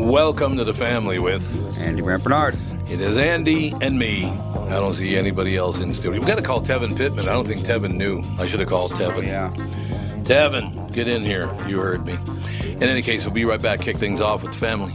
Welcome 0.00 0.56
to 0.56 0.64
the 0.64 0.72
family 0.72 1.18
with 1.18 1.78
Andy 1.82 2.00
Brant 2.00 2.24
Barnard. 2.24 2.58
It 2.90 3.00
is 3.00 3.18
Andy 3.18 3.74
and 3.82 3.98
me. 3.98 4.24
I 4.24 4.70
don't 4.70 4.94
see 4.94 5.14
anybody 5.14 5.56
else 5.56 5.78
in 5.78 5.92
studio. 5.92 6.18
We 6.18 6.26
got 6.26 6.38
to 6.38 6.42
call 6.42 6.62
Tevin 6.62 6.96
Pittman. 6.96 7.28
I 7.28 7.32
don't 7.32 7.46
think 7.46 7.60
Tevin 7.60 7.94
knew. 7.96 8.22
I 8.38 8.46
should 8.46 8.60
have 8.60 8.68
called 8.68 8.92
Tevin. 8.92 9.26
Yeah. 9.26 9.52
Tevin, 10.22 10.92
get 10.92 11.06
in 11.06 11.22
here. 11.22 11.54
You 11.68 11.80
heard 11.80 12.06
me. 12.06 12.18
In 12.64 12.84
any 12.84 13.02
case, 13.02 13.26
we'll 13.26 13.34
be 13.34 13.44
right 13.44 13.60
back. 13.60 13.82
Kick 13.82 13.98
things 13.98 14.22
off 14.22 14.42
with 14.42 14.52
the 14.52 14.58
family. 14.58 14.94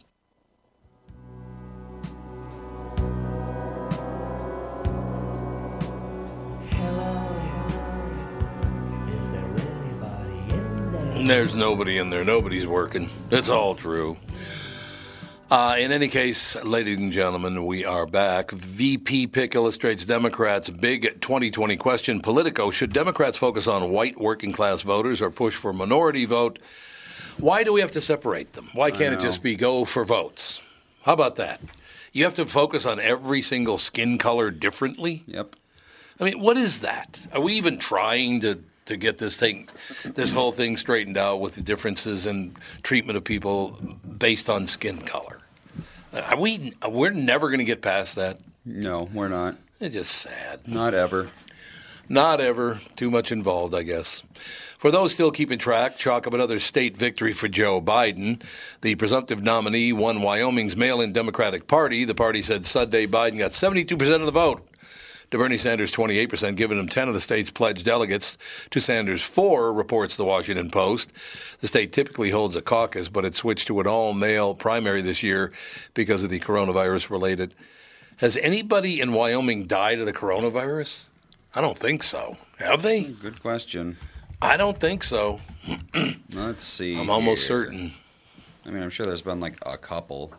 There's 11.27 11.55
nobody 11.55 11.97
in 11.97 12.09
there. 12.09 12.25
Nobody's 12.25 12.65
working. 12.65 13.09
It's 13.29 13.47
all 13.47 13.75
true. 13.75 14.17
Uh, 15.49 15.75
in 15.77 15.91
any 15.91 16.07
case, 16.07 16.55
ladies 16.63 16.97
and 16.97 17.11
gentlemen, 17.11 17.65
we 17.65 17.85
are 17.85 18.05
back. 18.07 18.51
VP 18.51 19.27
pick 19.27 19.53
illustrates 19.53 20.03
Democrats' 20.03 20.69
big 20.69 21.21
2020 21.21 21.77
question. 21.77 22.21
Politico 22.21 22.71
Should 22.71 22.91
Democrats 22.91 23.37
focus 23.37 23.67
on 23.67 23.91
white 23.91 24.19
working 24.19 24.51
class 24.51 24.81
voters 24.81 25.21
or 25.21 25.29
push 25.29 25.55
for 25.55 25.71
minority 25.73 26.25
vote? 26.25 26.57
Why 27.39 27.63
do 27.63 27.71
we 27.71 27.81
have 27.81 27.91
to 27.91 28.01
separate 28.01 28.53
them? 28.53 28.69
Why 28.73 28.91
can't 28.91 29.13
it 29.13 29.19
just 29.19 29.43
be 29.43 29.55
go 29.55 29.85
for 29.85 30.03
votes? 30.03 30.61
How 31.03 31.13
about 31.13 31.35
that? 31.35 31.61
You 32.13 32.23
have 32.23 32.35
to 32.35 32.45
focus 32.45 32.85
on 32.85 32.99
every 32.99 33.41
single 33.41 33.77
skin 33.77 34.17
color 34.17 34.51
differently? 34.51 35.23
Yep. 35.27 35.55
I 36.19 36.23
mean, 36.23 36.39
what 36.39 36.57
is 36.57 36.81
that? 36.81 37.27
Are 37.33 37.41
we 37.41 37.53
even 37.53 37.77
trying 37.77 38.41
to, 38.41 38.59
to 38.91 38.97
get 38.97 39.17
this 39.17 39.35
thing, 39.35 39.67
this 40.05 40.31
whole 40.31 40.51
thing 40.51 40.77
straightened 40.77 41.17
out 41.17 41.39
with 41.39 41.55
the 41.55 41.61
differences 41.61 42.25
in 42.25 42.55
treatment 42.83 43.17
of 43.17 43.23
people 43.23 43.77
based 44.17 44.49
on 44.49 44.67
skin 44.67 44.99
color? 44.99 45.39
Are 46.13 46.39
we? 46.39 46.73
We're 46.87 47.11
never 47.11 47.47
going 47.47 47.59
to 47.59 47.65
get 47.65 47.81
past 47.81 48.15
that. 48.15 48.39
No, 48.65 49.09
we're 49.13 49.29
not. 49.29 49.55
It's 49.79 49.95
just 49.95 50.11
sad. 50.11 50.67
Not 50.67 50.93
ever. 50.93 51.31
Not 52.07 52.41
ever. 52.41 52.81
Too 52.95 53.09
much 53.09 53.31
involved, 53.31 53.73
I 53.73 53.83
guess. 53.83 54.21
For 54.77 54.91
those 54.91 55.13
still 55.13 55.31
keeping 55.31 55.57
track, 55.57 55.97
chalk 55.97 56.27
up 56.27 56.33
another 56.33 56.59
state 56.59 56.97
victory 56.97 57.33
for 57.33 57.47
Joe 57.47 57.81
Biden. 57.81 58.43
The 58.81 58.95
presumptive 58.95 59.41
nominee 59.41 59.93
won 59.93 60.21
Wyoming's 60.21 60.75
mail-in 60.75 61.13
Democratic 61.13 61.67
Party. 61.67 62.03
The 62.03 62.15
party 62.15 62.41
said 62.41 62.65
Sunday 62.65 63.07
Biden 63.07 63.37
got 63.37 63.51
72% 63.51 63.91
of 64.15 64.25
the 64.25 64.31
vote. 64.31 64.67
To 65.31 65.37
Bernie 65.37 65.57
Sanders' 65.57 65.93
28%, 65.93 66.57
giving 66.57 66.77
him 66.77 66.87
10 66.87 67.07
of 67.07 67.13
the 67.13 67.21
state's 67.21 67.49
pledged 67.49 67.85
delegates. 67.85 68.37
To 68.71 68.81
Sanders' 68.81 69.23
4, 69.23 69.71
reports 69.71 70.17
the 70.17 70.25
Washington 70.25 70.69
Post. 70.69 71.13
The 71.61 71.67
state 71.67 71.93
typically 71.93 72.31
holds 72.31 72.57
a 72.57 72.61
caucus, 72.61 73.07
but 73.07 73.23
it 73.23 73.33
switched 73.33 73.67
to 73.67 73.79
an 73.79 73.87
all-mail 73.87 74.55
primary 74.55 75.01
this 75.01 75.23
year 75.23 75.53
because 75.93 76.25
of 76.25 76.31
the 76.31 76.41
coronavirus-related. 76.41 77.55
Has 78.17 78.35
anybody 78.35 78.99
in 78.99 79.13
Wyoming 79.13 79.67
died 79.67 79.99
of 79.99 80.05
the 80.05 80.13
coronavirus? 80.13 81.05
I 81.55 81.61
don't 81.61 81.77
think 81.77 82.03
so. 82.03 82.35
Have 82.59 82.81
they? 82.81 83.03
Good 83.05 83.41
question. 83.41 83.95
I 84.41 84.57
don't 84.57 84.79
think 84.81 85.01
so. 85.01 85.39
Let's 86.33 86.65
see. 86.65 86.99
I'm 86.99 87.09
almost 87.09 87.47
here. 87.47 87.63
certain. 87.63 87.93
I 88.65 88.69
mean, 88.69 88.83
I'm 88.83 88.89
sure 88.89 89.05
there's 89.05 89.21
been 89.21 89.39
like 89.39 89.57
a 89.65 89.77
couple. 89.77 90.33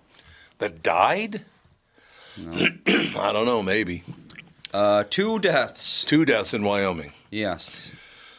That 0.59 0.83
died? 0.83 1.41
No. 2.39 2.53
I 2.87 3.33
don't 3.33 3.47
know, 3.47 3.63
maybe. 3.63 4.05
Uh, 4.73 5.05
two 5.11 5.39
deaths. 5.39 6.05
Two 6.05 6.25
deaths 6.25 6.55
in 6.55 6.63
Wyoming. 6.65 7.13
Yes. 7.31 7.93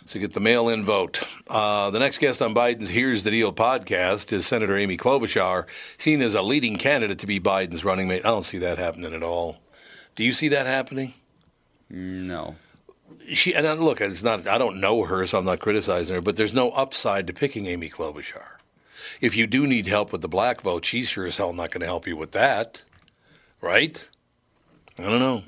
So 0.05 0.19
get 0.19 0.33
the 0.33 0.39
mail 0.39 0.67
in 0.67 0.83
vote. 0.83 1.23
Uh, 1.47 1.89
the 1.89 1.99
next 1.99 2.17
guest 2.17 2.41
on 2.41 2.53
Biden's 2.53 2.89
Here's 2.89 3.23
the 3.23 3.31
Deal 3.31 3.53
podcast 3.53 4.33
is 4.33 4.45
Senator 4.45 4.75
Amy 4.75 4.97
Klobuchar, 4.97 5.66
seen 5.97 6.21
as 6.21 6.33
a 6.35 6.41
leading 6.41 6.75
candidate 6.77 7.19
to 7.19 7.27
be 7.27 7.39
Biden's 7.39 7.85
running 7.85 8.07
mate. 8.07 8.25
I 8.25 8.29
don't 8.29 8.45
see 8.45 8.57
that 8.59 8.77
happening 8.77 9.13
at 9.13 9.23
all. 9.23 9.61
Do 10.16 10.23
you 10.23 10.33
see 10.33 10.49
that 10.49 10.66
happening? 10.66 11.13
No. 11.89 12.55
She 13.31 13.53
and 13.53 13.65
I- 13.65 13.73
look, 13.73 14.01
it's 14.01 14.23
not. 14.23 14.47
I 14.47 14.57
don't 14.57 14.81
know 14.81 15.03
her, 15.05 15.25
so 15.25 15.38
I'm 15.38 15.45
not 15.45 15.59
criticizing 15.59 16.15
her. 16.15 16.21
But 16.21 16.35
there's 16.35 16.53
no 16.53 16.71
upside 16.71 17.25
to 17.27 17.33
picking 17.33 17.67
Amy 17.67 17.89
Klobuchar. 17.89 18.57
If 19.21 19.38
you 19.38 19.47
do 19.47 19.65
need 19.65 19.88
help 19.88 20.11
with 20.11 20.21
the 20.21 20.27
black 20.27 20.61
vote, 20.61 20.83
she's 20.85 21.07
sure 21.07 21.27
as 21.27 21.38
hell 21.38 21.53
not 21.53 21.71
going 21.71 21.81
to 21.81 21.88
help 21.88 22.05
you 22.07 22.17
with 22.17 22.31
that, 22.33 22.83
right? 23.61 24.09
I 25.00 25.03
don't 25.03 25.19
know. 25.19 25.44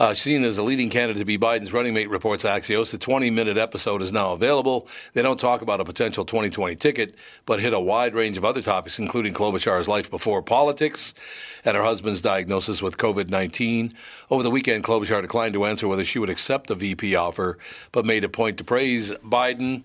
Uh, 0.00 0.14
seen 0.14 0.44
as 0.44 0.56
a 0.56 0.62
leading 0.62 0.88
candidate 0.88 1.18
to 1.18 1.26
be 1.26 1.36
Biden's 1.36 1.74
running 1.74 1.92
mate, 1.92 2.08
reports 2.08 2.44
Axios. 2.44 2.90
The 2.90 2.96
20 2.96 3.28
minute 3.28 3.58
episode 3.58 4.00
is 4.00 4.10
now 4.10 4.32
available. 4.32 4.88
They 5.12 5.20
don't 5.20 5.38
talk 5.38 5.60
about 5.60 5.78
a 5.78 5.84
potential 5.84 6.24
2020 6.24 6.74
ticket, 6.76 7.14
but 7.44 7.60
hit 7.60 7.74
a 7.74 7.78
wide 7.78 8.14
range 8.14 8.38
of 8.38 8.44
other 8.46 8.62
topics, 8.62 8.98
including 8.98 9.34
Klobuchar's 9.34 9.88
life 9.88 10.10
before 10.10 10.42
politics 10.42 11.12
and 11.66 11.76
her 11.76 11.82
husband's 11.82 12.22
diagnosis 12.22 12.80
with 12.80 12.96
COVID 12.96 13.28
19. 13.28 13.92
Over 14.30 14.42
the 14.42 14.50
weekend, 14.50 14.84
Klobuchar 14.84 15.20
declined 15.20 15.52
to 15.52 15.66
answer 15.66 15.86
whether 15.86 16.06
she 16.06 16.18
would 16.18 16.30
accept 16.30 16.68
the 16.68 16.74
VP 16.74 17.14
offer, 17.14 17.58
but 17.92 18.06
made 18.06 18.24
a 18.24 18.30
point 18.30 18.56
to 18.56 18.64
praise 18.64 19.12
Biden 19.16 19.82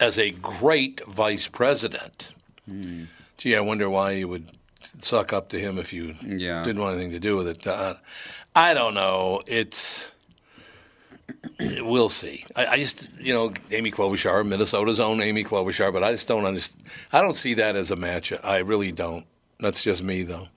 as 0.00 0.18
a 0.18 0.30
great 0.30 1.04
vice 1.06 1.48
president. 1.48 2.32
Gee, 3.36 3.54
I 3.54 3.60
wonder 3.60 3.90
why 3.90 4.12
you 4.12 4.28
would 4.28 4.52
suck 5.00 5.32
up 5.32 5.48
to 5.50 5.58
him 5.58 5.78
if 5.78 5.92
you 5.92 6.14
Yeah. 6.24 6.62
didn't 6.62 6.80
want 6.80 6.94
anything 6.94 7.12
to 7.12 7.20
do 7.20 7.36
with 7.36 7.48
it. 7.48 7.66
Uh, 7.66 7.94
I 8.54 8.74
don't 8.74 8.94
know. 8.94 9.42
It's 9.46 10.10
we'll 11.80 12.08
see. 12.08 12.44
I, 12.56 12.66
I 12.66 12.76
just 12.78 13.08
you 13.18 13.32
know 13.32 13.52
Amy 13.70 13.90
Klobuchar, 13.90 14.46
Minnesota's 14.46 15.00
own 15.00 15.20
Amy 15.20 15.44
Klobuchar, 15.44 15.92
but 15.92 16.02
I 16.02 16.10
just 16.12 16.26
don't 16.28 16.44
understand. 16.44 16.84
I 17.12 17.20
don't 17.20 17.36
see 17.36 17.54
that 17.54 17.76
as 17.76 17.90
a 17.90 17.96
match. 17.96 18.32
I 18.42 18.58
really 18.58 18.92
don't. 18.92 19.26
That's 19.58 19.82
just 19.82 20.02
me 20.02 20.22
though. 20.22 20.48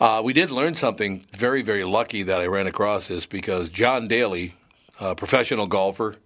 Uh, 0.00 0.20
we 0.24 0.32
did 0.32 0.50
learn 0.50 0.74
something 0.74 1.24
very 1.36 1.62
very 1.62 1.84
lucky 1.84 2.22
that 2.24 2.40
I 2.40 2.46
ran 2.46 2.66
across 2.66 3.08
this 3.08 3.26
because 3.26 3.68
John 3.68 4.08
Daly, 4.08 4.54
a 5.00 5.14
professional 5.14 5.66
golfer, 5.66 6.16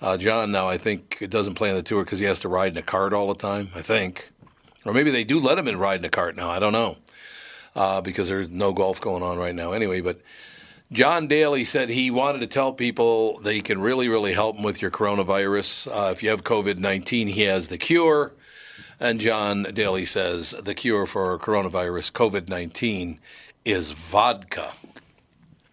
Uh, 0.00 0.16
John 0.16 0.50
now 0.52 0.68
I 0.68 0.78
think 0.78 1.24
doesn't 1.30 1.54
play 1.54 1.70
on 1.70 1.76
the 1.76 1.82
tour 1.82 2.04
because 2.04 2.18
he 2.18 2.24
has 2.26 2.40
to 2.40 2.48
ride 2.48 2.72
in 2.72 2.78
a 2.78 2.82
cart 2.82 3.12
all 3.14 3.28
the 3.28 3.34
time. 3.38 3.70
I 3.74 3.80
think, 3.82 4.30
or 4.84 4.92
maybe 4.92 5.10
they 5.10 5.24
do 5.24 5.38
let 5.38 5.58
him 5.58 5.68
in 5.68 5.78
ride 5.78 6.00
in 6.00 6.04
a 6.04 6.10
cart 6.10 6.36
now. 6.36 6.48
I 6.48 6.58
don't 6.58 6.72
know 6.72 6.96
uh, 7.74 8.00
because 8.00 8.28
there's 8.28 8.50
no 8.50 8.72
golf 8.72 9.00
going 9.00 9.22
on 9.22 9.38
right 9.38 9.54
now 9.54 9.72
anyway. 9.72 10.00
But 10.00 10.20
John 10.90 11.26
Daly 11.26 11.64
said 11.64 11.88
he 11.88 12.10
wanted 12.10 12.40
to 12.40 12.46
tell 12.46 12.72
people 12.72 13.40
that 13.40 13.52
he 13.52 13.62
can 13.62 13.80
really, 13.80 14.08
really 14.08 14.34
help 14.34 14.56
them 14.56 14.64
with 14.64 14.82
your 14.82 14.90
coronavirus. 14.90 15.88
Uh, 15.88 16.10
if 16.10 16.22
you 16.22 16.30
have 16.30 16.44
COVID 16.44 16.78
19, 16.78 17.28
he 17.28 17.42
has 17.42 17.68
the 17.68 17.78
cure. 17.78 18.32
And 19.00 19.18
John 19.20 19.64
Daly 19.74 20.04
says 20.04 20.52
the 20.52 20.74
cure 20.74 21.06
for 21.06 21.36
coronavirus, 21.38 22.12
COVID 22.12 22.48
19, 22.48 23.18
is 23.64 23.92
vodka. 23.92 24.74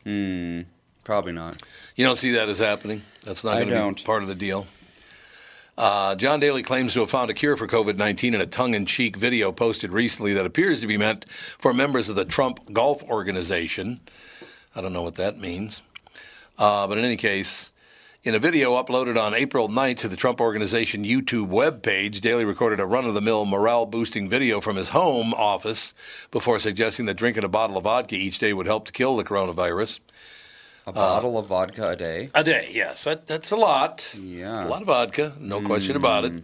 Hmm, 0.03 0.61
probably 1.03 1.33
not. 1.33 1.61
You 1.95 2.05
don't 2.05 2.17
see 2.17 2.31
that 2.31 2.49
as 2.49 2.57
happening? 2.57 3.03
That's 3.23 3.43
not 3.43 3.57
I 3.57 3.57
going 3.57 3.67
to 3.67 3.73
be 3.73 3.79
don't. 3.79 4.05
part 4.05 4.23
of 4.23 4.29
the 4.29 4.35
deal. 4.35 4.65
Uh, 5.79 6.13
John 6.13 6.41
Daly 6.41 6.61
claims 6.61 6.91
to 6.91 6.99
have 6.99 7.09
found 7.09 7.31
a 7.31 7.33
cure 7.33 7.55
for 7.55 7.65
COVID 7.65 7.95
19 7.95 8.33
in 8.33 8.41
a 8.41 8.45
tongue 8.45 8.73
in 8.73 8.85
cheek 8.85 9.15
video 9.15 9.53
posted 9.53 9.93
recently 9.93 10.33
that 10.33 10.45
appears 10.45 10.81
to 10.81 10.87
be 10.87 10.97
meant 10.97 11.23
for 11.31 11.73
members 11.73 12.09
of 12.09 12.17
the 12.17 12.25
Trump 12.25 12.73
Golf 12.73 13.01
Organization. 13.03 14.01
I 14.75 14.81
don't 14.81 14.91
know 14.91 15.03
what 15.03 15.15
that 15.15 15.37
means. 15.37 15.81
Uh, 16.57 16.85
but 16.85 16.97
in 16.97 17.05
any 17.05 17.15
case, 17.15 17.71
in 18.23 18.35
a 18.35 18.39
video 18.39 18.73
uploaded 18.73 19.17
on 19.17 19.33
April 19.33 19.69
9th 19.69 19.99
to 19.99 20.09
the 20.09 20.17
Trump 20.17 20.41
Organization 20.41 21.05
YouTube 21.05 21.47
webpage, 21.47 22.19
Daly 22.19 22.43
recorded 22.43 22.81
a 22.81 22.85
run 22.85 23.05
of 23.05 23.13
the 23.13 23.21
mill 23.21 23.45
morale 23.45 23.85
boosting 23.85 24.29
video 24.29 24.59
from 24.59 24.75
his 24.75 24.89
home 24.89 25.33
office 25.33 25.93
before 26.29 26.59
suggesting 26.59 27.05
that 27.05 27.15
drinking 27.15 27.45
a 27.45 27.49
bottle 27.49 27.77
of 27.77 27.85
vodka 27.85 28.15
each 28.15 28.37
day 28.37 28.51
would 28.51 28.65
help 28.65 28.83
to 28.83 28.91
kill 28.91 29.15
the 29.15 29.23
coronavirus. 29.23 30.01
A 30.89 30.93
bottle 30.93 31.37
of 31.37 31.47
vodka 31.47 31.89
a 31.89 31.95
day. 31.95 32.27
A 32.33 32.43
day, 32.43 32.69
yes. 32.71 33.03
That, 33.03 33.27
that's 33.27 33.51
a 33.51 33.55
lot. 33.55 34.15
Yeah. 34.19 34.65
A 34.65 34.67
lot 34.67 34.81
of 34.81 34.87
vodka, 34.87 35.33
no 35.39 35.61
question 35.61 35.95
about 35.95 36.25
it. 36.25 36.43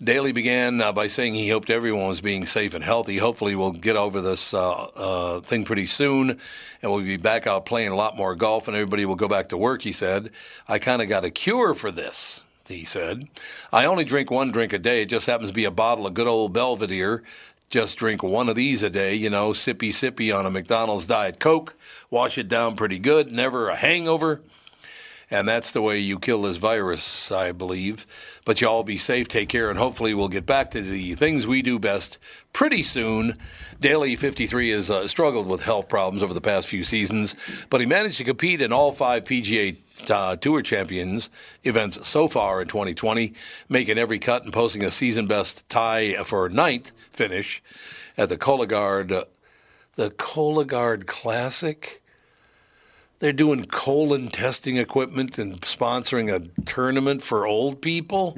Daly 0.00 0.30
began 0.30 0.80
uh, 0.80 0.92
by 0.92 1.08
saying 1.08 1.34
he 1.34 1.48
hoped 1.48 1.70
everyone 1.70 2.06
was 2.06 2.20
being 2.20 2.46
safe 2.46 2.72
and 2.72 2.84
healthy. 2.84 3.16
Hopefully, 3.16 3.56
we'll 3.56 3.72
get 3.72 3.96
over 3.96 4.20
this 4.20 4.54
uh, 4.54 4.86
uh, 4.94 5.40
thing 5.40 5.64
pretty 5.64 5.86
soon, 5.86 6.30
and 6.30 6.92
we'll 6.92 7.00
be 7.02 7.16
back 7.16 7.48
out 7.48 7.66
playing 7.66 7.90
a 7.90 7.96
lot 7.96 8.16
more 8.16 8.36
golf, 8.36 8.68
and 8.68 8.76
everybody 8.76 9.04
will 9.04 9.16
go 9.16 9.26
back 9.26 9.48
to 9.48 9.56
work, 9.56 9.82
he 9.82 9.90
said. 9.90 10.30
I 10.68 10.78
kind 10.78 11.02
of 11.02 11.08
got 11.08 11.24
a 11.24 11.30
cure 11.30 11.74
for 11.74 11.90
this, 11.90 12.44
he 12.68 12.84
said. 12.84 13.28
I 13.72 13.86
only 13.86 14.04
drink 14.04 14.30
one 14.30 14.52
drink 14.52 14.72
a 14.72 14.78
day. 14.78 15.02
It 15.02 15.08
just 15.08 15.26
happens 15.26 15.50
to 15.50 15.54
be 15.54 15.64
a 15.64 15.70
bottle 15.72 16.06
of 16.06 16.14
good 16.14 16.28
old 16.28 16.52
Belvedere. 16.52 17.24
Just 17.68 17.98
drink 17.98 18.22
one 18.22 18.48
of 18.48 18.56
these 18.56 18.82
a 18.82 18.88
day, 18.88 19.14
you 19.14 19.28
know, 19.28 19.50
sippy 19.50 19.90
sippy 19.90 20.34
on 20.34 20.46
a 20.46 20.50
McDonald's 20.50 21.04
Diet 21.04 21.38
Coke. 21.38 21.74
Wash 22.10 22.38
it 22.38 22.48
down 22.48 22.76
pretty 22.76 22.98
good. 22.98 23.30
Never 23.30 23.68
a 23.68 23.76
hangover. 23.76 24.40
And 25.30 25.46
that's 25.46 25.72
the 25.72 25.82
way 25.82 25.98
you 25.98 26.18
kill 26.18 26.40
this 26.40 26.56
virus, 26.56 27.30
I 27.30 27.52
believe. 27.52 28.06
But 28.46 28.62
you 28.62 28.68
all 28.68 28.84
be 28.84 28.96
safe, 28.96 29.28
take 29.28 29.50
care, 29.50 29.68
and 29.68 29.78
hopefully 29.78 30.14
we'll 30.14 30.28
get 30.28 30.46
back 30.46 30.70
to 30.70 30.80
the 30.80 31.14
things 31.16 31.46
we 31.46 31.60
do 31.60 31.78
best 31.78 32.16
pretty 32.54 32.82
soon. 32.82 33.34
Daly 33.78 34.16
53 34.16 34.70
has 34.70 34.90
uh, 34.90 35.06
struggled 35.06 35.46
with 35.46 35.60
health 35.60 35.90
problems 35.90 36.22
over 36.22 36.32
the 36.32 36.40
past 36.40 36.68
few 36.68 36.84
seasons, 36.84 37.36
but 37.68 37.82
he 37.82 37.86
managed 37.86 38.16
to 38.16 38.24
compete 38.24 38.62
in 38.62 38.72
all 38.72 38.92
five 38.92 39.24
PGA 39.24 39.76
uh, 40.10 40.36
Tour 40.36 40.62
Champions 40.62 41.30
events 41.62 42.06
so 42.08 42.28
far 42.28 42.62
in 42.62 42.68
2020, 42.68 43.32
making 43.68 43.98
every 43.98 44.18
cut 44.18 44.44
and 44.44 44.52
posting 44.52 44.84
a 44.84 44.90
season 44.90 45.26
best 45.26 45.68
tie 45.68 46.14
for 46.24 46.48
ninth 46.48 46.92
finish 47.12 47.62
at 48.16 48.28
the 48.28 48.36
Cologuard, 48.36 49.24
the 49.96 50.10
Cologuard 50.10 51.06
Classic. 51.06 52.02
They're 53.20 53.32
doing 53.32 53.64
colon 53.64 54.28
testing 54.28 54.76
equipment 54.76 55.38
and 55.38 55.60
sponsoring 55.62 56.32
a 56.32 56.46
tournament 56.62 57.20
for 57.22 57.46
old 57.48 57.82
people. 57.82 58.34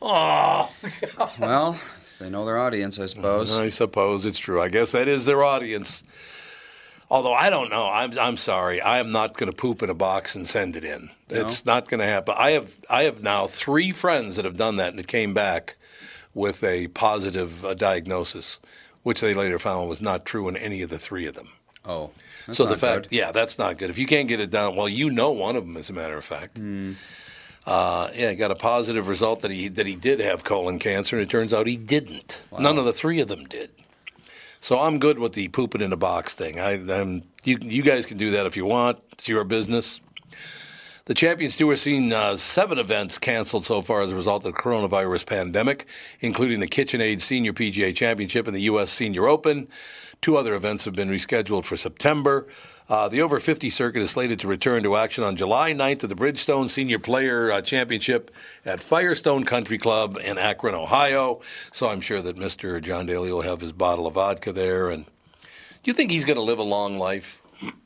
Oh, 0.00 0.72
Well, 1.38 1.78
they 2.18 2.30
know 2.30 2.46
their 2.46 2.58
audience, 2.58 2.98
I 2.98 3.06
suppose. 3.06 3.54
I 3.54 3.68
suppose 3.68 4.24
it's 4.24 4.38
true. 4.38 4.60
I 4.60 4.68
guess 4.68 4.92
that 4.92 5.06
is 5.06 5.26
their 5.26 5.42
audience. 5.44 6.02
Although 7.10 7.34
I 7.34 7.50
don't 7.50 7.70
know, 7.70 7.90
I'm 7.90 8.16
I'm 8.18 8.36
sorry. 8.36 8.80
I 8.80 8.98
am 8.98 9.10
not 9.10 9.36
going 9.36 9.50
to 9.50 9.56
poop 9.56 9.82
in 9.82 9.90
a 9.90 9.94
box 9.94 10.34
and 10.36 10.48
send 10.48 10.76
it 10.76 10.84
in. 10.84 11.10
It's 11.28 11.66
not 11.66 11.88
going 11.88 12.00
to 12.00 12.06
happen. 12.06 12.34
I 12.38 12.52
have 12.52 12.74
I 12.88 13.02
have 13.02 13.22
now 13.22 13.46
three 13.46 13.90
friends 13.90 14.36
that 14.36 14.44
have 14.44 14.56
done 14.56 14.76
that, 14.76 14.90
and 14.90 15.00
it 15.00 15.08
came 15.08 15.34
back 15.34 15.76
with 16.34 16.62
a 16.62 16.86
positive 16.88 17.64
uh, 17.64 17.74
diagnosis, 17.74 18.60
which 19.02 19.20
they 19.20 19.34
later 19.34 19.58
found 19.58 19.88
was 19.88 20.00
not 20.00 20.24
true 20.24 20.48
in 20.48 20.56
any 20.56 20.82
of 20.82 20.90
the 20.90 20.98
three 20.98 21.26
of 21.26 21.34
them. 21.34 21.48
Oh. 21.84 22.10
that's 22.46 22.58
so 22.58 22.64
the 22.64 22.76
fact, 22.76 23.08
good. 23.08 23.16
yeah, 23.16 23.32
that's 23.32 23.58
not 23.58 23.78
good. 23.78 23.90
If 23.90 23.98
you 23.98 24.06
can't 24.06 24.28
get 24.28 24.38
it 24.38 24.50
down, 24.50 24.76
well, 24.76 24.88
you 24.88 25.10
know 25.10 25.32
one 25.32 25.56
of 25.56 25.66
them, 25.66 25.76
as 25.76 25.90
a 25.90 25.92
matter 25.92 26.16
of 26.16 26.24
fact. 26.24 26.58
Hmm. 26.58 26.92
Uh, 27.66 28.08
yeah, 28.14 28.32
got 28.34 28.50
a 28.50 28.56
positive 28.56 29.08
result 29.08 29.40
that 29.40 29.50
he 29.50 29.68
that 29.68 29.86
he 29.86 29.96
did 29.96 30.20
have 30.20 30.44
colon 30.44 30.78
cancer, 30.78 31.16
and 31.16 31.26
it 31.26 31.30
turns 31.30 31.52
out 31.52 31.66
he 31.66 31.76
didn't. 31.76 32.46
None 32.56 32.78
of 32.78 32.84
the 32.84 32.92
three 32.92 33.20
of 33.20 33.28
them 33.28 33.44
did. 33.44 33.70
So 34.62 34.78
I'm 34.78 34.98
good 34.98 35.18
with 35.18 35.32
the 35.32 35.48
pooping 35.48 35.80
in 35.80 35.90
a 35.90 35.96
box 35.96 36.34
thing. 36.34 36.60
I, 36.60 36.72
I'm, 36.72 37.22
you 37.44 37.58
you 37.62 37.82
guys 37.82 38.04
can 38.04 38.18
do 38.18 38.32
that 38.32 38.44
if 38.44 38.58
you 38.58 38.66
want. 38.66 38.98
It's 39.12 39.26
your 39.26 39.42
business. 39.44 40.00
The 41.06 41.14
Champions 41.14 41.56
Tour 41.56 41.72
has 41.72 41.80
seen 41.80 42.12
uh, 42.12 42.36
seven 42.36 42.78
events 42.78 43.18
canceled 43.18 43.64
so 43.64 43.80
far 43.80 44.02
as 44.02 44.12
a 44.12 44.14
result 44.14 44.44
of 44.44 44.54
the 44.54 44.60
coronavirus 44.60 45.24
pandemic, 45.24 45.86
including 46.20 46.60
the 46.60 46.68
KitchenAid 46.68 47.22
Senior 47.22 47.54
PGA 47.54 47.96
Championship 47.96 48.46
and 48.46 48.54
the 48.54 48.60
U.S. 48.62 48.92
Senior 48.92 49.26
Open. 49.26 49.66
Two 50.20 50.36
other 50.36 50.54
events 50.54 50.84
have 50.84 50.94
been 50.94 51.08
rescheduled 51.08 51.64
for 51.64 51.78
September. 51.78 52.46
Uh, 52.90 53.08
the 53.08 53.22
over 53.22 53.38
50 53.38 53.70
circuit 53.70 54.02
is 54.02 54.10
slated 54.10 54.40
to 54.40 54.48
return 54.48 54.82
to 54.82 54.96
action 54.96 55.22
on 55.22 55.36
July 55.36 55.72
9th 55.72 56.02
at 56.02 56.08
the 56.08 56.16
Bridgestone 56.16 56.68
Senior 56.68 56.98
Player 56.98 57.52
uh, 57.52 57.62
Championship 57.62 58.32
at 58.64 58.80
Firestone 58.80 59.44
Country 59.44 59.78
Club 59.78 60.18
in 60.24 60.36
Akron, 60.36 60.74
Ohio. 60.74 61.40
So 61.70 61.88
I'm 61.88 62.00
sure 62.00 62.20
that 62.20 62.34
Mr. 62.34 62.82
John 62.82 63.06
Daly 63.06 63.30
will 63.30 63.42
have 63.42 63.60
his 63.60 63.70
bottle 63.70 64.08
of 64.08 64.14
vodka 64.14 64.52
there. 64.52 64.90
And 64.90 65.04
do 65.04 65.10
you 65.84 65.92
think 65.92 66.10
he's 66.10 66.24
going 66.24 66.34
to 66.36 66.42
live 66.42 66.58
a 66.58 66.64
long 66.64 66.98
life? 66.98 67.40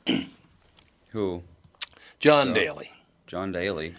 Who? 1.09 1.43
John 2.19 2.53
Daly. 2.55 2.89
John 3.27 3.51
Daly. 3.51 3.93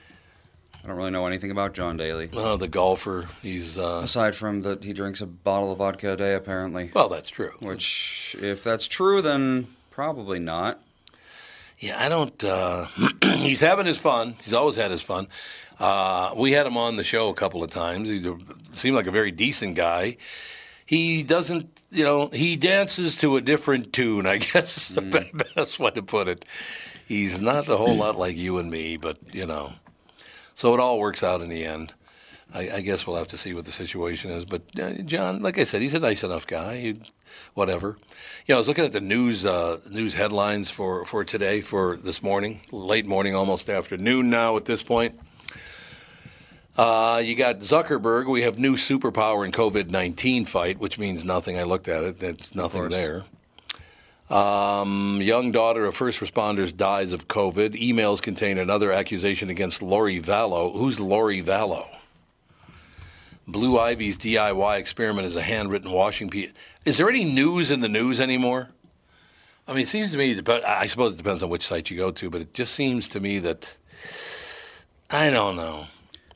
I 0.82 0.88
don't 0.88 0.96
really 0.96 1.12
know 1.12 1.26
anything 1.28 1.52
about 1.52 1.72
John 1.74 1.96
Daly. 1.96 2.30
Uh, 2.36 2.56
the 2.56 2.66
golfer. 2.66 3.28
He's 3.42 3.78
uh, 3.78 4.00
Aside 4.02 4.34
from 4.34 4.62
that 4.62 4.82
he 4.82 4.92
drinks 4.92 5.20
a 5.20 5.26
bottle 5.26 5.70
of 5.70 5.78
vodka 5.78 6.14
a 6.14 6.16
day, 6.16 6.34
apparently. 6.34 6.90
well, 6.92 7.08
that's 7.08 7.30
true. 7.30 7.52
Which, 7.60 8.34
if 8.40 8.64
that's 8.64 8.88
true, 8.88 9.22
then 9.22 9.68
probably 9.92 10.40
not. 10.40 10.82
Yeah, 11.78 11.96
I 11.98 12.08
don't. 12.08 12.42
Uh, 12.42 12.86
he's 13.22 13.60
having 13.60 13.86
his 13.86 13.98
fun. 13.98 14.36
He's 14.42 14.52
always 14.54 14.76
had 14.76 14.90
his 14.90 15.02
fun. 15.02 15.28
Uh, 15.78 16.32
we 16.36 16.52
had 16.52 16.66
him 16.66 16.76
on 16.76 16.96
the 16.96 17.04
show 17.04 17.28
a 17.28 17.34
couple 17.34 17.62
of 17.62 17.70
times. 17.70 18.08
He 18.08 18.22
seemed 18.74 18.96
like 18.96 19.06
a 19.06 19.10
very 19.12 19.30
decent 19.30 19.76
guy. 19.76 20.16
He 20.86 21.22
doesn't, 21.22 21.82
you 21.90 22.04
know, 22.04 22.28
he 22.32 22.56
dances 22.56 23.18
to 23.18 23.36
a 23.36 23.40
different 23.40 23.92
tune. 23.92 24.26
I 24.26 24.38
guess 24.52 24.90
is 24.90 24.96
the 24.96 25.44
best 25.54 25.78
way 25.78 25.90
to 25.90 26.02
put 26.02 26.28
it. 26.28 26.44
He's 27.06 27.40
not 27.40 27.68
a 27.68 27.76
whole 27.76 27.96
lot 27.96 28.16
like 28.16 28.36
you 28.36 28.58
and 28.58 28.70
me, 28.70 28.96
but 28.96 29.18
you 29.34 29.46
know, 29.46 29.74
so 30.54 30.72
it 30.74 30.80
all 30.80 30.98
works 30.98 31.22
out 31.22 31.42
in 31.42 31.48
the 31.48 31.64
end. 31.64 31.92
I, 32.54 32.70
I 32.76 32.80
guess 32.80 33.06
we'll 33.06 33.16
have 33.16 33.28
to 33.28 33.38
see 33.38 33.52
what 33.52 33.64
the 33.64 33.72
situation 33.72 34.30
is. 34.30 34.44
But 34.44 34.62
uh, 34.80 35.02
John, 35.04 35.42
like 35.42 35.58
I 35.58 35.64
said, 35.64 35.82
he's 35.82 35.94
a 35.94 36.00
nice 36.00 36.22
enough 36.24 36.46
guy. 36.46 36.76
He, 36.76 37.00
whatever. 37.54 37.96
Yeah, 38.46 38.56
I 38.56 38.58
was 38.58 38.68
looking 38.68 38.84
at 38.84 38.92
the 38.92 39.00
news 39.00 39.44
uh, 39.44 39.78
news 39.90 40.14
headlines 40.14 40.70
for, 40.70 41.04
for 41.04 41.24
today, 41.24 41.60
for 41.60 41.96
this 41.96 42.22
morning, 42.22 42.60
late 42.70 43.06
morning, 43.06 43.34
almost 43.34 43.68
afternoon 43.68 44.30
now 44.30 44.56
at 44.56 44.64
this 44.64 44.82
point. 44.82 45.18
Uh, 46.76 47.22
you 47.24 47.34
got 47.34 47.60
Zuckerberg. 47.60 48.30
We 48.30 48.42
have 48.42 48.58
new 48.58 48.76
superpower 48.76 49.44
in 49.44 49.52
COVID 49.52 49.90
19 49.90 50.44
fight, 50.44 50.78
which 50.78 50.98
means 50.98 51.24
nothing. 51.24 51.58
I 51.58 51.62
looked 51.62 51.88
at 51.88 52.04
it, 52.04 52.20
there's 52.20 52.54
nothing 52.54 52.90
there. 52.90 53.24
Um, 54.28 55.20
young 55.22 55.52
daughter 55.52 55.86
of 55.86 55.94
first 55.94 56.20
responders 56.20 56.76
dies 56.76 57.12
of 57.12 57.28
COVID. 57.28 57.80
Emails 57.80 58.20
contain 58.20 58.58
another 58.58 58.90
accusation 58.92 59.50
against 59.50 59.82
Lori 59.82 60.20
Vallow. 60.20 60.72
Who's 60.72 60.98
Lori 60.98 61.42
Vallow? 61.42 61.86
Blue 63.48 63.78
Ivy's 63.78 64.18
DIY 64.18 64.78
experiment 64.78 65.26
is 65.26 65.36
a 65.36 65.42
handwritten 65.42 65.90
washing 65.92 66.28
piece. 66.30 66.52
Is 66.84 66.96
there 66.96 67.08
any 67.08 67.24
news 67.24 67.70
in 67.70 67.80
the 67.80 67.88
news 67.88 68.20
anymore? 68.20 68.70
I 69.68 69.72
mean, 69.72 69.82
it 69.82 69.88
seems 69.88 70.12
to 70.12 70.18
me, 70.18 70.40
but 70.40 70.64
I 70.64 70.86
suppose 70.86 71.14
it 71.14 71.16
depends 71.16 71.42
on 71.42 71.48
which 71.50 71.66
site 71.66 71.90
you 71.90 71.96
go 71.96 72.10
to, 72.12 72.30
but 72.30 72.40
it 72.40 72.54
just 72.54 72.74
seems 72.74 73.08
to 73.08 73.20
me 73.20 73.38
that 73.40 73.76
I 75.10 75.30
don't 75.30 75.56
know. 75.56 75.86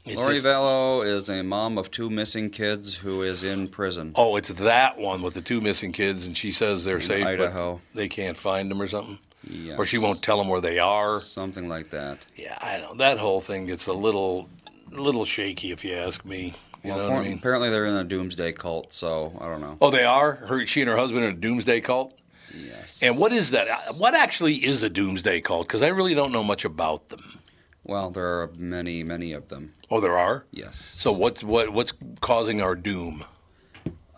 It 0.06 0.16
Lori 0.16 0.34
just- 0.34 0.46
Vallow 0.46 1.04
is 1.06 1.28
a 1.28 1.42
mom 1.42 1.78
of 1.78 1.90
two 1.90 2.10
missing 2.10 2.50
kids 2.50 2.96
who 2.96 3.22
is 3.22 3.44
in 3.44 3.68
prison. 3.68 4.12
Oh, 4.16 4.36
it's 4.36 4.48
that 4.54 4.96
one 4.98 5.22
with 5.22 5.34
the 5.34 5.42
two 5.42 5.60
missing 5.60 5.92
kids, 5.92 6.26
and 6.26 6.36
she 6.36 6.52
says 6.52 6.84
they're 6.84 6.96
In 6.96 7.02
safe, 7.02 7.26
Idaho. 7.26 7.80
but 7.92 7.96
they 7.96 8.08
can't 8.08 8.36
find 8.36 8.70
them 8.70 8.80
or 8.80 8.88
something, 8.88 9.18
Yes. 9.48 9.78
or 9.78 9.84
she 9.84 9.98
won't 9.98 10.22
tell 10.22 10.38
them 10.38 10.48
where 10.48 10.60
they 10.60 10.78
are. 10.78 11.20
Something 11.20 11.68
like 11.68 11.90
that. 11.90 12.18
Yeah, 12.34 12.56
I 12.60 12.78
know 12.78 12.94
that 12.94 13.18
whole 13.18 13.40
thing 13.40 13.66
gets 13.66 13.86
a 13.88 13.92
little, 13.92 14.48
little 14.90 15.24
shaky 15.26 15.70
if 15.70 15.84
you 15.84 15.92
ask 15.94 16.24
me. 16.24 16.54
You 16.82 16.90
Well, 16.94 16.98
know 16.98 17.10
what 17.10 17.20
I 17.20 17.28
mean? 17.28 17.38
Apparently 17.38 17.68
they're 17.70 17.86
in 17.86 17.94
a 17.94 18.04
doomsday 18.04 18.52
cult, 18.52 18.92
so 18.92 19.32
I 19.40 19.46
don't 19.46 19.60
know. 19.60 19.76
Oh, 19.80 19.90
they 19.90 20.04
are. 20.04 20.34
Her, 20.36 20.64
she 20.66 20.80
and 20.80 20.88
her 20.90 20.96
husband 20.96 21.24
in 21.24 21.30
a 21.30 21.36
doomsday 21.36 21.80
cult. 21.80 22.18
Yes. 22.54 23.02
And 23.02 23.18
what 23.18 23.32
is 23.32 23.50
that? 23.52 23.96
What 23.96 24.14
actually 24.14 24.54
is 24.56 24.82
a 24.82 24.88
doomsday 24.88 25.40
cult? 25.40 25.66
Because 25.68 25.82
I 25.82 25.88
really 25.88 26.14
don't 26.14 26.32
know 26.32 26.42
much 26.42 26.64
about 26.64 27.10
them. 27.10 27.38
Well, 27.84 28.10
there 28.10 28.40
are 28.40 28.50
many, 28.56 29.02
many 29.04 29.32
of 29.32 29.48
them. 29.48 29.74
Oh, 29.90 30.00
there 30.00 30.18
are. 30.18 30.46
Yes. 30.50 30.76
So 30.78 31.12
what's 31.12 31.44
what 31.44 31.70
what's 31.70 31.92
causing 32.20 32.60
our 32.60 32.74
doom? 32.74 33.24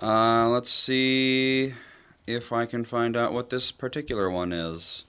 Uh, 0.00 0.48
let's 0.48 0.70
see 0.70 1.74
if 2.26 2.52
I 2.52 2.66
can 2.66 2.84
find 2.84 3.16
out 3.16 3.32
what 3.32 3.50
this 3.50 3.70
particular 3.70 4.30
one 4.30 4.52
is. 4.52 5.04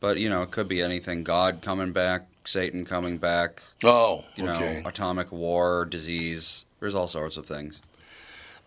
But 0.00 0.18
you 0.18 0.28
know, 0.28 0.42
it 0.42 0.50
could 0.50 0.68
be 0.68 0.82
anything: 0.82 1.24
God 1.24 1.62
coming 1.62 1.92
back, 1.92 2.26
Satan 2.44 2.84
coming 2.84 3.16
back. 3.16 3.62
Oh, 3.82 4.24
You 4.36 4.48
okay. 4.50 4.82
know, 4.82 4.88
atomic 4.88 5.32
war, 5.32 5.86
disease. 5.86 6.65
There's 6.80 6.94
all 6.94 7.08
sorts 7.08 7.36
of 7.36 7.46
things. 7.46 7.80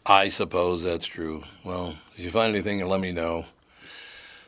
I 0.05 0.29
suppose 0.29 0.83
that's 0.83 1.05
true. 1.05 1.43
Well, 1.63 1.97
if 2.15 2.23
you 2.23 2.31
find 2.31 2.53
anything, 2.55 2.85
let 2.87 2.99
me 2.99 3.11
know. 3.11 3.45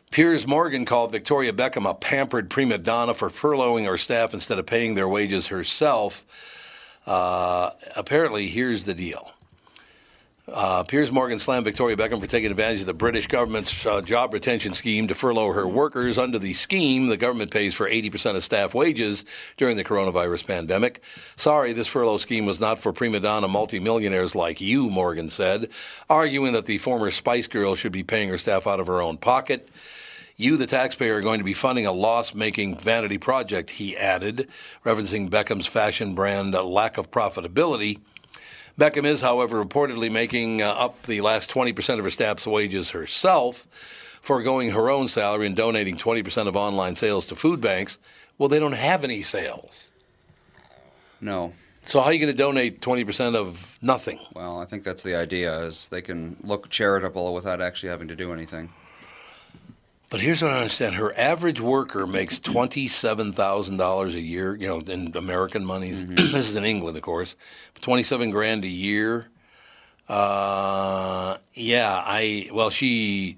Piers 0.09 0.45
Morgan 0.45 0.83
called 0.85 1.11
Victoria 1.11 1.53
Beckham 1.53 1.89
a 1.89 1.93
pampered 1.93 2.49
prima 2.49 2.77
donna 2.77 3.13
for 3.13 3.29
furloughing 3.29 3.85
her 3.85 3.97
staff 3.97 4.33
instead 4.33 4.59
of 4.59 4.65
paying 4.65 4.95
their 4.95 5.07
wages 5.07 5.47
herself. 5.47 6.25
Uh, 7.05 7.69
apparently, 7.95 8.47
here's 8.47 8.85
the 8.85 8.93
deal. 8.93 9.31
Uh, 10.48 10.83
Piers 10.83 11.12
Morgan 11.12 11.38
slammed 11.38 11.65
Victoria 11.65 11.95
Beckham 11.95 12.19
for 12.19 12.25
taking 12.25 12.50
advantage 12.50 12.81
of 12.81 12.88
the 12.88 12.95
British 12.95 13.27
government's 13.27 13.86
uh, 13.86 14.01
job 14.01 14.33
retention 14.33 14.74
scheme 14.74 15.07
to 15.07 15.13
furlough 15.13 15.53
her 15.53 15.67
workers. 15.67 16.17
Under 16.17 16.39
the 16.39 16.53
scheme, 16.53 17.07
the 17.07 17.17
government 17.17 17.51
pays 17.51 17.75
for 17.75 17.88
80% 17.88 18.36
of 18.36 18.43
staff 18.43 18.74
wages 18.74 19.24
during 19.57 19.77
the 19.77 19.83
coronavirus 19.83 20.48
pandemic. 20.48 21.03
Sorry, 21.36 21.74
this 21.74 21.88
furlough 21.88 22.17
scheme 22.17 22.48
was 22.48 22.60
not 22.60 22.79
for 22.79 22.91
prima 22.91 23.19
donna 23.19 23.48
multimillionaires 23.48 24.33
like 24.33 24.60
you, 24.60 24.89
Morgan 24.89 25.29
said, 25.29 25.69
arguing 26.10 26.53
that 26.53 26.65
the 26.65 26.79
former 26.79 27.12
Spice 27.12 27.45
Girl 27.45 27.75
should 27.75 27.91
be 27.91 28.03
paying 28.03 28.29
her 28.29 28.39
staff 28.39 28.65
out 28.65 28.79
of 28.79 28.88
her 28.88 29.01
own 29.01 29.17
pocket. 29.17 29.69
You, 30.38 30.57
the 30.57 30.65
taxpayer, 30.65 31.17
are 31.17 31.21
going 31.21 31.39
to 31.39 31.45
be 31.45 31.53
funding 31.53 31.86
a 31.86 31.91
loss 31.91 32.33
making 32.33 32.79
vanity 32.79 33.19
project, 33.19 33.69
he 33.69 33.95
added, 33.95 34.50
referencing 34.83 35.29
Beckham's 35.29 35.67
fashion 35.67 36.15
brand 36.15 36.53
lack 36.53 36.98
of 36.98 37.12
profitability. 37.12 38.00
Beckham 38.81 39.05
is, 39.05 39.21
however, 39.21 39.63
reportedly 39.63 40.11
making 40.11 40.63
uh, 40.63 40.69
up 40.69 41.03
the 41.03 41.21
last 41.21 41.51
20% 41.51 42.00
of 42.00 42.03
her 42.03 42.09
staff's 42.09 42.47
wages 42.47 42.89
herself, 42.89 43.67
foregoing 44.23 44.71
her 44.71 44.89
own 44.89 45.07
salary 45.07 45.45
and 45.45 45.55
donating 45.55 45.97
20% 45.97 46.47
of 46.47 46.55
online 46.55 46.95
sales 46.95 47.27
to 47.27 47.35
food 47.35 47.61
banks. 47.61 48.00
Well, 48.39 48.50
they 48.50 48.57
don't 48.57 48.71
have 48.71 49.03
any 49.03 49.21
sales. 49.21 49.91
No. 51.21 51.53
So 51.83 52.00
how 52.00 52.07
are 52.07 52.13
you 52.13 52.19
going 52.19 52.33
to 52.33 52.38
donate 52.38 52.81
20% 52.81 53.35
of 53.35 53.77
nothing? 53.83 54.17
Well, 54.33 54.59
I 54.59 54.65
think 54.65 54.83
that's 54.83 55.03
the 55.03 55.15
idea: 55.15 55.59
is 55.59 55.88
they 55.89 56.01
can 56.01 56.35
look 56.41 56.69
charitable 56.69 57.35
without 57.35 57.61
actually 57.61 57.89
having 57.89 58.07
to 58.07 58.15
do 58.15 58.33
anything. 58.33 58.69
But 60.11 60.19
here's 60.19 60.41
what 60.41 60.51
I 60.51 60.57
understand: 60.57 60.95
her 60.95 61.17
average 61.17 61.61
worker 61.61 62.05
makes 62.05 62.37
twenty-seven 62.37 63.31
thousand 63.31 63.77
dollars 63.77 64.13
a 64.13 64.19
year. 64.19 64.55
You 64.55 64.67
know, 64.67 64.79
in 64.81 65.13
American 65.15 65.65
money. 65.65 65.91
this 65.93 66.49
is 66.49 66.55
in 66.55 66.65
England, 66.65 66.97
of 66.97 67.01
course. 67.01 67.37
Twenty-seven 67.81 68.29
grand 68.29 68.65
a 68.65 68.67
year. 68.67 69.27
Uh, 70.09 71.37
yeah, 71.53 72.03
I 72.05 72.49
well, 72.53 72.69
she 72.69 73.37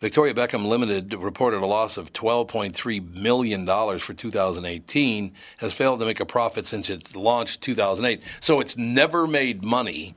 Victoria 0.00 0.34
Beckham 0.34 0.66
Limited 0.66 1.14
reported 1.14 1.62
a 1.62 1.66
loss 1.66 1.96
of 1.96 2.12
twelve 2.12 2.48
point 2.48 2.74
three 2.74 2.98
million 2.98 3.64
dollars 3.64 4.02
for 4.02 4.12
2018. 4.12 5.32
Has 5.58 5.72
failed 5.72 6.00
to 6.00 6.04
make 6.04 6.18
a 6.18 6.26
profit 6.26 6.66
since 6.66 6.90
it 6.90 7.14
launched 7.14 7.60
2008. 7.60 8.20
So 8.40 8.58
it's 8.58 8.76
never 8.76 9.28
made 9.28 9.64
money 9.64 10.16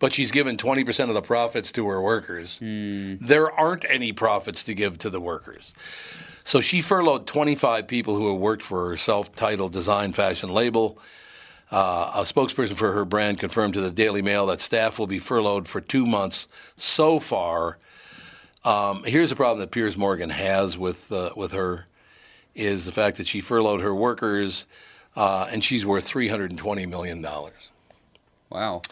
but 0.00 0.12
she's 0.12 0.32
given 0.32 0.56
20% 0.56 1.08
of 1.08 1.14
the 1.14 1.22
profits 1.22 1.70
to 1.72 1.86
her 1.86 2.02
workers. 2.02 2.58
There 2.60 3.52
aren't 3.52 3.84
any 3.88 4.12
profits 4.12 4.64
to 4.64 4.74
give 4.74 4.98
to 4.98 5.10
the 5.10 5.20
workers. 5.20 5.72
So 6.42 6.60
she 6.60 6.80
furloughed 6.80 7.28
25 7.28 7.86
people 7.86 8.16
who 8.16 8.32
have 8.32 8.40
worked 8.40 8.62
for 8.62 8.88
her 8.88 8.96
self 8.96 9.36
titled 9.36 9.72
design 9.72 10.12
fashion 10.12 10.48
label. 10.48 10.98
Uh, 11.70 12.10
a 12.16 12.20
spokesperson 12.22 12.74
for 12.74 12.92
her 12.92 13.04
brand 13.04 13.38
confirmed 13.38 13.74
to 13.74 13.80
the 13.80 13.92
Daily 13.92 14.22
Mail 14.22 14.46
that 14.46 14.58
staff 14.58 14.98
will 14.98 15.06
be 15.06 15.20
furloughed 15.20 15.68
for 15.68 15.80
two 15.80 16.04
months 16.04 16.48
so 16.76 17.20
far. 17.20 17.78
Um, 18.64 19.04
here's 19.04 19.30
the 19.30 19.36
problem 19.36 19.60
that 19.60 19.70
Piers 19.70 19.96
Morgan 19.96 20.30
has 20.30 20.76
with 20.76 21.12
uh, 21.12 21.30
with 21.36 21.52
her 21.52 21.86
is 22.56 22.86
the 22.86 22.92
fact 22.92 23.18
that 23.18 23.28
she 23.28 23.40
furloughed 23.40 23.80
her 23.82 23.94
workers, 23.94 24.66
uh, 25.14 25.48
and 25.52 25.62
she's 25.62 25.86
worth 25.86 26.04
320 26.04 26.86
million 26.86 27.22
dollars. 27.22 27.70
Wow, 28.50 28.82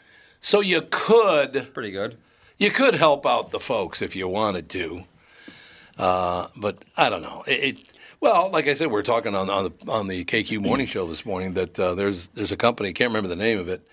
So 0.49 0.63
you 0.63 0.81
could 0.81 1.75
pretty 1.75 1.91
good. 1.91 2.17
you 2.57 2.71
could 2.71 2.95
help 2.95 3.27
out 3.27 3.51
the 3.51 3.61
folks 3.61 4.01
if 4.01 4.17
you 4.17 4.27
wanted 4.29 4.71
to, 4.71 5.03
uh, 5.99 6.47
but 6.59 6.83
I 6.97 7.11
don't 7.11 7.21
know. 7.21 7.45
It, 7.47 7.77
it 7.77 7.77
well, 8.19 8.51
like 8.51 8.67
I 8.67 8.73
said, 8.73 8.91
we're 8.91 9.03
talking 9.03 9.35
on 9.35 9.51
on 9.51 9.65
the 9.65 9.93
on 9.93 10.07
the 10.07 10.25
KQ 10.25 10.63
morning 10.63 10.87
show 10.87 11.07
this 11.07 11.27
morning 11.27 11.53
that 11.53 11.79
uh, 11.79 11.93
there's 11.95 12.29
there's 12.29 12.51
a 12.51 12.57
company 12.57 12.95
can't 12.95 13.11
remember 13.11 13.29
the 13.29 13.37
name 13.37 13.59
of 13.59 13.69
it, 13.69 13.87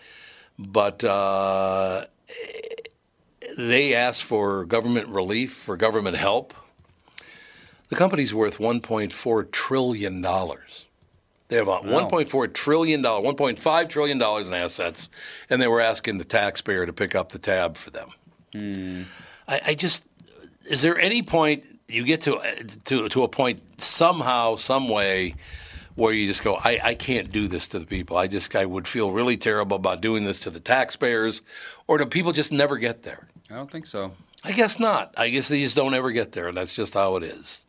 but 0.58 1.04
uh, 1.04 2.06
they 3.58 3.94
asked 3.94 4.24
for 4.24 4.64
government 4.64 5.10
relief 5.10 5.54
for 5.54 5.76
government 5.76 6.16
help. 6.16 6.54
The 7.90 7.98
company's 7.98 8.34
worth 8.34 8.60
1.4 8.60 9.52
trillion 9.52 10.22
dollars. 10.22 10.85
They 11.48 11.58
have 11.58 11.68
about 11.68 11.86
Wow. 11.86 12.10
1.4 12.10 12.54
trillion 12.54 13.02
dollars, 13.02 13.34
1.5 13.36 13.90
trillion 13.90 14.18
dollars 14.18 14.48
in 14.48 14.54
assets, 14.54 15.10
and 15.50 15.62
they 15.62 15.68
were 15.68 15.82
asking 15.82 16.18
the 16.18 16.26
taxpayer 16.26 16.86
to 16.86 16.94
pick 16.94 17.16
up 17.16 17.32
the 17.32 17.40
tab 17.40 17.78
for 17.78 17.92
them. 17.92 18.10
Hmm. 18.54 19.04
I, 19.48 19.62
I 19.68 19.76
just 19.76 20.08
is 20.70 20.82
there 20.82 20.98
any 20.98 21.22
point 21.22 21.66
you 21.88 22.04
get 22.04 22.22
to 22.22 22.40
to 22.86 23.10
to 23.10 23.24
a 23.24 23.28
point 23.28 23.82
somehow, 23.82 24.56
some 24.56 24.90
way 24.90 25.36
where 25.96 26.12
you 26.14 26.28
just 26.28 26.44
go, 26.44 26.56
I, 26.56 26.80
I 26.84 26.96
can't 26.96 27.32
do 27.32 27.48
this 27.48 27.70
to 27.70 27.80
the 27.80 27.86
people. 27.86 28.18
I 28.18 28.28
just 28.28 28.54
I 28.56 28.66
would 28.66 28.88
feel 28.88 29.12
really 29.12 29.38
terrible 29.38 29.78
about 29.78 30.02
doing 30.02 30.26
this 30.26 30.40
to 30.42 30.50
the 30.50 30.60
taxpayers, 30.60 31.42
or 31.88 31.98
do 31.98 32.06
people 32.06 32.34
just 32.34 32.52
never 32.52 32.78
get 32.78 33.04
there? 33.04 33.28
I 33.50 33.56
don't 33.56 33.72
think 33.72 33.88
so. 33.88 34.12
I 34.44 34.52
guess 34.52 34.80
not. 34.80 35.14
I 35.18 35.30
guess 35.30 35.48
they 35.48 35.62
just 35.62 35.76
don't 35.76 35.94
ever 35.94 36.12
get 36.12 36.34
there, 36.34 36.50
and 36.50 36.58
that's 36.58 36.76
just 36.76 36.94
how 36.96 37.16
it 37.16 37.24
is. 37.24 37.66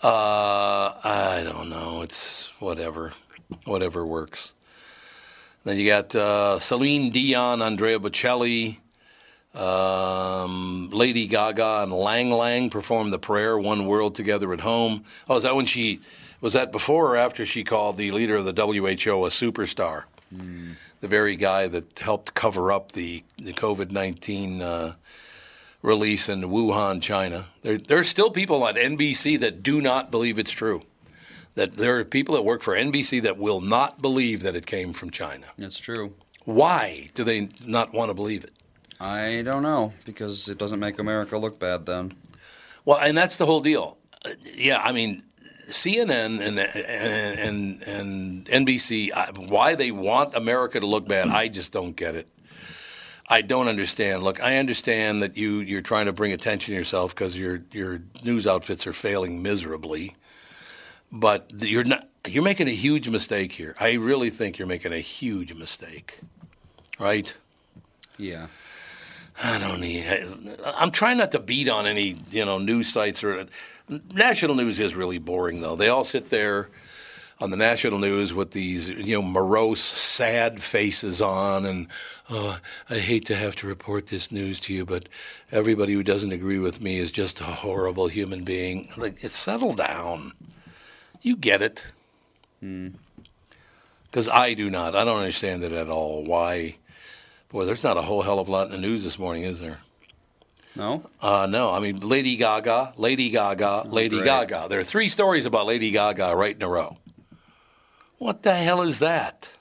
Uh, 0.00 0.92
I 1.02 1.42
don't 1.44 1.70
know. 1.70 2.02
It's 2.02 2.46
whatever, 2.60 3.14
whatever 3.64 4.06
works. 4.06 4.54
Then 5.64 5.76
you 5.76 5.88
got 5.88 6.14
uh, 6.14 6.60
Celine 6.60 7.10
Dion, 7.10 7.60
Andrea 7.60 7.98
Bocelli, 7.98 8.78
um, 9.54 10.88
Lady 10.90 11.26
Gaga, 11.26 11.82
and 11.82 11.92
Lang 11.92 12.30
Lang 12.30 12.70
performed 12.70 13.12
the 13.12 13.18
prayer 13.18 13.58
"One 13.58 13.86
World 13.86 14.14
Together 14.14 14.52
at 14.52 14.60
Home." 14.60 15.02
Oh, 15.28 15.38
is 15.38 15.42
that 15.42 15.56
when 15.56 15.66
she 15.66 15.98
was 16.40 16.52
that 16.52 16.70
before 16.70 17.14
or 17.14 17.16
after 17.16 17.44
she 17.44 17.64
called 17.64 17.96
the 17.96 18.12
leader 18.12 18.36
of 18.36 18.44
the 18.44 18.52
WHO 18.52 19.24
a 19.26 19.30
superstar? 19.30 20.04
The 21.00 21.08
very 21.08 21.34
guy 21.34 21.66
that 21.66 21.98
helped 21.98 22.34
cover 22.34 22.70
up 22.70 22.92
the 22.92 23.24
the 23.36 23.52
COVID 23.52 23.90
nineteen. 23.90 24.62
Uh, 24.62 24.94
release 25.82 26.28
in 26.28 26.42
Wuhan, 26.42 27.00
China. 27.02 27.46
There, 27.62 27.78
there 27.78 27.98
are 27.98 28.04
still 28.04 28.30
people 28.30 28.62
on 28.64 28.74
NBC 28.74 29.38
that 29.40 29.62
do 29.62 29.80
not 29.80 30.10
believe 30.10 30.38
it's 30.38 30.50
true. 30.50 30.82
That 31.54 31.76
there 31.76 31.98
are 31.98 32.04
people 32.04 32.34
that 32.36 32.44
work 32.44 32.62
for 32.62 32.76
NBC 32.76 33.22
that 33.22 33.36
will 33.36 33.60
not 33.60 34.00
believe 34.00 34.42
that 34.42 34.54
it 34.54 34.66
came 34.66 34.92
from 34.92 35.10
China. 35.10 35.46
That's 35.56 35.78
true. 35.78 36.14
Why 36.44 37.10
do 37.14 37.24
they 37.24 37.48
not 37.66 37.92
want 37.92 38.10
to 38.10 38.14
believe 38.14 38.44
it? 38.44 38.52
I 39.00 39.42
don't 39.44 39.62
know 39.62 39.92
because 40.04 40.48
it 40.48 40.58
doesn't 40.58 40.80
make 40.80 40.98
America 40.98 41.36
look 41.38 41.58
bad 41.58 41.86
then. 41.86 42.14
Well, 42.84 42.98
and 42.98 43.16
that's 43.16 43.36
the 43.36 43.46
whole 43.46 43.60
deal. 43.60 43.98
Uh, 44.24 44.30
Yeah, 44.54 44.80
I 44.82 44.92
mean, 44.92 45.22
CNN 45.68 46.40
and 46.40 46.58
and 46.58 47.38
and, 47.38 47.82
and 47.82 48.66
NBC. 48.66 49.48
Why 49.50 49.74
they 49.74 49.90
want 49.90 50.34
America 50.34 50.80
to 50.80 50.86
look 50.86 51.06
bad, 51.06 51.28
I 51.28 51.48
just 51.48 51.72
don't 51.72 51.94
get 51.94 52.14
it. 52.14 52.28
I 53.28 53.42
don't 53.42 53.68
understand. 53.68 54.22
Look, 54.22 54.42
I 54.42 54.56
understand 54.56 55.22
that 55.22 55.36
you 55.36 55.58
you're 55.58 55.82
trying 55.82 56.06
to 56.06 56.12
bring 56.12 56.32
attention 56.32 56.72
to 56.72 56.78
yourself 56.78 57.14
because 57.14 57.36
your 57.36 57.62
your 57.72 58.00
news 58.24 58.46
outfits 58.46 58.86
are 58.86 58.92
failing 58.92 59.42
miserably, 59.42 60.16
but 61.12 61.50
you're 61.56 61.84
not. 61.84 62.08
You're 62.26 62.42
making 62.42 62.68
a 62.68 62.72
huge 62.72 63.08
mistake 63.08 63.52
here. 63.52 63.74
I 63.78 63.94
really 63.94 64.30
think 64.30 64.58
you're 64.58 64.68
making 64.68 64.92
a 64.92 64.98
huge 64.98 65.54
mistake, 65.54 66.20
right? 66.98 67.36
Yeah. 68.16 68.48
I 69.42 69.58
don't 69.58 69.80
need. 69.80 70.04
I'm 70.76 70.90
trying 70.90 71.18
not 71.18 71.30
to 71.32 71.38
beat 71.38 71.68
on 71.68 71.86
any 71.86 72.16
you 72.30 72.44
know 72.44 72.58
news 72.58 72.92
sites 72.92 73.22
or 73.22 73.46
national 74.12 74.56
news 74.56 74.80
is 74.80 74.94
really 74.94 75.18
boring 75.18 75.60
though. 75.60 75.76
They 75.76 75.88
all 75.88 76.04
sit 76.04 76.30
there 76.30 76.70
on 77.40 77.50
the 77.50 77.56
national 77.56 77.98
news 77.98 78.34
with 78.34 78.50
these 78.50 78.88
you 78.88 79.14
know 79.14 79.22
morose, 79.22 79.80
sad 79.80 80.62
faces 80.62 81.20
on, 81.20 81.64
and 81.64 81.86
oh, 82.30 82.58
I 82.90 82.98
hate 82.98 83.24
to 83.26 83.36
have 83.36 83.54
to 83.56 83.66
report 83.66 84.08
this 84.08 84.32
news 84.32 84.58
to 84.60 84.72
you, 84.74 84.84
but 84.84 85.08
everybody 85.52 85.92
who 85.92 86.02
doesn't 86.02 86.32
agree 86.32 86.58
with 86.58 86.80
me 86.80 86.98
is 86.98 87.12
just 87.12 87.40
a 87.40 87.44
horrible 87.44 88.08
human 88.08 88.44
being. 88.44 88.88
Like, 88.98 89.18
settle 89.18 89.74
down. 89.74 90.32
You 91.22 91.36
get 91.36 91.62
it. 91.62 91.92
Because 92.60 94.28
I 94.28 94.54
do 94.54 94.70
not. 94.70 94.96
I 94.96 95.04
don't 95.04 95.18
understand 95.18 95.62
it 95.62 95.72
at 95.72 95.88
all. 95.88 96.24
Why? 96.24 96.76
Boy, 97.50 97.64
there's 97.64 97.84
not 97.84 97.96
a 97.96 98.02
whole 98.02 98.22
hell 98.22 98.40
of 98.40 98.48
a 98.48 98.50
lot 98.50 98.66
in 98.66 98.72
the 98.72 98.78
news 98.78 99.04
this 99.04 99.18
morning, 99.18 99.44
is 99.44 99.60
there? 99.60 99.80
No. 100.76 101.08
Uh, 101.20 101.46
no, 101.50 101.72
I 101.72 101.80
mean 101.80 102.00
Lady 102.00 102.36
Gaga, 102.36 102.94
Lady 102.96 103.30
Gaga, 103.30 103.84
Lady 103.86 104.16
great. 104.16 104.24
Gaga. 104.26 104.66
There 104.68 104.78
are 104.78 104.84
three 104.84 105.08
stories 105.08 105.44
about 105.44 105.66
Lady 105.66 105.90
Gaga 105.90 106.36
right 106.36 106.54
in 106.54 106.62
a 106.62 106.68
row. 106.68 106.96
What 108.18 108.42
the 108.42 108.54
hell 108.54 108.82
is 108.82 108.98
that? 108.98 109.52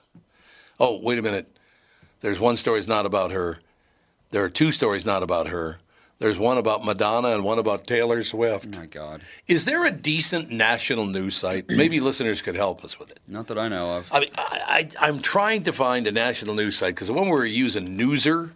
Oh, 0.79 0.99
wait 1.01 1.19
a 1.19 1.21
minute. 1.21 1.47
There's 2.21 2.39
one 2.39 2.57
story 2.57 2.79
that's 2.79 2.87
not 2.87 3.05
about 3.05 3.31
her. 3.31 3.59
There 4.31 4.43
are 4.43 4.49
two 4.49 4.71
stories 4.71 5.05
not 5.05 5.23
about 5.23 5.47
her. 5.47 5.79
There's 6.19 6.39
one 6.39 6.57
about 6.57 6.83
Madonna 6.83 7.29
and 7.29 7.43
one 7.43 7.59
about 7.59 7.85
Taylor 7.85 8.23
Swift. 8.23 8.69
Oh 8.73 8.79
my 8.79 8.87
God. 8.87 9.21
Is 9.47 9.65
there 9.65 9.85
a 9.85 9.91
decent 9.91 10.49
national 10.49 11.05
news 11.05 11.37
site? 11.37 11.65
Maybe 11.69 11.99
listeners 11.99 12.41
could 12.41 12.55
help 12.55 12.83
us 12.83 12.97
with 12.97 13.11
it. 13.11 13.19
Not 13.27 13.47
that 13.47 13.59
I 13.59 13.67
know 13.67 13.97
of. 13.97 14.11
I 14.11 14.21
mean, 14.21 14.29
I, 14.35 14.89
I, 14.99 15.07
I'm 15.07 15.19
trying 15.19 15.63
to 15.63 15.71
find 15.71 16.07
a 16.07 16.11
national 16.11 16.55
news 16.55 16.77
site 16.77 16.95
because 16.95 17.07
the 17.07 17.13
one 17.13 17.25
we 17.25 17.31
were 17.31 17.45
using, 17.45 17.97
Newser, 17.97 18.51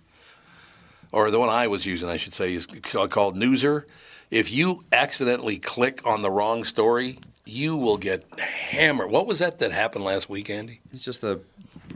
or 1.12 1.30
the 1.30 1.40
one 1.40 1.50
I 1.50 1.68
was 1.68 1.86
using, 1.86 2.10
I 2.10 2.18
should 2.18 2.34
say, 2.34 2.56
is 2.56 2.66
called 2.66 3.36
Newser. 3.36 3.84
If 4.32 4.52
you 4.52 4.84
accidentally 4.92 5.60
click 5.60 6.02
on 6.06 6.24
the 6.24 6.32
wrong 6.32 6.64
story, 6.64 7.20
you 7.52 7.76
will 7.76 7.98
get 7.98 8.26
hammered. 8.40 9.12
What 9.12 9.28
was 9.28 9.40
that 9.40 9.60
that 9.60 9.72
happened 9.72 10.06
last 10.06 10.30
week, 10.30 10.50
Andy? 10.50 10.80
It's 10.94 11.04
just 11.04 11.24
a 11.24 11.40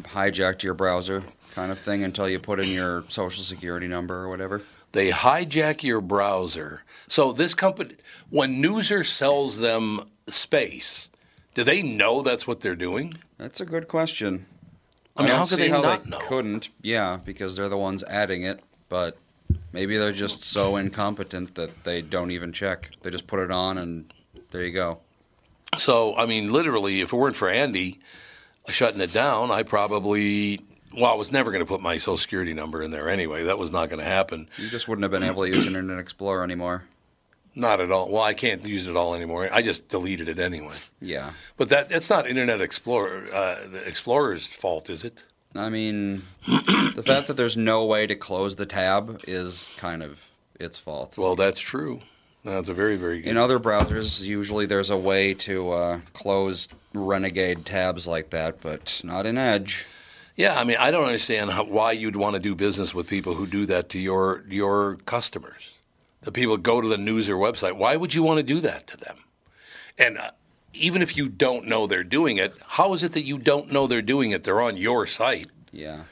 hijacked 0.03 0.63
your 0.63 0.73
browser 0.73 1.23
kind 1.51 1.71
of 1.71 1.79
thing 1.79 2.03
until 2.03 2.27
you 2.27 2.39
put 2.39 2.59
in 2.59 2.69
your 2.69 3.05
social 3.07 3.43
security 3.43 3.87
number 3.87 4.15
or 4.15 4.27
whatever. 4.27 4.61
They 4.91 5.09
hijack 5.09 5.83
your 5.83 6.01
browser. 6.01 6.83
So 7.07 7.31
this 7.31 7.53
company, 7.53 7.95
when 8.29 8.61
Newser 8.61 9.05
sells 9.05 9.59
them 9.59 10.01
space, 10.27 11.09
do 11.53 11.63
they 11.63 11.81
know 11.81 12.21
that's 12.21 12.45
what 12.45 12.59
they're 12.59 12.75
doing? 12.75 13.13
That's 13.37 13.61
a 13.61 13.65
good 13.65 13.87
question. 13.87 14.45
I 15.17 15.21
mean, 15.21 15.29
don't 15.29 15.39
how 15.39 15.45
could 15.45 15.59
they 15.59 15.69
how 15.69 15.81
not 15.81 16.03
they 16.03 16.09
know? 16.09 16.19
Couldn't. 16.19 16.69
Yeah, 16.81 17.19
because 17.23 17.55
they're 17.55 17.69
the 17.69 17.77
ones 17.77 18.03
adding 18.03 18.43
it. 18.43 18.61
But 18.89 19.17
maybe 19.71 19.97
they're 19.97 20.11
just 20.11 20.43
so 20.43 20.75
incompetent 20.75 21.55
that 21.55 21.83
they 21.83 22.01
don't 22.01 22.31
even 22.31 22.51
check. 22.51 22.91
They 23.01 23.09
just 23.09 23.27
put 23.27 23.39
it 23.39 23.51
on 23.51 23.77
and 23.77 24.11
there 24.51 24.63
you 24.63 24.71
go. 24.71 24.99
So, 25.77 26.15
I 26.15 26.25
mean, 26.25 26.51
literally, 26.51 27.01
if 27.01 27.13
it 27.13 27.15
weren't 27.15 27.35
for 27.35 27.49
Andy 27.49 27.99
shutting 28.69 29.01
it 29.01 29.13
down, 29.13 29.51
I 29.51 29.63
probably, 29.63 30.59
well, 30.95 31.11
I 31.11 31.15
was 31.15 31.31
never 31.31 31.51
going 31.51 31.63
to 31.63 31.67
put 31.67 31.81
my 31.81 31.97
social 31.97 32.17
security 32.17 32.53
number 32.53 32.81
in 32.81 32.91
there 32.91 33.09
anyway. 33.09 33.43
That 33.43 33.57
was 33.57 33.71
not 33.71 33.89
going 33.89 33.99
to 33.99 34.05
happen. 34.05 34.47
You 34.57 34.69
just 34.69 34.87
wouldn't 34.87 35.03
have 35.03 35.11
been 35.11 35.23
able 35.23 35.43
to 35.43 35.49
use 35.49 35.65
Internet 35.65 35.99
Explorer 35.99 36.43
anymore. 36.43 36.83
Not 37.57 37.79
at 37.79 37.91
all. 37.91 38.11
Well, 38.11 38.23
I 38.23 38.33
can't 38.33 38.65
use 38.67 38.87
it 38.87 38.97
all 38.97 39.15
anymore. 39.15 39.49
I 39.51 39.61
just 39.61 39.87
deleted 39.87 40.27
it 40.27 40.39
anyway. 40.39 40.75
Yeah. 40.99 41.31
But 41.55 41.69
that 41.69 41.87
that's 41.87 42.09
not 42.09 42.27
Internet 42.27 42.59
Explorer, 42.59 43.27
uh, 43.33 43.55
the 43.69 43.83
Explorer's 43.87 44.45
fault, 44.45 44.89
is 44.89 45.05
it? 45.05 45.23
I 45.55 45.69
mean, 45.69 46.23
the 46.47 47.03
fact 47.05 47.27
that 47.27 47.37
there's 47.37 47.55
no 47.55 47.85
way 47.85 48.07
to 48.07 48.15
close 48.15 48.57
the 48.57 48.65
tab 48.65 49.21
is 49.25 49.73
kind 49.77 50.03
of 50.03 50.29
its 50.59 50.79
fault. 50.79 51.17
Well, 51.17 51.37
that's 51.37 51.61
true. 51.61 52.01
That's 52.45 52.69
a 52.69 52.73
very, 52.73 52.95
very 52.95 53.21
good. 53.21 53.29
In 53.29 53.37
other 53.37 53.59
browsers, 53.59 54.21
usually 54.21 54.67
there's 54.67 54.91
a 54.91 54.97
way 54.97 55.33
to 55.33 55.71
uh, 55.71 55.99
close 56.13 56.67
renegade 56.93 57.65
tabs 57.65 58.05
like 58.05 58.29
that, 58.29 58.61
but 58.61 59.01
not 59.03 59.25
in 59.25 59.35
Edge. 59.35 59.87
Yeah, 60.35 60.53
I 60.55 60.63
mean, 60.63 60.77
I 60.79 60.91
don't 60.91 61.05
understand 61.05 61.49
how, 61.49 61.63
why 61.63 61.93
you'd 61.93 62.15
want 62.15 62.35
to 62.35 62.41
do 62.41 62.53
business 62.53 62.93
with 62.93 63.09
people 63.09 63.33
who 63.33 63.47
do 63.47 63.65
that 63.65 63.89
to 63.89 63.99
your 63.99 64.43
your 64.47 64.97
customers. 65.07 65.73
The 66.21 66.31
people 66.31 66.57
go 66.57 66.81
to 66.81 66.87
the 66.87 66.97
Newser 66.97 67.35
website. 67.35 67.77
Why 67.77 67.95
would 67.95 68.13
you 68.13 68.21
want 68.21 68.37
to 68.37 68.43
do 68.43 68.59
that 68.61 68.85
to 68.87 68.97
them? 68.97 69.17
And 69.97 70.17
uh, 70.17 70.31
even 70.73 71.01
if 71.01 71.17
you 71.17 71.29
don't 71.29 71.67
know 71.67 71.87
they're 71.87 72.03
doing 72.03 72.37
it, 72.37 72.53
how 72.67 72.93
is 72.93 73.01
it 73.01 73.13
that 73.13 73.23
you 73.23 73.39
don't 73.39 73.71
know 73.71 73.87
they're 73.87 74.03
doing 74.03 74.31
it? 74.31 74.43
They're 74.43 74.61
on 74.61 74.77
your 74.77 75.07
site. 75.07 75.47
Yeah. 75.71 76.03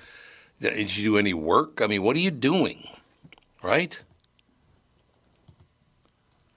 Did 0.59 0.95
you 0.97 1.11
do 1.11 1.17
any 1.17 1.33
work? 1.33 1.79
I 1.81 1.87
mean, 1.87 2.01
what 2.01 2.15
are 2.15 2.19
you 2.19 2.31
doing? 2.31 2.87
Right? 3.61 4.01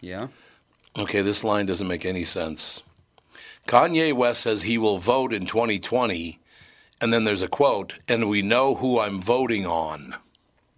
Yeah. 0.06 0.28
Okay, 0.96 1.20
this 1.20 1.42
line 1.42 1.66
doesn't 1.66 1.88
make 1.88 2.04
any 2.04 2.25
sense. 2.25 2.80
Kanye 3.66 4.12
West 4.12 4.42
says 4.42 4.62
he 4.62 4.78
will 4.78 4.98
vote 4.98 5.32
in 5.32 5.46
2020, 5.46 6.38
and 7.00 7.12
then 7.12 7.25
there's 7.25 7.42
a 7.42 7.48
quote, 7.48 7.94
and 8.06 8.28
we 8.28 8.40
know 8.40 8.76
who 8.76 9.00
I'm 9.00 9.20
voting 9.20 9.66
on. 9.66 10.14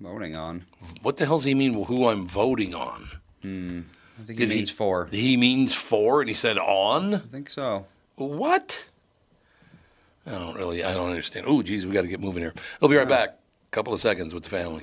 Voting 0.00 0.34
on. 0.34 0.64
What 1.02 1.18
the 1.18 1.26
hell 1.26 1.36
does 1.36 1.44
he 1.44 1.54
mean, 1.54 1.84
who 1.84 2.08
I'm 2.08 2.26
voting 2.26 2.74
on? 2.74 3.08
Hmm. 3.42 3.80
I 4.18 4.24
think 4.24 4.38
Did 4.38 4.48
he 4.48 4.54
he- 4.54 4.60
means 4.60 4.70
four. 4.70 5.06
He 5.12 5.36
means 5.36 5.74
for, 5.74 6.20
and 6.22 6.28
he 6.30 6.34
said 6.34 6.56
on? 6.56 7.14
I 7.14 7.18
think 7.18 7.50
so. 7.50 7.84
What? 8.16 8.88
I 10.26 10.30
don't 10.30 10.56
really, 10.56 10.82
I 10.82 10.94
don't 10.94 11.10
understand. 11.10 11.44
Oh, 11.46 11.62
geez, 11.62 11.84
we 11.86 11.92
got 11.92 12.02
to 12.02 12.08
get 12.08 12.20
moving 12.20 12.42
here. 12.42 12.54
We'll 12.80 12.90
be 12.90 12.96
right 12.96 13.08
back. 13.08 13.28
A 13.28 13.70
couple 13.70 13.92
of 13.92 14.00
seconds 14.00 14.32
with 14.32 14.44
the 14.44 14.50
family. 14.50 14.82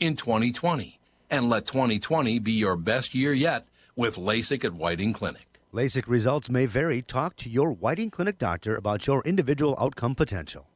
in 0.00 0.16
2020. 0.16 0.98
And 1.30 1.48
let 1.48 1.66
2020 1.66 2.40
be 2.40 2.52
your 2.52 2.76
best 2.76 3.14
year 3.14 3.32
yet 3.32 3.66
with 3.94 4.16
LASIK 4.16 4.64
at 4.64 4.72
Whiting 4.72 5.12
Clinic. 5.12 5.60
LASIK 5.72 6.08
results 6.08 6.50
may 6.50 6.66
vary. 6.66 7.02
Talk 7.02 7.36
to 7.36 7.48
your 7.48 7.70
Whiting 7.70 8.10
Clinic 8.10 8.38
doctor 8.38 8.74
about 8.74 9.06
your 9.06 9.22
individual 9.22 9.76
outcome 9.78 10.16
potential. 10.16 10.66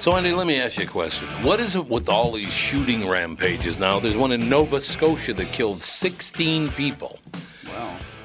So, 0.00 0.16
Andy, 0.16 0.32
let 0.32 0.46
me 0.46 0.58
ask 0.58 0.78
you 0.78 0.84
a 0.84 0.88
question. 0.88 1.28
What 1.42 1.60
is 1.60 1.76
it 1.76 1.86
with 1.86 2.08
all 2.08 2.32
these 2.32 2.54
shooting 2.54 3.06
rampages 3.06 3.78
now? 3.78 4.00
There's 4.00 4.16
one 4.16 4.32
in 4.32 4.48
Nova 4.48 4.80
Scotia 4.80 5.34
that 5.34 5.52
killed 5.52 5.82
16 5.82 6.70
people. 6.70 7.18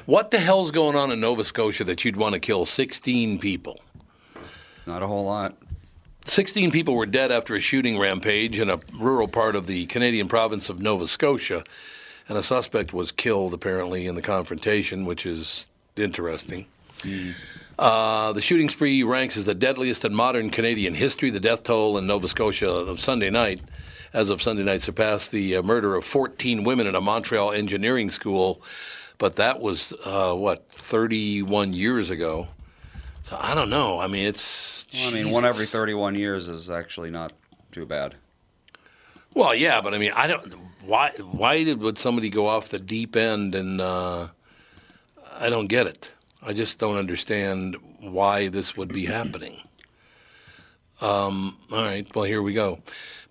What 0.06 0.30
the 0.30 0.38
hell's 0.38 0.70
going 0.70 0.94
on 0.94 1.10
in 1.10 1.18
Nova 1.18 1.44
Scotia 1.44 1.82
that 1.82 2.04
you'd 2.04 2.16
want 2.16 2.34
to 2.34 2.38
kill 2.38 2.64
16 2.64 3.40
people? 3.40 3.80
Not 4.86 5.02
a 5.02 5.06
whole 5.08 5.24
lot. 5.24 5.56
16 6.24 6.70
people 6.70 6.94
were 6.94 7.06
dead 7.06 7.32
after 7.32 7.56
a 7.56 7.60
shooting 7.60 7.98
rampage 7.98 8.60
in 8.60 8.70
a 8.70 8.78
rural 9.00 9.26
part 9.26 9.56
of 9.56 9.66
the 9.66 9.86
Canadian 9.86 10.28
province 10.28 10.68
of 10.68 10.78
Nova 10.78 11.08
Scotia, 11.08 11.64
and 12.28 12.38
a 12.38 12.42
suspect 12.44 12.92
was 12.92 13.10
killed 13.10 13.52
apparently 13.52 14.06
in 14.06 14.14
the 14.14 14.22
confrontation, 14.22 15.06
which 15.06 15.26
is 15.26 15.66
interesting. 15.96 16.66
Uh, 17.76 18.32
the 18.32 18.40
shooting 18.40 18.68
spree 18.68 19.02
ranks 19.02 19.36
as 19.36 19.44
the 19.44 19.56
deadliest 19.56 20.04
in 20.04 20.14
modern 20.14 20.50
Canadian 20.50 20.94
history. 20.94 21.30
The 21.30 21.40
death 21.40 21.64
toll 21.64 21.98
in 21.98 22.06
Nova 22.06 22.28
Scotia 22.28 22.70
of 22.70 23.00
Sunday 23.00 23.30
night, 23.30 23.60
as 24.12 24.30
of 24.30 24.40
Sunday 24.40 24.62
night, 24.62 24.82
surpassed 24.82 25.32
the 25.32 25.56
uh, 25.56 25.62
murder 25.62 25.96
of 25.96 26.04
14 26.04 26.62
women 26.62 26.86
in 26.86 26.94
a 26.94 27.00
Montreal 27.00 27.50
engineering 27.50 28.12
school 28.12 28.62
but 29.18 29.36
that 29.36 29.60
was 29.60 29.92
uh, 30.04 30.34
what 30.34 30.70
31 30.70 31.72
years 31.72 32.10
ago. 32.10 32.48
So 33.24 33.36
I 33.40 33.54
don't 33.54 33.70
know. 33.70 33.98
I 33.98 34.06
mean, 34.06 34.26
it's. 34.26 34.86
Well, 34.94 35.08
I 35.08 35.12
mean, 35.12 35.32
one 35.32 35.44
every 35.44 35.66
31 35.66 36.14
years 36.14 36.48
is 36.48 36.70
actually 36.70 37.10
not 37.10 37.32
too 37.72 37.84
bad. 37.84 38.14
Well, 39.34 39.54
yeah, 39.54 39.80
but 39.80 39.94
I 39.94 39.98
mean, 39.98 40.12
I 40.14 40.26
don't. 40.28 40.54
Why? 40.84 41.10
Why 41.18 41.64
did 41.64 41.80
would 41.80 41.98
somebody 41.98 42.30
go 42.30 42.46
off 42.46 42.68
the 42.68 42.78
deep 42.78 43.16
end? 43.16 43.54
And 43.54 43.80
uh, 43.80 44.28
I 45.38 45.50
don't 45.50 45.66
get 45.66 45.86
it. 45.86 46.14
I 46.42 46.52
just 46.52 46.78
don't 46.78 46.96
understand 46.96 47.76
why 48.00 48.48
this 48.48 48.76
would 48.76 48.90
be 48.90 49.06
happening. 49.06 49.60
Um, 51.00 51.56
all 51.72 51.84
right. 51.84 52.06
Well, 52.14 52.24
here 52.24 52.42
we 52.42 52.52
go. 52.52 52.78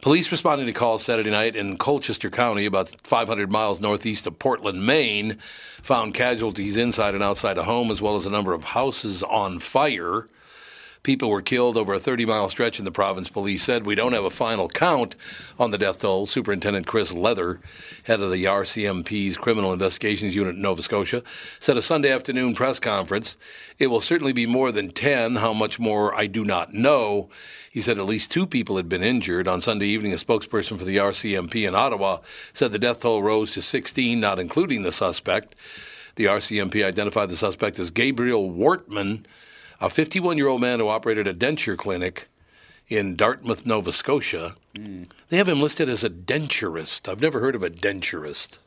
Police 0.06 0.32
responding 0.32 0.68
to 0.68 0.72
calls 0.72 1.04
Saturday 1.04 1.32
night 1.32 1.56
in 1.56 1.78
Colchester 1.78 2.30
County, 2.30 2.68
about 2.68 2.96
500 3.02 3.52
miles 3.52 3.82
northeast 3.82 4.28
of 4.28 4.38
Portland, 4.38 4.86
Maine, 4.86 5.39
found 5.82 6.13
casualties 6.13 6.78
inside 6.78 7.15
and 7.15 7.24
outside 7.24 7.58
a 7.58 7.63
home, 7.63 7.89
as 7.89 8.04
well 8.04 8.15
as 8.15 8.28
a 8.28 8.30
number 8.30 8.54
of 8.54 8.65
houses 8.65 9.24
on 9.24 9.58
fire. 9.58 10.28
People 11.06 11.30
were 11.30 11.44
killed 11.44 11.78
over 11.78 11.94
a 11.94 12.00
30 12.00 12.26
mile 12.26 12.50
stretch 12.50 12.80
in 12.80 12.86
the 12.86 12.91
province, 12.91 13.30
police 13.30 13.62
said. 13.62 13.86
We 13.86 13.94
don't 13.94 14.13
have 14.13 14.24
a 14.24 14.32
final 14.32 14.68
count 14.68 15.15
on 15.60 15.70
the 15.70 15.78
death 15.78 16.02
toll. 16.02 16.26
Superintendent 16.26 16.88
Chris 16.88 17.12
Leather, 17.12 17.60
head 18.06 18.22
of 18.22 18.32
the 18.32 18.46
RCMP's 18.46 19.38
Criminal 19.38 19.72
Investigations 19.72 20.36
Unit 20.36 20.56
in 20.56 20.63
Nova 20.63 20.82
Scotia, 20.82 21.22
said 21.60 21.78
a 21.78 21.82
Sunday 21.84 22.12
afternoon 22.12 22.56
press 22.56 22.80
conference. 22.80 23.38
It 23.78 23.86
will 23.86 24.02
certainly 24.02 24.34
be 24.34 24.48
more 24.48 24.72
than 24.72 24.89
10. 24.89 25.36
How 25.36 25.54
much 25.54 25.78
more, 25.78 26.15
I 26.15 26.26
do 26.26 26.44
not 26.44 26.74
know. 26.74 27.30
He 27.72 27.82
said 27.82 28.00
at 28.00 28.06
least 28.06 28.32
two 28.32 28.48
people 28.48 28.78
had 28.78 28.89
been 28.89 29.04
injured. 29.04 29.48
On 29.48 29.62
Sunday 29.62 29.86
evening, 29.86 30.12
a 30.12 30.15
spokesperson 30.15 30.80
for 30.80 30.86
the 30.86 30.98
RCMP 30.98 31.68
in 31.68 31.76
Ottawa 31.76 32.18
said 32.52 32.72
the 32.72 32.80
death 32.80 33.04
toll 33.04 33.22
rose 33.22 33.52
to 33.52 33.62
16, 33.62 34.20
not 34.20 34.39
including 34.39 34.82
the 34.82 34.91
suspect. 34.91 35.56
The 36.15 36.26
RCMP 36.26 36.84
identified 36.84 37.30
the 37.30 37.38
suspect 37.38 37.78
as 37.78 37.91
Gabriel 37.91 38.50
Wortman, 38.50 39.28
a 39.80 39.90
51 39.90 40.38
year 40.38 40.48
old 40.48 40.62
man 40.62 40.80
who 40.80 40.88
operated 40.88 41.28
a 41.28 41.34
denture 41.34 41.78
clinic 41.78 42.28
in 42.88 43.16
Dartmouth, 43.16 43.66
Nova 43.66 43.92
Scotia. 43.92 44.56
Hmm. 44.76 45.04
They 45.30 45.38
have 45.38 45.50
him 45.50 45.62
listed 45.62 45.90
as 45.90 46.04
a 46.04 46.10
denturist. 46.10 47.10
I've 47.10 47.22
never 47.22 47.40
heard 47.40 47.56
of 47.56 47.64
a 47.64 47.70
denturist. 47.70 48.60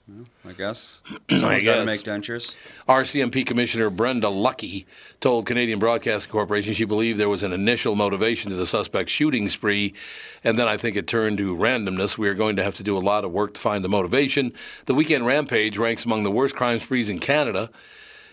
I 0.45 0.53
guess. 0.53 1.03
I 1.31 1.39
Someone's 1.39 1.63
got 1.63 1.79
to 1.79 1.85
make 1.85 2.03
dentures. 2.03 2.57
RCMP 2.89 3.47
Commissioner 3.47 3.91
Brenda 3.91 4.27
Lucki 4.27 4.87
told 5.21 5.47
Canadian 5.47 5.79
Broadcasting 5.79 6.33
Corporation 6.33 6.75
she 6.75 6.85
believed 6.85 7.21
there 7.21 7.29
was 7.29 7.45
an 7.45 7.53
initial 7.53 7.95
motivation 7.95 8.51
to 8.51 8.57
the 8.57 8.67
suspect's 8.67 9.13
shooting 9.13 9.49
spree, 9.49 9.95
and 10.43 10.59
then 10.59 10.67
I 10.67 10.77
think 10.77 10.97
it 10.97 11.07
turned 11.07 11.39
to 11.39 11.57
randomness. 11.57 12.19
We 12.19 12.29
are 12.29 12.35
going 12.35 12.57
to 12.57 12.65
have 12.65 12.77
to 12.77 12.83
do 12.83 12.97
a 12.97 13.01
lot 13.01 13.25
of 13.25 13.31
work 13.31 13.55
to 13.55 13.61
find 13.61 13.85
the 13.85 13.89
motivation. 13.89 14.53
The 14.87 14.95
weekend 14.95 15.27
rampage 15.27 15.79
ranks 15.79 16.05
among 16.05 16.25
the 16.25 16.31
worst 16.33 16.57
crime 16.57 16.81
sprees 16.81 17.09
in 17.09 17.21
Canada. 17.21 17.71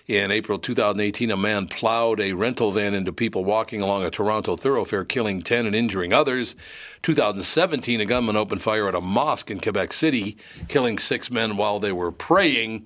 In 0.07 0.29
April 0.29 0.59
2018, 0.59 1.31
a 1.31 1.37
man 1.37 1.65
plowed 1.65 2.19
a 2.19 2.33
rental 2.33 2.71
van 2.71 2.93
into 2.93 3.11
people 3.11 3.43
walking 3.43 3.81
along 3.81 4.03
a 4.03 4.11
Toronto 4.11 4.55
thoroughfare, 4.55 5.03
killing 5.03 5.41
10 5.41 5.65
and 5.65 5.75
injuring 5.75 6.13
others. 6.13 6.55
2017, 7.01 7.99
a 8.01 8.05
gunman 8.05 8.35
opened 8.35 8.61
fire 8.61 8.87
at 8.87 8.93
a 8.93 9.01
mosque 9.01 9.49
in 9.49 9.59
Quebec 9.59 9.93
City, 9.93 10.37
killing 10.67 10.99
six 10.99 11.31
men 11.31 11.57
while 11.57 11.79
they 11.79 11.91
were 11.91 12.11
praying. 12.11 12.85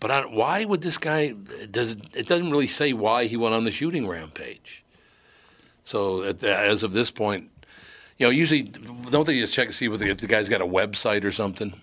But 0.00 0.10
I, 0.10 0.22
why 0.24 0.64
would 0.64 0.80
this 0.80 0.96
guy? 0.96 1.34
Does 1.70 1.92
it 1.92 2.26
doesn't 2.28 2.50
really 2.50 2.66
say 2.66 2.94
why 2.94 3.26
he 3.26 3.36
went 3.36 3.54
on 3.54 3.64
the 3.64 3.70
shooting 3.70 4.08
rampage? 4.08 4.82
So 5.84 6.22
at 6.22 6.42
as 6.42 6.82
of 6.82 6.94
this 6.94 7.10
point, 7.10 7.50
you 8.16 8.24
know, 8.24 8.30
usually 8.30 8.62
don't 8.62 9.26
they 9.26 9.38
just 9.38 9.52
check 9.52 9.68
to 9.68 9.74
see 9.74 9.84
if 9.84 10.18
the 10.18 10.26
guy's 10.26 10.48
got 10.48 10.62
a 10.62 10.66
website 10.66 11.24
or 11.24 11.30
something? 11.30 11.74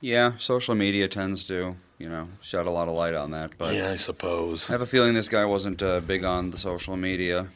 Yeah, 0.00 0.32
social 0.38 0.74
media 0.74 1.08
tends 1.08 1.42
to, 1.44 1.76
you 1.98 2.08
know, 2.08 2.24
shed 2.40 2.66
a 2.66 2.70
lot 2.70 2.88
of 2.88 2.94
light 2.94 3.14
on 3.14 3.32
that. 3.32 3.52
But 3.58 3.74
yeah, 3.74 3.90
I 3.90 3.96
suppose. 3.96 4.68
I 4.70 4.72
have 4.72 4.82
a 4.82 4.86
feeling 4.86 5.14
this 5.14 5.28
guy 5.28 5.44
wasn't 5.44 5.82
uh, 5.82 6.00
big 6.00 6.24
on 6.24 6.50
the 6.50 6.56
social 6.56 6.96
media. 6.96 7.48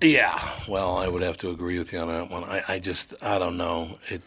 Yeah, 0.00 0.38
well, 0.68 0.98
I 0.98 1.08
would 1.08 1.22
have 1.22 1.36
to 1.38 1.50
agree 1.50 1.78
with 1.78 1.92
you 1.92 2.00
on 2.00 2.08
that 2.08 2.30
one. 2.30 2.44
I, 2.44 2.62
I 2.68 2.78
just, 2.78 3.14
I 3.22 3.38
don't 3.38 3.56
know. 3.56 3.96
It. 4.10 4.22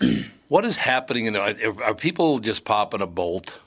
what 0.48 0.64
is 0.64 0.76
happening? 0.76 1.26
In, 1.26 1.36
are, 1.36 1.54
are 1.84 1.94
people 1.94 2.38
just 2.38 2.64
popping 2.64 3.02
a 3.02 3.06
bolt? 3.06 3.58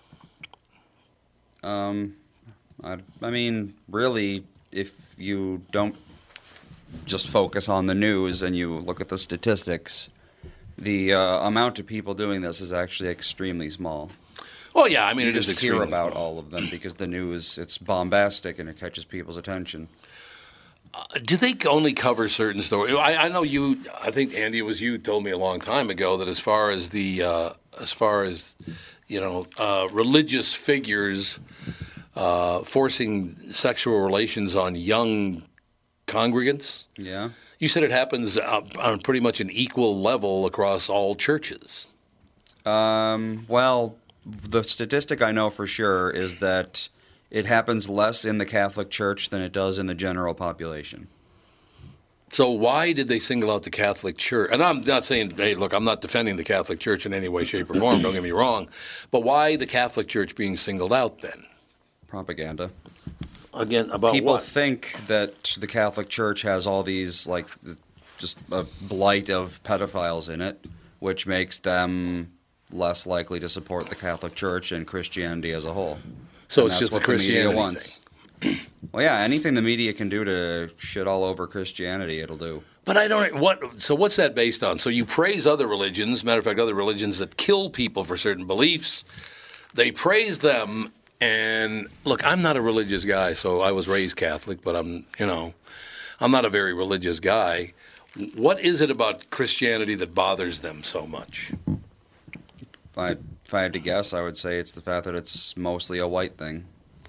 Um, 1.61 2.15
I, 2.83 2.97
I 3.21 3.29
mean, 3.29 3.73
really, 3.89 4.45
if 4.71 5.15
you 5.17 5.61
don't 5.71 5.95
just 7.05 7.27
focus 7.27 7.69
on 7.69 7.85
the 7.85 7.95
news 7.95 8.41
and 8.41 8.55
you 8.55 8.77
look 8.77 9.01
at 9.01 9.09
the 9.09 9.17
statistics, 9.17 10.09
the 10.77 11.13
uh, 11.13 11.47
amount 11.47 11.79
of 11.79 11.85
people 11.85 12.13
doing 12.13 12.41
this 12.41 12.61
is 12.61 12.71
actually 12.71 13.09
extremely 13.09 13.69
small. 13.69 14.09
Oh 14.75 14.85
yeah, 14.85 15.05
I 15.05 15.13
mean 15.13 15.27
you 15.27 15.31
it 15.31 15.37
is 15.37 15.59
hear 15.59 15.81
about 15.83 16.13
all 16.13 16.39
of 16.39 16.49
them 16.49 16.67
because 16.69 16.95
the 16.95 17.07
news 17.07 17.57
it's 17.57 17.77
bombastic 17.77 18.59
and 18.59 18.67
it 18.69 18.77
catches 18.77 19.05
people's 19.05 19.37
attention. 19.37 19.87
Do 21.23 21.37
they 21.37 21.55
only 21.67 21.93
cover 21.93 22.29
certain 22.29 22.61
stories? 22.61 22.95
I, 22.95 23.15
I 23.25 23.27
know 23.27 23.41
you. 23.41 23.79
I 24.01 24.11
think 24.11 24.35
Andy, 24.35 24.59
it 24.59 24.65
was 24.65 24.79
you 24.79 24.99
told 24.99 25.23
me 25.23 25.31
a 25.31 25.37
long 25.37 25.59
time 25.59 25.89
ago 25.89 26.17
that 26.17 26.27
as 26.27 26.39
far 26.39 26.69
as 26.69 26.89
the 26.89 27.23
uh, 27.23 27.49
as 27.81 27.91
far 27.91 28.23
as 28.23 28.55
you 29.07 29.19
know, 29.19 29.45
uh, 29.59 29.87
religious 29.91 30.53
figures 30.53 31.39
uh, 32.15 32.59
forcing 32.59 33.29
sexual 33.51 33.99
relations 33.99 34.55
on 34.55 34.75
young 34.75 35.43
congregants. 36.07 36.87
Yeah. 36.97 37.29
You 37.59 37.67
said 37.67 37.83
it 37.83 37.91
happens 37.91 38.37
uh, 38.37 38.61
on 38.81 38.99
pretty 38.99 39.19
much 39.19 39.39
an 39.39 39.49
equal 39.49 40.01
level 40.01 40.45
across 40.45 40.89
all 40.89 41.15
churches. 41.15 41.87
Um, 42.65 43.45
well, 43.47 43.97
the 44.25 44.63
statistic 44.63 45.21
I 45.21 45.31
know 45.31 45.49
for 45.49 45.67
sure 45.67 46.09
is 46.09 46.37
that 46.37 46.89
it 47.29 47.45
happens 47.45 47.89
less 47.89 48.25
in 48.25 48.37
the 48.37 48.45
Catholic 48.45 48.89
Church 48.89 49.29
than 49.29 49.41
it 49.41 49.51
does 49.51 49.79
in 49.79 49.87
the 49.87 49.95
general 49.95 50.33
population. 50.33 51.07
So 52.29 52.49
why 52.49 52.93
did 52.93 53.09
they 53.09 53.19
single 53.19 53.51
out 53.51 53.63
the 53.63 53.69
Catholic 53.69 54.17
Church? 54.17 54.49
And 54.51 54.63
I'm 54.63 54.83
not 54.83 55.05
saying, 55.05 55.31
hey, 55.35 55.53
look, 55.53 55.73
I'm 55.73 55.83
not 55.83 56.01
defending 56.01 56.35
the 56.35 56.43
Catholic 56.43 56.79
Church 56.79 57.05
in 57.05 57.13
any 57.13 57.29
way, 57.29 57.45
shape, 57.45 57.69
or 57.69 57.75
form. 57.75 58.01
Don't 58.01 58.13
get 58.13 58.23
me 58.23 58.31
wrong, 58.31 58.69
but 59.11 59.21
why 59.21 59.55
the 59.55 59.67
Catholic 59.67 60.07
Church 60.07 60.35
being 60.35 60.55
singled 60.55 60.93
out 60.93 61.21
then? 61.21 61.45
Propaganda. 62.07 62.71
Again, 63.53 63.85
about 63.85 64.01
what? 64.01 64.13
People 64.13 64.33
what? 64.33 64.43
think 64.43 64.95
that 65.05 65.55
the 65.59 65.67
Catholic 65.67 66.09
Church 66.09 66.41
has 66.41 66.65
all 66.65 66.81
these 66.81 67.27
like 67.27 67.45
just 68.17 68.41
a 68.51 68.65
blight 68.81 69.29
of 69.29 69.61
pedophiles 69.63 70.31
in 70.31 70.41
it, 70.41 70.65
which 70.99 71.27
makes 71.27 71.59
them 71.59 72.31
less 72.73 73.05
likely 73.05 73.39
to 73.39 73.49
support 73.49 73.87
the 73.87 73.95
Catholic 73.95 74.35
Church 74.35 74.71
and 74.71 74.85
Christianity 74.87 75.51
as 75.51 75.65
a 75.65 75.73
whole. 75.73 75.99
so 76.47 76.63
And 76.63 76.71
it's 76.71 76.79
just 76.79 76.91
what 76.91 77.03
the 77.03 77.11
media 77.13 77.45
Christianity 77.45 77.55
wants. 77.55 77.99
Well, 78.91 79.03
yeah, 79.03 79.19
anything 79.19 79.53
the 79.53 79.61
media 79.61 79.93
can 79.93 80.09
do 80.09 80.23
to 80.23 80.69
shit 80.77 81.07
all 81.07 81.23
over 81.23 81.47
Christianity, 81.47 82.19
it'll 82.19 82.37
do. 82.37 82.63
But 82.85 82.97
I 82.97 83.07
don't. 83.07 83.39
What? 83.39 83.79
So 83.79 83.95
what's 83.95 84.17
that 84.17 84.35
based 84.35 84.63
on? 84.63 84.77
So 84.77 84.89
you 84.89 85.05
praise 85.05 85.47
other 85.47 85.67
religions. 85.67 86.23
Matter 86.23 86.39
of 86.39 86.45
fact, 86.45 86.59
other 86.59 86.73
religions 86.73 87.19
that 87.19 87.37
kill 87.37 87.69
people 87.69 88.03
for 88.03 88.17
certain 88.17 88.45
beliefs. 88.45 89.05
They 89.73 89.91
praise 89.91 90.39
them. 90.39 90.91
And 91.21 91.87
look, 92.03 92.25
I'm 92.25 92.41
not 92.41 92.57
a 92.57 92.61
religious 92.61 93.05
guy, 93.05 93.33
so 93.33 93.61
I 93.61 93.71
was 93.71 93.87
raised 93.87 94.17
Catholic, 94.17 94.61
but 94.61 94.75
I'm, 94.75 95.05
you 95.17 95.25
know, 95.25 95.53
I'm 96.19 96.31
not 96.31 96.43
a 96.43 96.49
very 96.49 96.73
religious 96.73 97.21
guy. 97.21 97.73
What 98.35 98.59
is 98.59 98.81
it 98.81 98.91
about 98.91 99.29
Christianity 99.29 99.95
that 99.95 100.13
bothers 100.13 100.59
them 100.59 100.83
so 100.83 101.07
much? 101.07 101.53
If 102.93 102.97
I, 102.99 103.07
if 103.45 103.53
I 103.53 103.61
had 103.63 103.73
to 103.73 103.79
guess, 103.79 104.13
I 104.13 104.21
would 104.21 104.37
say 104.37 104.57
it's 104.59 104.73
the 104.73 104.81
fact 104.81 105.05
that 105.05 105.15
it's 105.15 105.57
mostly 105.57 105.97
a 105.97 106.07
white 106.07 106.37
thing, 106.37 106.65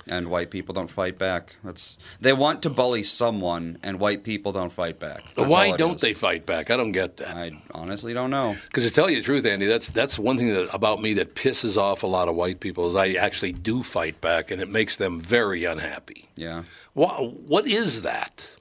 and 0.06 0.28
white 0.28 0.50
people 0.50 0.72
don't 0.72 0.90
fight 0.90 1.18
back. 1.18 1.56
That's 1.62 1.98
they 2.22 2.32
want 2.32 2.62
to 2.62 2.70
bully 2.70 3.02
someone, 3.02 3.76
and 3.82 4.00
white 4.00 4.24
people 4.24 4.52
don't 4.52 4.72
fight 4.72 4.98
back. 4.98 5.22
That's 5.36 5.50
Why 5.50 5.76
don't 5.76 5.96
is. 5.96 6.00
they 6.00 6.14
fight 6.14 6.46
back? 6.46 6.70
I 6.70 6.78
don't 6.78 6.92
get 6.92 7.18
that. 7.18 7.36
I 7.36 7.52
honestly 7.72 8.14
don't 8.14 8.30
know. 8.30 8.56
Because 8.66 8.86
to 8.86 8.90
tell 8.90 9.10
you 9.10 9.16
the 9.16 9.22
truth, 9.22 9.44
Andy, 9.44 9.66
that's 9.66 9.90
that's 9.90 10.18
one 10.18 10.38
thing 10.38 10.48
that, 10.54 10.74
about 10.74 11.02
me 11.02 11.12
that 11.14 11.34
pisses 11.34 11.76
off 11.76 12.02
a 12.02 12.06
lot 12.06 12.28
of 12.28 12.34
white 12.34 12.60
people 12.60 12.88
is 12.88 12.96
I 12.96 13.12
actually 13.12 13.52
do 13.52 13.82
fight 13.82 14.20
back, 14.22 14.50
and 14.50 14.62
it 14.62 14.70
makes 14.70 14.96
them 14.96 15.20
very 15.20 15.64
unhappy. 15.64 16.28
Yeah, 16.34 16.64
What, 16.94 17.34
what 17.42 17.66
is 17.66 18.02
that? 18.02 18.56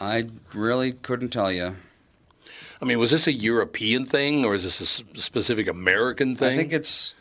I 0.00 0.24
really 0.54 0.92
couldn't 0.92 1.28
tell 1.30 1.52
you. 1.52 1.76
I 2.84 2.86
mean, 2.86 2.98
was 2.98 3.12
this 3.12 3.26
a 3.26 3.32
European 3.32 4.04
thing 4.04 4.44
or 4.44 4.54
is 4.54 4.64
this 4.64 5.00
a 5.00 5.18
specific 5.18 5.68
American 5.68 6.36
thing? 6.36 6.52
I 6.52 6.56
think 6.58 6.72
it's 6.74 7.14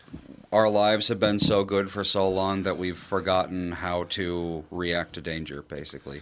our 0.52 0.68
lives 0.68 1.08
have 1.08 1.22
been 1.22 1.40
so 1.40 1.64
good 1.64 1.90
for 1.90 2.04
so 2.04 2.28
long 2.28 2.64
that 2.64 2.78
we've 2.78 2.98
forgotten 2.98 3.72
how 3.72 4.04
to 4.10 4.66
react 4.72 5.14
to 5.14 5.22
danger. 5.22 5.62
Basically, 5.62 6.22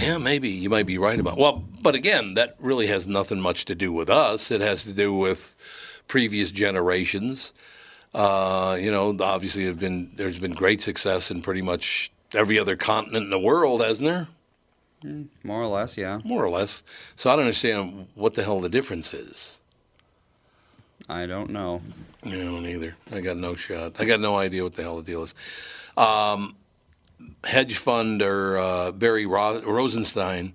yeah, 0.00 0.16
maybe 0.18 0.48
you 0.48 0.70
might 0.70 0.86
be 0.86 0.96
right 0.96 1.18
about. 1.18 1.38
Well, 1.38 1.64
but 1.82 1.96
again, 1.96 2.34
that 2.34 2.54
really 2.60 2.86
has 2.86 3.04
nothing 3.04 3.40
much 3.40 3.64
to 3.64 3.74
do 3.74 3.92
with 3.92 4.08
us. 4.08 4.52
It 4.52 4.60
has 4.60 4.84
to 4.84 4.92
do 4.92 5.12
with 5.12 5.56
previous 6.06 6.52
generations. 6.52 7.52
Uh, 8.14 8.78
you 8.80 8.92
know, 8.92 9.16
obviously, 9.22 9.64
have 9.64 9.80
been 9.80 10.12
there's 10.14 10.38
been 10.38 10.52
great 10.52 10.80
success 10.80 11.32
in 11.32 11.42
pretty 11.42 11.62
much 11.62 12.12
every 12.32 12.60
other 12.60 12.76
continent 12.76 13.24
in 13.24 13.30
the 13.30 13.40
world, 13.40 13.82
hasn't 13.82 14.08
there? 14.08 14.28
More 15.42 15.60
or 15.62 15.66
less, 15.66 15.96
yeah. 15.96 16.20
More 16.24 16.44
or 16.44 16.50
less. 16.50 16.82
So 17.16 17.30
I 17.30 17.36
don't 17.36 17.44
understand 17.44 18.06
what 18.14 18.34
the 18.34 18.42
hell 18.42 18.60
the 18.60 18.68
difference 18.68 19.12
is. 19.14 19.58
I 21.08 21.26
don't 21.26 21.50
know. 21.50 21.82
I 22.24 22.30
don't 22.30 22.64
either. 22.66 22.96
I 23.12 23.20
got 23.20 23.36
no 23.36 23.54
shot. 23.56 24.00
I 24.00 24.04
got 24.04 24.20
no 24.20 24.36
idea 24.36 24.62
what 24.62 24.74
the 24.74 24.82
hell 24.82 24.96
the 24.96 25.02
deal 25.02 25.24
is. 25.24 25.34
Um, 25.96 26.56
hedge 27.44 27.76
fund 27.76 28.22
or 28.22 28.58
uh, 28.58 28.92
Barry 28.92 29.26
Ro- 29.26 29.60
Rosenstein 29.62 30.54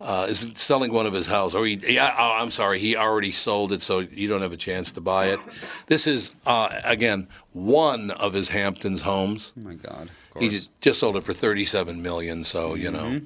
uh, 0.00 0.26
is 0.28 0.46
selling 0.54 0.92
one 0.92 1.06
of 1.06 1.12
his 1.12 1.28
houses. 1.28 1.54
Or 1.54 1.64
he, 1.64 1.80
yeah, 1.94 2.14
oh, 2.18 2.32
I'm 2.42 2.50
sorry, 2.50 2.80
he 2.80 2.96
already 2.96 3.30
sold 3.30 3.72
it, 3.72 3.82
so 3.82 4.00
you 4.00 4.28
don't 4.28 4.42
have 4.42 4.52
a 4.52 4.56
chance 4.56 4.90
to 4.92 5.00
buy 5.00 5.26
it. 5.26 5.38
This 5.86 6.06
is 6.06 6.34
uh, 6.46 6.68
again 6.84 7.28
one 7.52 8.10
of 8.10 8.32
his 8.32 8.48
Hamptons 8.48 9.02
homes. 9.02 9.52
Oh 9.56 9.60
my 9.60 9.74
God. 9.74 10.10
Of 10.34 10.40
He 10.42 10.48
course. 10.48 10.52
just, 10.52 10.80
just 10.80 11.00
sold 11.00 11.16
it 11.16 11.22
for 11.24 11.32
37 11.32 12.02
million. 12.02 12.44
So 12.44 12.74
you 12.74 12.90
know, 12.90 13.20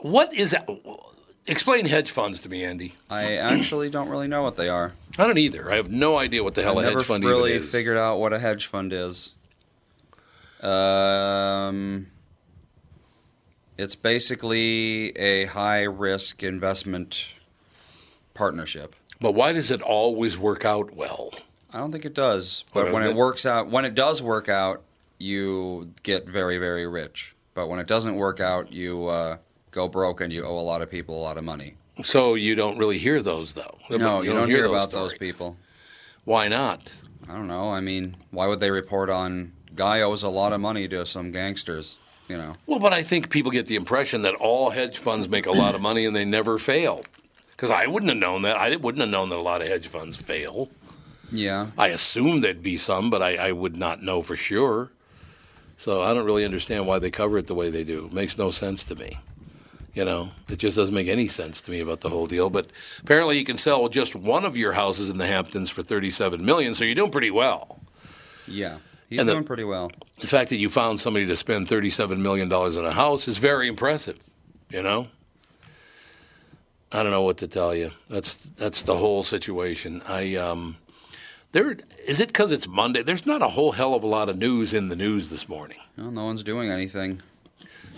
what 0.00 0.32
is 0.34 0.52
that? 0.52 0.68
Explain 1.46 1.84
hedge 1.86 2.10
funds 2.10 2.40
to 2.40 2.48
me, 2.48 2.64
Andy. 2.64 2.94
I 3.10 3.36
actually 3.36 3.90
don't 3.90 4.08
really 4.08 4.28
know 4.28 4.42
what 4.42 4.56
they 4.56 4.68
are. 4.68 4.92
I 5.18 5.26
don't 5.26 5.36
either. 5.38 5.70
I 5.70 5.76
have 5.76 5.90
no 5.90 6.16
idea 6.16 6.42
what 6.42 6.54
the 6.54 6.62
hell 6.62 6.78
I've 6.78 6.84
a 6.86 6.88
never 6.88 7.00
hedge 7.00 7.06
fund 7.06 7.24
really 7.24 7.52
even 7.52 7.64
is. 7.64 7.70
figured 7.70 7.98
out 7.98 8.18
what 8.18 8.32
a 8.32 8.38
hedge 8.38 8.66
fund 8.66 8.92
is. 8.92 9.34
Um, 10.62 12.06
it's 13.76 13.94
basically 13.94 15.10
a 15.18 15.44
high 15.46 15.82
risk 15.82 16.42
investment 16.42 17.26
partnership. 18.32 18.96
But 19.20 19.32
why 19.32 19.52
does 19.52 19.70
it 19.70 19.82
always 19.82 20.38
work 20.38 20.64
out 20.64 20.94
well? 20.94 21.30
I 21.72 21.78
don't 21.78 21.92
think 21.92 22.04
it 22.04 22.14
does, 22.14 22.64
but 22.72 22.84
when 22.84 23.02
doesn't 23.02 23.06
it 23.08 23.10
it? 23.10 23.16
works 23.16 23.44
out, 23.44 23.68
when 23.68 23.84
it 23.84 23.94
does 23.94 24.22
work 24.22 24.48
out, 24.48 24.82
you 25.18 25.92
get 26.02 26.26
very 26.28 26.56
very 26.56 26.86
rich. 26.86 27.34
But 27.52 27.68
when 27.68 27.78
it 27.78 27.86
doesn't 27.86 28.16
work 28.16 28.40
out, 28.40 28.72
you 28.72 29.06
uh, 29.08 29.36
go 29.74 29.88
broke 29.88 30.20
and 30.20 30.32
you 30.32 30.44
owe 30.44 30.58
a 30.58 30.62
lot 30.62 30.80
of 30.80 30.90
people 30.90 31.18
a 31.18 31.22
lot 31.22 31.36
of 31.36 31.44
money. 31.44 31.74
So 32.02 32.34
you 32.34 32.54
don't 32.54 32.78
really 32.78 32.98
hear 32.98 33.22
those, 33.22 33.52
though. 33.52 33.78
No, 33.90 34.22
you, 34.22 34.32
don't, 34.32 34.48
hear, 34.48 34.66
about 34.66 34.90
those 34.90 35.12
stories. 35.12 35.18
people. 35.18 35.56
Why 36.24 36.48
not? 36.48 36.92
I 37.28 37.32
don't 37.32 37.48
know. 37.48 37.70
I 37.70 37.80
mean, 37.80 38.16
why 38.30 38.46
would 38.46 38.60
they 38.60 38.70
report 38.70 39.10
on 39.10 39.52
guy 39.74 40.00
owes 40.00 40.22
a 40.22 40.28
lot 40.28 40.52
of 40.52 40.60
money 40.60 40.88
to 40.88 41.04
some 41.06 41.30
gangsters? 41.30 41.98
You 42.28 42.38
know. 42.38 42.56
Well, 42.66 42.78
but 42.78 42.92
I 42.92 43.02
think 43.02 43.30
people 43.30 43.50
get 43.50 43.66
the 43.66 43.74
impression 43.74 44.22
that 44.22 44.34
all 44.34 44.70
hedge 44.70 44.98
funds 44.98 45.28
make 45.28 45.46
a 45.46 45.52
lot 45.52 45.74
of 45.74 45.80
money 45.80 46.06
and 46.06 46.16
they 46.16 46.24
never 46.24 46.58
fail. 46.58 47.04
Because 47.50 47.70
I 47.70 47.86
wouldn't 47.86 48.10
have 48.10 48.18
known 48.18 48.42
that. 48.42 48.56
I 48.56 48.76
wouldn't 48.76 49.00
have 49.00 49.10
known 49.10 49.28
that 49.28 49.38
a 49.38 49.42
lot 49.42 49.60
of 49.60 49.68
hedge 49.68 49.86
funds 49.86 50.16
fail. 50.16 50.70
Yeah. 51.30 51.68
I 51.76 51.88
assume 51.88 52.40
there'd 52.40 52.62
be 52.62 52.76
some, 52.76 53.10
but 53.10 53.22
I, 53.22 53.48
I 53.48 53.52
would 53.52 53.76
not 53.76 54.02
know 54.02 54.22
for 54.22 54.36
sure. 54.36 54.90
So 55.76 56.02
I 56.02 56.14
don't 56.14 56.24
really 56.24 56.44
understand 56.44 56.86
why 56.86 56.98
they 56.98 57.10
cover 57.10 57.38
it 57.38 57.46
the 57.46 57.54
way 57.54 57.70
they 57.70 57.84
do. 57.84 58.06
It 58.06 58.12
makes 58.12 58.38
no 58.38 58.50
sense 58.50 58.84
to 58.84 58.94
me. 58.94 59.18
You 59.94 60.04
know, 60.04 60.30
it 60.50 60.56
just 60.58 60.76
doesn't 60.76 60.94
make 60.94 61.06
any 61.08 61.28
sense 61.28 61.60
to 61.62 61.70
me 61.70 61.78
about 61.80 62.00
the 62.00 62.08
whole 62.08 62.26
deal. 62.26 62.50
But 62.50 62.66
apparently, 63.00 63.38
you 63.38 63.44
can 63.44 63.56
sell 63.58 63.88
just 63.88 64.16
one 64.16 64.44
of 64.44 64.56
your 64.56 64.72
houses 64.72 65.08
in 65.08 65.18
the 65.18 65.26
Hamptons 65.26 65.70
for 65.70 65.82
thirty-seven 65.84 66.44
million, 66.44 66.74
so 66.74 66.84
you're 66.84 66.96
doing 66.96 67.12
pretty 67.12 67.30
well. 67.30 67.80
Yeah. 68.48 68.78
He's 69.08 69.20
And 69.20 69.28
the- 69.28 69.34
doing 69.34 69.44
pretty 69.44 69.64
well. 69.64 69.92
The 70.20 70.26
fact 70.26 70.50
that 70.50 70.56
you 70.56 70.68
found 70.70 71.00
somebody 71.00 71.26
to 71.26 71.36
spend 71.36 71.68
thirty-seven 71.68 72.20
million 72.22 72.48
dollars 72.48 72.76
on 72.76 72.84
a 72.84 72.90
house 72.92 73.28
is 73.28 73.38
very 73.38 73.68
impressive. 73.68 74.18
You 74.70 74.82
know, 74.82 75.08
I 76.90 77.02
don't 77.02 77.12
know 77.12 77.22
what 77.22 77.38
to 77.38 77.48
tell 77.48 77.74
you. 77.74 77.90
That's 78.08 78.34
that's 78.56 78.82
the 78.82 78.96
whole 78.96 79.22
situation. 79.22 80.02
I 80.08 80.34
um, 80.36 80.76
there 81.52 81.76
is 82.08 82.18
it 82.20 82.28
because 82.28 82.50
it's 82.50 82.66
Monday. 82.66 83.02
There's 83.02 83.26
not 83.26 83.42
a 83.42 83.48
whole 83.48 83.72
hell 83.72 83.94
of 83.94 84.02
a 84.02 84.08
lot 84.08 84.28
of 84.28 84.38
news 84.38 84.72
in 84.74 84.88
the 84.88 84.96
news 84.96 85.30
this 85.30 85.48
morning. 85.48 85.78
Well, 85.96 86.10
no 86.10 86.24
one's 86.24 86.42
doing 86.42 86.70
anything. 86.70 87.20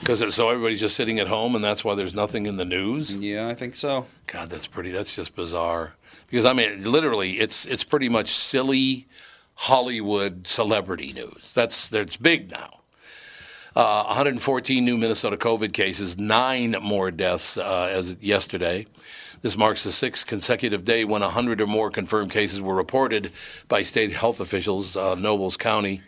Because 0.00 0.34
so 0.34 0.50
everybody's 0.50 0.80
just 0.80 0.96
sitting 0.96 1.18
at 1.18 1.26
home, 1.26 1.54
and 1.54 1.64
that's 1.64 1.84
why 1.84 1.94
there's 1.94 2.14
nothing 2.14 2.46
in 2.46 2.56
the 2.56 2.64
news. 2.64 3.16
Yeah, 3.16 3.48
I 3.48 3.54
think 3.54 3.74
so. 3.74 4.06
God, 4.26 4.50
that's 4.50 4.66
pretty. 4.66 4.90
That's 4.90 5.14
just 5.14 5.34
bizarre. 5.34 5.94
Because 6.28 6.44
I 6.44 6.52
mean, 6.52 6.90
literally, 6.90 7.32
it's 7.32 7.66
it's 7.66 7.84
pretty 7.84 8.08
much 8.08 8.32
silly 8.32 9.06
Hollywood 9.54 10.46
celebrity 10.46 11.12
news. 11.12 11.52
That's 11.54 11.88
that's 11.88 12.16
big 12.16 12.50
now. 12.50 12.80
Uh, 13.74 14.04
114 14.04 14.84
new 14.84 14.96
Minnesota 14.96 15.36
COVID 15.36 15.74
cases, 15.74 16.16
nine 16.16 16.76
more 16.82 17.10
deaths 17.10 17.58
uh, 17.58 17.90
as 17.92 18.10
of 18.10 18.24
yesterday. 18.24 18.86
This 19.42 19.54
marks 19.56 19.84
the 19.84 19.92
sixth 19.92 20.26
consecutive 20.26 20.84
day 20.84 21.04
when 21.04 21.20
100 21.20 21.60
or 21.60 21.66
more 21.66 21.90
confirmed 21.90 22.30
cases 22.30 22.58
were 22.58 22.74
reported 22.74 23.32
by 23.68 23.82
state 23.82 24.12
health 24.12 24.40
officials. 24.40 24.96
Uh, 24.96 25.14
Nobles 25.14 25.58
County, 25.58 26.00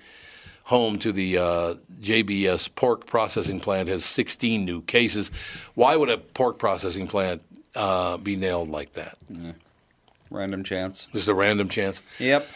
home 0.69 0.99
to 0.99 1.13
the 1.13 1.39
uh, 1.39 1.75
JBS 2.03 2.75
pork 2.75 3.07
processing 3.07 3.59
plant, 3.59 3.89
has 3.89 4.05
16 4.05 4.67
new 4.67 4.83
cases. 4.83 5.31
Why 5.75 5.97
would 5.97 6.11
a 6.11 6.19
pork 6.19 6.59
processing 6.59 7.07
plant 7.07 7.43
uh, 7.75 8.19
be 8.19 8.37
nailed 8.37 8.69
like 8.69 8.93
that? 8.93 9.17
Random 10.31 10.63
chance. 10.63 11.09
Just 11.15 11.27
a 11.27 11.33
random 11.33 11.71
chance. 11.71 12.03
Yep. 12.19 12.47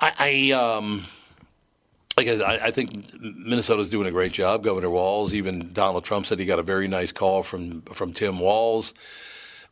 I, 0.00 0.12
I 0.18 0.52
um, 0.52 1.04
like 2.16 2.26
I, 2.26 2.68
I 2.68 2.70
think 2.70 3.12
Minnesota's 3.20 3.90
doing 3.90 4.06
a 4.06 4.12
great 4.12 4.32
job. 4.32 4.64
Governor 4.64 4.88
Walz, 4.88 5.34
even 5.34 5.74
Donald 5.74 6.04
Trump 6.04 6.24
said 6.24 6.38
he 6.38 6.46
got 6.46 6.58
a 6.58 6.62
very 6.62 6.88
nice 6.88 7.12
call 7.12 7.42
from 7.42 7.82
from 7.82 8.14
Tim 8.14 8.38
Walz, 8.38 8.94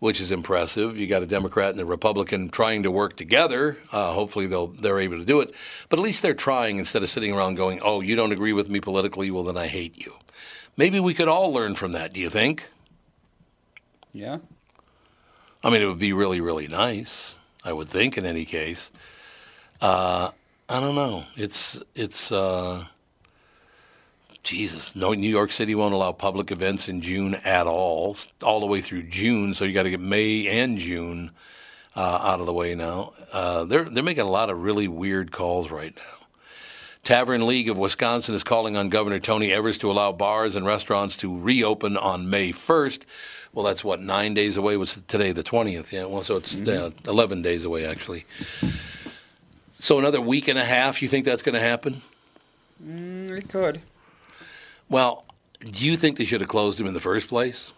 which 0.01 0.21
is 0.21 0.33
impressive. 0.33 0.99
You 0.99 1.07
got 1.07 1.23
a 1.23 1.27
Democrat 1.27 1.71
and 1.73 1.81
a 1.81 1.85
Republican 1.85 2.49
trying 2.49 2.83
to 2.83 2.91
work 2.91 3.17
together. 3.17 3.79
Uh, 3.93 4.13
hopefully 4.13 4.47
they'll 4.47 4.69
they're 4.69 4.99
able 4.99 5.19
to 5.19 5.25
do 5.25 5.41
it. 5.41 5.53
But 5.89 5.99
at 5.99 6.03
least 6.03 6.23
they're 6.23 6.35
trying 6.35 6.79
instead 6.79 7.03
of 7.03 7.09
sitting 7.09 7.33
around 7.33 7.55
going, 7.55 7.81
"Oh, 7.85 8.01
you 8.01 8.17
don't 8.17 8.33
agree 8.33 8.53
with 8.53 8.69
me 8.69 8.81
politically? 8.81 9.31
Well, 9.31 9.45
then 9.45 9.57
I 9.57 9.69
hate 9.69 10.05
you." 10.05 10.15
Maybe 10.77 10.99
we 10.99 11.15
could 11.15 11.29
all 11.29 11.53
learn 11.53 11.75
from 11.75 11.93
that. 11.93 12.13
Do 12.13 12.21
you 12.21 12.31
think? 12.31 12.71
Yeah. 14.13 14.39
I 15.63 15.71
mean, 15.71 15.83
it 15.83 15.87
would 15.87 15.99
be 15.99 16.15
really, 16.15 16.41
really 16.41 16.67
nice. 16.67 17.39
I 17.65 17.73
would 17.75 17.89
think, 17.89 18.17
in 18.17 18.25
any 18.25 18.47
case. 18.47 18.91
Uh, 19.83 20.31
I 20.69 20.81
don't 20.81 20.95
know. 20.95 21.27
It's 21.37 21.81
it's. 21.95 22.33
Uh, 22.33 22.87
Jesus, 24.43 24.97
no. 24.97 25.13
New 25.13 25.29
York 25.29 25.53
City 25.53 25.75
won't 25.75 25.95
allow 25.95 26.13
public 26.13 26.51
events 26.51 26.89
in 26.89 27.03
June 27.03 27.35
at 27.45 27.67
all, 27.67 28.17
all 28.43 28.61
the 28.61 28.67
way 28.67 28.81
through 28.81 29.03
June. 29.05 29.55
So 29.55 29.65
you 29.65 29.75
got 29.75 29.83
to 29.83 29.91
get 29.91 30.01
May 30.01 30.47
and 30.49 30.79
June 30.79 31.31
uh, 31.95 32.21
out 32.23 32.41
of 32.41 32.47
the 32.47 32.53
way 32.53 32.75
now. 32.75 33.13
Uh, 33.33 33.65
they're 33.65 33.85
they're 33.85 34.03
making 34.03 34.25
a 34.25 34.31
lot 34.31 34.51
of 34.51 34.63
really 34.63 34.89
weird 34.89 35.33
calls 35.33 35.71
right 35.71 35.95
now. 35.95 36.27
Tavern 37.03 37.47
League 37.47 37.69
of 37.69 37.79
Wisconsin 37.79 38.35
is 38.35 38.45
calling 38.45 38.77
on 38.77 38.91
Governor 38.91 39.19
Tony 39.19 39.53
Evers 39.53 39.79
to 39.79 39.91
allow 39.91 40.13
bars 40.13 40.55
and 40.55 40.67
restaurants 40.67 41.17
to 41.19 41.39
reopen 41.39 41.97
on 41.97 42.29
May 42.29 42.51
1st. 42.51 43.07
Well, 43.55 43.65
that's 43.65 43.83
what 43.83 44.01
nine 44.01 44.35
days 44.35 44.59
away. 44.59 44.77
Was 44.77 45.03
today 45.03 45.33
the 45.33 45.43
20th? 45.43 45.93
Yeah. 45.93 46.05
Well, 46.05 46.23
so 46.23 46.37
it's 46.37 46.57
uh, 46.69 46.91
11 47.07 47.43
days 47.43 47.65
away 47.65 47.87
actually. 47.87 48.27
So 49.75 49.99
another 49.99 50.21
week 50.21 50.47
and 50.49 50.59
a 50.59 50.65
half. 50.65 51.01
You 51.01 51.09
think 51.09 51.25
that's 51.25 51.43
going 51.43 51.55
to 51.55 51.61
happen? 51.61 52.03
Mm, 52.85 53.39
it 53.39 53.49
could. 53.49 53.81
Well, 54.91 55.25
do 55.61 55.87
you 55.87 55.97
think 55.97 56.19
they 56.19 56.25
should 56.25 56.41
have 56.41 56.51
closed 56.51 56.81
him 56.81 56.87
in 56.87 56.95
the 56.95 57.01
first 57.01 57.29
place? 57.29 57.73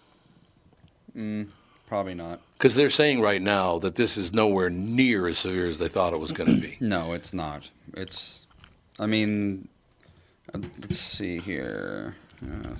Mm, 1.16 1.48
probably 1.86 2.14
not. 2.14 2.40
Because 2.56 2.74
they're 2.74 2.90
saying 2.90 3.20
right 3.20 3.42
now 3.42 3.78
that 3.80 3.96
this 3.96 4.16
is 4.16 4.32
nowhere 4.32 4.70
near 4.70 5.28
as 5.28 5.38
severe 5.38 5.66
as 5.66 5.78
they 5.78 5.88
thought 5.88 6.14
it 6.14 6.20
was 6.20 6.32
going 6.32 6.54
to 6.54 6.60
be. 6.60 6.78
No, 6.80 7.12
it's 7.12 7.34
not. 7.34 7.68
It's. 7.94 8.46
I 8.98 9.06
mean, 9.06 9.68
uh, 10.54 10.58
let's 10.80 10.98
see 10.98 11.38
here. 11.38 12.16
Uh, 12.42 12.74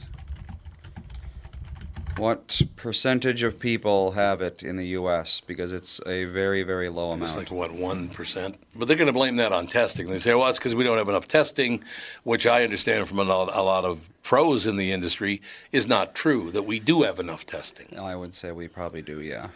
what 2.18 2.60
percentage 2.76 3.42
of 3.42 3.58
people 3.58 4.12
have 4.12 4.40
it 4.40 4.62
in 4.62 4.76
the 4.76 4.86
U.S.? 4.88 5.40
Because 5.46 5.72
it's 5.72 6.00
a 6.06 6.24
very, 6.26 6.62
very 6.62 6.88
low 6.88 7.10
amount. 7.10 7.30
It's 7.30 7.36
like 7.36 7.50
what 7.50 7.72
one 7.72 8.08
percent, 8.08 8.56
but 8.76 8.88
they're 8.88 8.96
going 8.96 9.06
to 9.06 9.12
blame 9.12 9.36
that 9.36 9.52
on 9.52 9.66
testing. 9.66 10.08
They 10.08 10.18
say, 10.18 10.34
"Well, 10.34 10.48
it's 10.48 10.58
because 10.58 10.74
we 10.74 10.84
don't 10.84 10.98
have 10.98 11.08
enough 11.08 11.28
testing," 11.28 11.82
which 12.24 12.46
I 12.46 12.64
understand 12.64 13.08
from 13.08 13.18
a 13.18 13.24
lot, 13.24 13.50
a 13.54 13.62
lot 13.62 13.84
of 13.84 14.08
pros 14.22 14.66
in 14.66 14.76
the 14.76 14.92
industry 14.92 15.40
is 15.72 15.86
not 15.86 16.14
true. 16.14 16.50
That 16.50 16.62
we 16.62 16.80
do 16.80 17.02
have 17.02 17.18
enough 17.18 17.46
testing. 17.46 17.98
I 17.98 18.16
would 18.16 18.34
say 18.34 18.52
we 18.52 18.68
probably 18.68 19.02
do. 19.02 19.20
Yeah. 19.20 19.48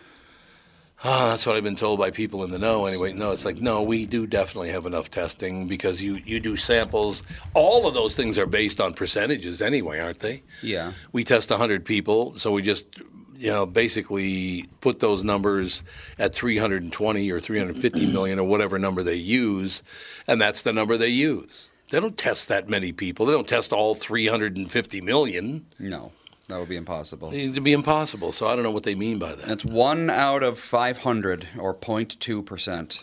Ah, 1.05 1.29
that's 1.31 1.45
what 1.45 1.57
I've 1.57 1.63
been 1.63 1.77
told 1.77 1.99
by 1.99 2.11
people 2.11 2.43
in 2.43 2.51
the 2.51 2.59
know. 2.59 2.87
Anyway, 2.87 3.13
no, 3.13 3.33
it's 3.33 3.45
like 3.45 3.59
no, 3.59 3.83
we 3.83 4.07
do 4.07 4.27
definitely 4.27 4.71
have 4.71 4.87
enough 4.87 5.11
testing 5.11 5.69
because 5.69 6.01
you 6.03 6.15
you 6.25 6.41
do 6.41 6.57
samples. 6.57 7.23
All 7.55 7.87
of 7.87 7.95
those 7.95 8.15
things 8.17 8.39
are 8.39 8.47
based 8.47 8.81
on 8.81 8.95
percentages 8.95 9.61
anyway, 9.61 10.01
aren't 10.01 10.21
they? 10.21 10.43
Yeah. 10.63 10.93
we 11.13 11.23
test 11.23 11.51
100 11.51 11.85
people, 11.85 12.39
so 12.39 12.51
we 12.51 12.63
just 12.63 13.01
you 13.37 13.51
know 13.53 13.67
basically 13.67 14.67
put 14.81 15.01
those 15.01 15.23
numbers 15.23 15.83
at 16.19 16.35
320 16.35 17.31
or 17.31 17.41
350 17.41 18.07
million 18.13 18.39
or 18.39 18.49
whatever 18.49 18.79
number 18.79 19.03
they 19.03 19.17
use, 19.17 19.83
and 20.27 20.41
that's 20.41 20.63
the 20.63 20.73
number 20.73 20.97
they 20.97 21.09
use. 21.09 21.69
They 21.91 22.01
don't 22.01 22.17
test 22.17 22.49
that 22.49 22.69
many 22.69 22.93
people. 22.93 23.27
They 23.27 23.33
don't 23.33 23.47
test 23.47 23.73
all 23.73 23.95
350 23.95 25.01
million. 25.03 25.67
No, 25.79 26.11
that 26.49 26.59
would 26.59 26.69
be 26.69 26.77
impossible. 26.77 27.33
It'd 27.33 27.65
be 27.65 27.73
impossible. 27.73 28.33
So 28.33 28.47
I 28.47 28.55
don't 28.55 28.63
know 28.63 28.71
what 28.71 28.85
they 28.85 28.95
mean 28.95 29.19
by 29.19 29.35
that. 29.35 29.49
It's 29.49 29.65
one 29.65 30.11
out 30.11 30.43
of 30.43 30.59
500 30.59 31.49
or 31.59 31.75
0.2 31.75 32.45
percent 32.45 33.03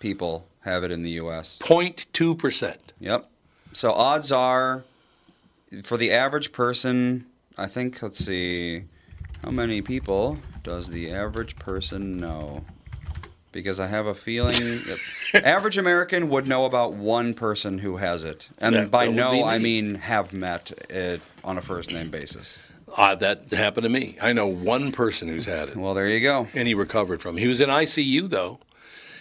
people 0.00 0.46
have 0.60 0.82
it 0.82 0.90
in 0.90 1.02
the 1.02 1.10
U.S. 1.12 1.58
0.2 1.62 2.38
percent. 2.38 2.92
Yep. 2.98 3.26
So 3.72 3.92
odds 3.92 4.32
are, 4.32 4.84
for 5.82 5.96
the 5.96 6.10
average 6.10 6.52
person, 6.52 7.26
I 7.56 7.66
think. 7.66 8.02
Let's 8.02 8.24
see, 8.24 8.82
how 9.44 9.50
many 9.50 9.80
people 9.80 10.38
does 10.64 10.88
the 10.88 11.12
average 11.12 11.56
person 11.56 12.12
know? 12.18 12.64
because 13.52 13.80
I 13.80 13.86
have 13.86 14.06
a 14.06 14.14
feeling 14.14 14.54
that 15.32 15.44
average 15.44 15.78
American 15.78 16.28
would 16.28 16.46
know 16.46 16.64
about 16.64 16.92
one 16.92 17.34
person 17.34 17.78
who 17.78 17.96
has 17.96 18.24
it, 18.24 18.48
and 18.58 18.90
by 18.90 19.08
know 19.08 19.44
I 19.44 19.58
mean 19.58 19.96
have 19.96 20.32
met 20.32 20.70
it 20.88 21.20
on 21.42 21.58
a 21.58 21.62
first 21.62 21.90
name 21.90 22.10
basis. 22.10 22.58
Uh, 22.96 23.14
that 23.16 23.50
happened 23.52 23.84
to 23.84 23.88
me. 23.90 24.16
I 24.22 24.32
know 24.32 24.46
one 24.48 24.90
person 24.92 25.28
who's 25.28 25.46
had 25.46 25.68
it, 25.68 25.76
Well, 25.76 25.94
there 25.94 26.08
you 26.08 26.20
go. 26.20 26.48
and 26.54 26.66
he 26.66 26.74
recovered 26.74 27.22
from. 27.22 27.36
it. 27.38 27.40
He 27.40 27.48
was 27.48 27.60
in 27.60 27.68
ICU 27.68 28.28
though. 28.28 28.60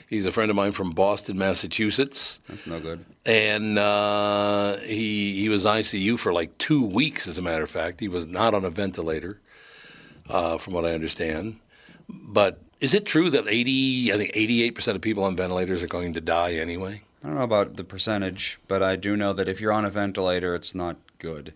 He's 0.10 0.26
a 0.26 0.32
friend 0.32 0.50
of 0.50 0.56
mine 0.56 0.72
from 0.72 0.90
Boston, 0.92 1.38
Massachusetts, 1.38 2.40
That's 2.50 2.66
no 2.66 2.80
good. 2.80 3.06
and 3.28 3.78
uh, 3.78 4.78
he 4.78 5.40
he 5.40 5.50
was 5.50 5.66
ICU 5.66 6.18
for 6.18 6.34
like 6.34 6.58
two 6.58 6.84
weeks. 6.84 7.28
As 7.28 7.38
a 7.38 7.44
matter 7.44 7.64
of 7.64 7.70
fact, 7.70 8.00
he 8.00 8.08
was 8.08 8.26
not 8.26 8.56
on 8.56 8.66
a 8.66 8.72
ventilator, 8.72 9.40
uh, 10.28 10.58
from 10.58 10.74
what 10.74 10.84
I 10.86 10.94
understand. 10.94 11.60
But 12.10 12.60
is 12.80 12.96
it 12.96 13.06
true 13.06 13.30
that 13.30 13.48
eighty, 13.48 14.12
I 14.12 14.18
think 14.18 14.32
eighty-eight 14.34 14.74
percent 14.74 14.96
of 14.96 15.02
people 15.04 15.24
on 15.24 15.36
ventilators 15.36 15.84
are 15.84 15.88
going 15.88 16.14
to 16.14 16.22
die 16.22 16.54
anyway? 16.54 17.04
I 17.24 17.28
don't 17.28 17.36
know 17.36 17.44
about 17.44 17.76
the 17.76 17.84
percentage, 17.84 18.58
but 18.68 18.82
I 18.82 18.96
do 18.96 19.16
know 19.16 19.34
that 19.34 19.48
if 19.48 19.62
you're 19.62 19.74
on 19.74 19.86
a 19.86 19.92
ventilator, 19.92 20.56
it's 20.56 20.74
not 20.74 20.98
good. 21.20 21.54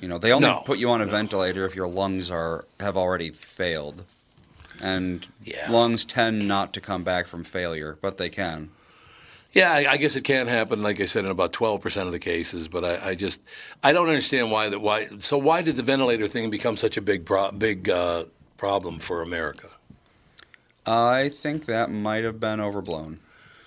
You 0.00 0.08
know, 0.08 0.18
they 0.18 0.32
only 0.32 0.48
No, 0.48 0.62
put 0.64 0.78
you 0.78 0.90
on 0.90 1.00
a 1.00 1.06
ventilator 1.06 1.64
if 1.64 1.74
your 1.76 1.88
lungs 1.88 2.30
are 2.30 2.64
have 2.80 2.96
already 2.96 3.30
failed, 3.30 4.04
and 4.82 5.26
Yeah. 5.44 5.70
lungs 5.70 6.04
tend 6.04 6.46
not 6.48 6.72
to 6.74 6.80
come 6.80 7.02
back 7.04 7.26
from 7.26 7.44
failure, 7.44 7.98
but 8.00 8.18
they 8.18 8.28
can. 8.28 8.70
Yeah, 9.52 9.72
I, 9.72 9.92
I 9.92 9.96
guess 9.96 10.16
it 10.16 10.24
can 10.24 10.48
happen. 10.48 10.82
Like 10.82 11.00
I 11.00 11.06
said, 11.06 11.24
in 11.24 11.30
about 11.30 11.52
twelve 11.52 11.80
percent 11.80 12.06
of 12.06 12.12
the 12.12 12.18
cases. 12.18 12.68
But 12.68 12.84
I, 12.84 13.10
I 13.10 13.14
just 13.14 13.40
I 13.82 13.92
don't 13.92 14.08
understand 14.08 14.50
why 14.50 14.68
that 14.68 14.80
why. 14.80 15.06
So 15.20 15.38
why 15.38 15.62
did 15.62 15.76
the 15.76 15.82
ventilator 15.82 16.28
thing 16.28 16.50
become 16.50 16.76
such 16.76 16.96
a 16.96 17.02
big 17.02 17.24
pro, 17.24 17.50
big 17.52 17.88
uh, 17.88 18.24
problem 18.58 18.98
for 18.98 19.22
America? 19.22 19.68
I 20.86 21.28
think 21.30 21.66
that 21.66 21.90
might 21.90 22.24
have 22.24 22.38
been 22.40 22.60
overblown. 22.60 23.20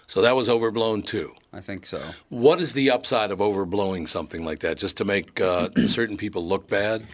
So 0.10 0.24
that 0.24 0.36
was 0.36 0.50
overblown 0.50 1.04
too. 1.04 1.36
I 1.54 1.62
think 1.62 1.86
so. 1.86 2.02
What 2.30 2.60
is 2.60 2.74
the 2.74 2.89
upside 2.89 3.30
of 3.30 3.38
overblowing 3.39 4.10
something 4.10 4.43
like 4.43 4.60
that? 4.62 4.78
Just 4.78 4.98
to 4.98 5.06
make 5.06 5.39
uh, 5.39 5.69
certain 5.88 6.17
people 6.17 6.43
look 6.43 6.67
bad? 6.67 7.06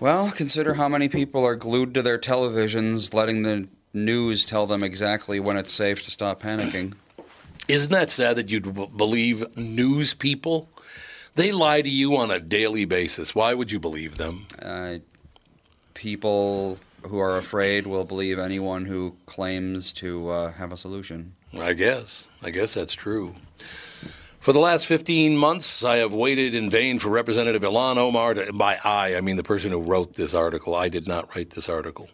Well, 0.00 0.32
consider 0.32 0.74
how 0.74 0.88
many 0.88 1.08
people 1.08 1.44
are 1.44 1.54
glued 1.54 1.94
to 1.94 2.02
their 2.02 2.18
televisions, 2.18 3.14
letting 3.14 3.44
the 3.44 3.68
news 3.94 4.44
tell 4.44 4.66
them 4.66 4.82
exactly 4.82 5.38
when 5.38 5.56
it's 5.56 5.72
safe 5.72 6.02
to 6.04 6.10
stop 6.10 6.42
panicking. 6.42 6.94
Isn't 7.68 7.92
that 7.92 8.10
sad 8.10 8.36
that 8.36 8.50
you'd 8.50 8.74
b- 8.74 8.88
believe 8.96 9.56
news 9.56 10.12
people? 10.12 10.68
They 11.36 11.52
lie 11.52 11.82
to 11.82 11.88
you 11.88 12.16
on 12.16 12.32
a 12.32 12.40
daily 12.40 12.84
basis. 12.84 13.32
Why 13.32 13.54
would 13.54 13.70
you 13.70 13.78
believe 13.78 14.16
them? 14.16 14.46
Uh, 14.60 14.98
people 15.94 16.78
who 17.06 17.20
are 17.20 17.36
afraid 17.36 17.86
will 17.86 18.04
believe 18.04 18.40
anyone 18.40 18.86
who 18.86 19.14
claims 19.26 19.92
to 19.94 20.30
uh, 20.30 20.52
have 20.54 20.72
a 20.72 20.76
solution. 20.76 21.34
I 21.56 21.72
guess. 21.72 22.28
I 22.42 22.50
guess 22.50 22.74
that's 22.74 22.94
true. 22.94 23.36
For 24.40 24.52
the 24.52 24.60
last 24.60 24.86
15 24.86 25.36
months, 25.36 25.84
I 25.84 25.96
have 25.96 26.12
waited 26.12 26.54
in 26.54 26.70
vain 26.70 26.98
for 26.98 27.08
Representative 27.08 27.62
Ilhan 27.62 27.96
Omar 27.96 28.34
to, 28.34 28.52
by 28.52 28.78
I, 28.84 29.16
I 29.16 29.20
mean 29.20 29.36
the 29.36 29.42
person 29.42 29.70
who 29.70 29.82
wrote 29.82 30.14
this 30.14 30.34
article. 30.34 30.74
I 30.74 30.88
did 30.88 31.08
not 31.08 31.34
write 31.34 31.50
this 31.50 31.68
article. 31.68 32.08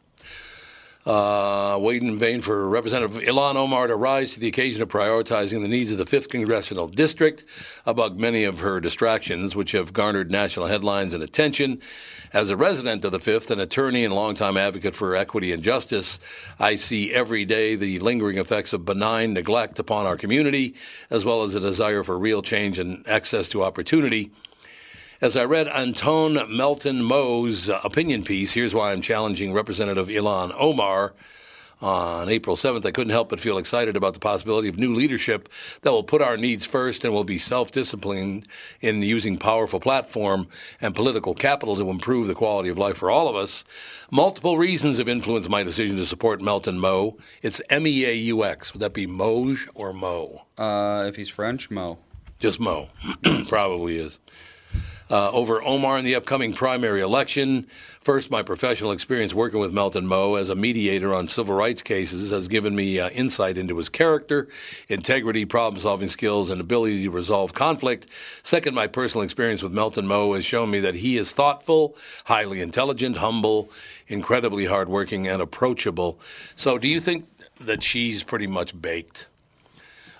Uh, 1.06 1.76
waiting 1.82 2.08
in 2.08 2.18
vain 2.18 2.40
for 2.40 2.66
Representative 2.66 3.20
Ilhan 3.22 3.56
Omar 3.56 3.88
to 3.88 3.96
rise 3.96 4.32
to 4.32 4.40
the 4.40 4.48
occasion 4.48 4.80
of 4.80 4.88
prioritizing 4.88 5.60
the 5.60 5.68
needs 5.68 5.92
of 5.92 5.98
the 5.98 6.06
5th 6.06 6.30
Congressional 6.30 6.88
District 6.88 7.44
above 7.84 8.16
many 8.16 8.44
of 8.44 8.60
her 8.60 8.80
distractions, 8.80 9.54
which 9.54 9.72
have 9.72 9.92
garnered 9.92 10.30
national 10.30 10.64
headlines 10.64 11.12
and 11.12 11.22
attention. 11.22 11.78
As 12.32 12.48
a 12.48 12.56
resident 12.56 13.04
of 13.04 13.12
the 13.12 13.18
5th, 13.18 13.50
an 13.50 13.60
attorney 13.60 14.02
and 14.02 14.14
longtime 14.14 14.56
advocate 14.56 14.94
for 14.94 15.14
equity 15.14 15.52
and 15.52 15.62
justice, 15.62 16.18
I 16.58 16.76
see 16.76 17.12
every 17.12 17.44
day 17.44 17.76
the 17.76 17.98
lingering 17.98 18.38
effects 18.38 18.72
of 18.72 18.86
benign 18.86 19.34
neglect 19.34 19.78
upon 19.78 20.06
our 20.06 20.16
community, 20.16 20.74
as 21.10 21.22
well 21.22 21.42
as 21.42 21.54
a 21.54 21.60
desire 21.60 22.02
for 22.02 22.18
real 22.18 22.40
change 22.40 22.78
and 22.78 23.06
access 23.06 23.50
to 23.50 23.62
opportunity. 23.62 24.32
As 25.20 25.36
I 25.36 25.44
read 25.44 25.68
Antone 25.68 26.56
Melton 26.56 27.00
Meaux's 27.00 27.68
opinion 27.68 28.24
piece, 28.24 28.52
here's 28.52 28.74
why 28.74 28.90
I'm 28.90 29.00
challenging 29.00 29.52
Representative 29.52 30.08
Ilhan 30.08 30.52
Omar. 30.58 31.14
On 31.80 32.28
April 32.28 32.56
7th, 32.56 32.84
I 32.84 32.90
couldn't 32.90 33.12
help 33.12 33.28
but 33.28 33.38
feel 33.38 33.58
excited 33.58 33.96
about 33.96 34.14
the 34.14 34.20
possibility 34.20 34.68
of 34.68 34.76
new 34.76 34.92
leadership 34.92 35.48
that 35.82 35.92
will 35.92 36.02
put 36.02 36.20
our 36.22 36.36
needs 36.36 36.66
first 36.66 37.04
and 37.04 37.12
will 37.12 37.24
be 37.24 37.38
self 37.38 37.70
disciplined 37.70 38.48
in 38.80 39.02
using 39.02 39.36
powerful 39.36 39.78
platform 39.78 40.48
and 40.80 40.94
political 40.96 41.34
capital 41.34 41.76
to 41.76 41.90
improve 41.90 42.26
the 42.26 42.34
quality 42.34 42.68
of 42.68 42.78
life 42.78 42.96
for 42.96 43.10
all 43.10 43.28
of 43.28 43.36
us. 43.36 43.64
Multiple 44.10 44.58
reasons 44.58 44.98
have 44.98 45.08
influenced 45.08 45.50
my 45.50 45.62
decision 45.62 45.96
to 45.96 46.06
support 46.06 46.40
Melton 46.40 46.80
Meaux. 46.80 47.18
It's 47.42 47.62
M 47.70 47.86
E 47.86 48.04
A 48.04 48.14
U 48.14 48.44
X. 48.44 48.72
Would 48.72 48.80
that 48.80 48.94
be 48.94 49.06
Moge 49.06 49.68
or 49.74 49.92
Mo? 49.92 50.46
Uh, 50.58 51.04
if 51.06 51.16
he's 51.16 51.28
French, 51.28 51.70
Mo. 51.70 51.98
Just 52.40 52.58
Mo. 52.58 52.88
Probably 53.48 53.98
is. 53.98 54.18
Uh, 55.10 55.30
over 55.32 55.62
Omar 55.62 55.98
in 55.98 56.04
the 56.04 56.14
upcoming 56.14 56.54
primary 56.54 57.02
election. 57.02 57.66
First, 58.00 58.30
my 58.30 58.42
professional 58.42 58.90
experience 58.90 59.34
working 59.34 59.60
with 59.60 59.70
Melton 59.70 60.06
Meaux 60.06 60.36
as 60.36 60.48
a 60.48 60.54
mediator 60.54 61.14
on 61.14 61.28
civil 61.28 61.54
rights 61.54 61.82
cases 61.82 62.30
has 62.30 62.48
given 62.48 62.74
me 62.74 62.98
uh, 62.98 63.10
insight 63.10 63.58
into 63.58 63.76
his 63.76 63.90
character, 63.90 64.48
integrity, 64.88 65.44
problem 65.44 65.82
solving 65.82 66.08
skills, 66.08 66.48
and 66.48 66.58
ability 66.58 67.02
to 67.02 67.10
resolve 67.10 67.52
conflict. 67.52 68.06
Second, 68.42 68.74
my 68.74 68.86
personal 68.86 69.24
experience 69.24 69.62
with 69.62 69.72
Melton 69.72 70.06
Meaux 70.08 70.32
has 70.32 70.44
shown 70.46 70.70
me 70.70 70.80
that 70.80 70.94
he 70.94 71.18
is 71.18 71.32
thoughtful, 71.32 71.96
highly 72.24 72.62
intelligent, 72.62 73.18
humble, 73.18 73.70
incredibly 74.06 74.64
hardworking, 74.64 75.28
and 75.28 75.42
approachable. 75.42 76.18
So, 76.56 76.78
do 76.78 76.88
you 76.88 76.98
think 76.98 77.26
that 77.58 77.82
she's 77.82 78.22
pretty 78.22 78.46
much 78.46 78.80
baked? 78.80 79.28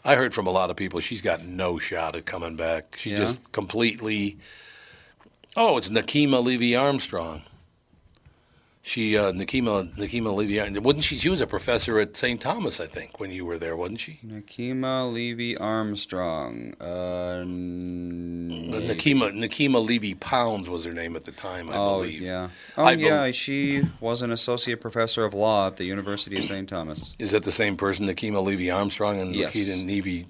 I 0.05 0.16
heard 0.16 0.35
from 0.35 0.47
a 0.47 0.51
lot 0.51 0.68
of 0.68 0.77
people 0.77 1.01
she's 1.01 1.23
got 1.23 1.42
no 1.42 1.79
shot 1.79 2.16
at 2.16 2.27
coming 2.27 2.57
back. 2.57 2.97
She's 2.99 3.12
Yeah? 3.12 3.18
just 3.20 3.53
completely. 3.53 4.37
Oh, 5.57 5.77
it's 5.77 5.88
Nekima 5.88 6.43
Levy 6.45 6.75
Armstrong. 6.75 7.43
She 8.87 9.17
uh, 9.17 9.33
Nekima 9.33 9.95
Nekima 9.97 10.35
Levy 10.35 10.59
wasn't 10.81 11.05
she? 11.05 11.17
She 11.17 11.31
was 11.31 11.40
a 11.40 11.47
professor 11.47 11.99
at 11.99 12.17
St. 12.17 12.38
Thomas, 12.38 12.81
I 12.81 12.87
think, 12.87 13.19
when 13.19 13.31
you 13.31 13.47
were 13.47 13.57
there, 13.57 13.79
wasn't 13.79 14.01
she? 14.01 14.19
Nekima 14.27 15.11
Levy 15.11 15.57
Armstrong. 15.57 16.75
Uh, 16.79 17.45
Nekima 17.47 19.33
Nekima 19.33 19.83
Levy 19.87 20.14
Pounds 20.17 20.69
was 20.69 20.85
her 20.85 20.93
name 20.93 21.17
at 21.17 21.25
the 21.25 21.33
time, 21.33 21.71
I 21.71 21.77
oh, 21.77 22.01
believe. 22.01 22.21
yeah. 22.21 22.51
Oh, 22.77 22.85
I 22.85 22.93
yeah. 22.93 23.31
She 23.31 23.85
was 24.01 24.21
an 24.21 24.33
associate 24.33 24.83
professor 24.83 25.25
of 25.25 25.33
law 25.33 25.69
at 25.69 25.79
the 25.79 25.85
University 25.85 26.37
of 26.37 26.45
St. 26.45 26.69
Thomas. 26.69 27.14
Is 27.19 27.31
that 27.31 27.45
the 27.45 27.53
same 27.53 27.79
person, 27.79 28.07
Nekima 28.07 28.45
Levy 28.45 28.71
Armstrong 28.71 29.19
and 29.19 29.35
Yes. 29.35 29.55
Nikita 29.55 29.77
Levy? 29.77 30.27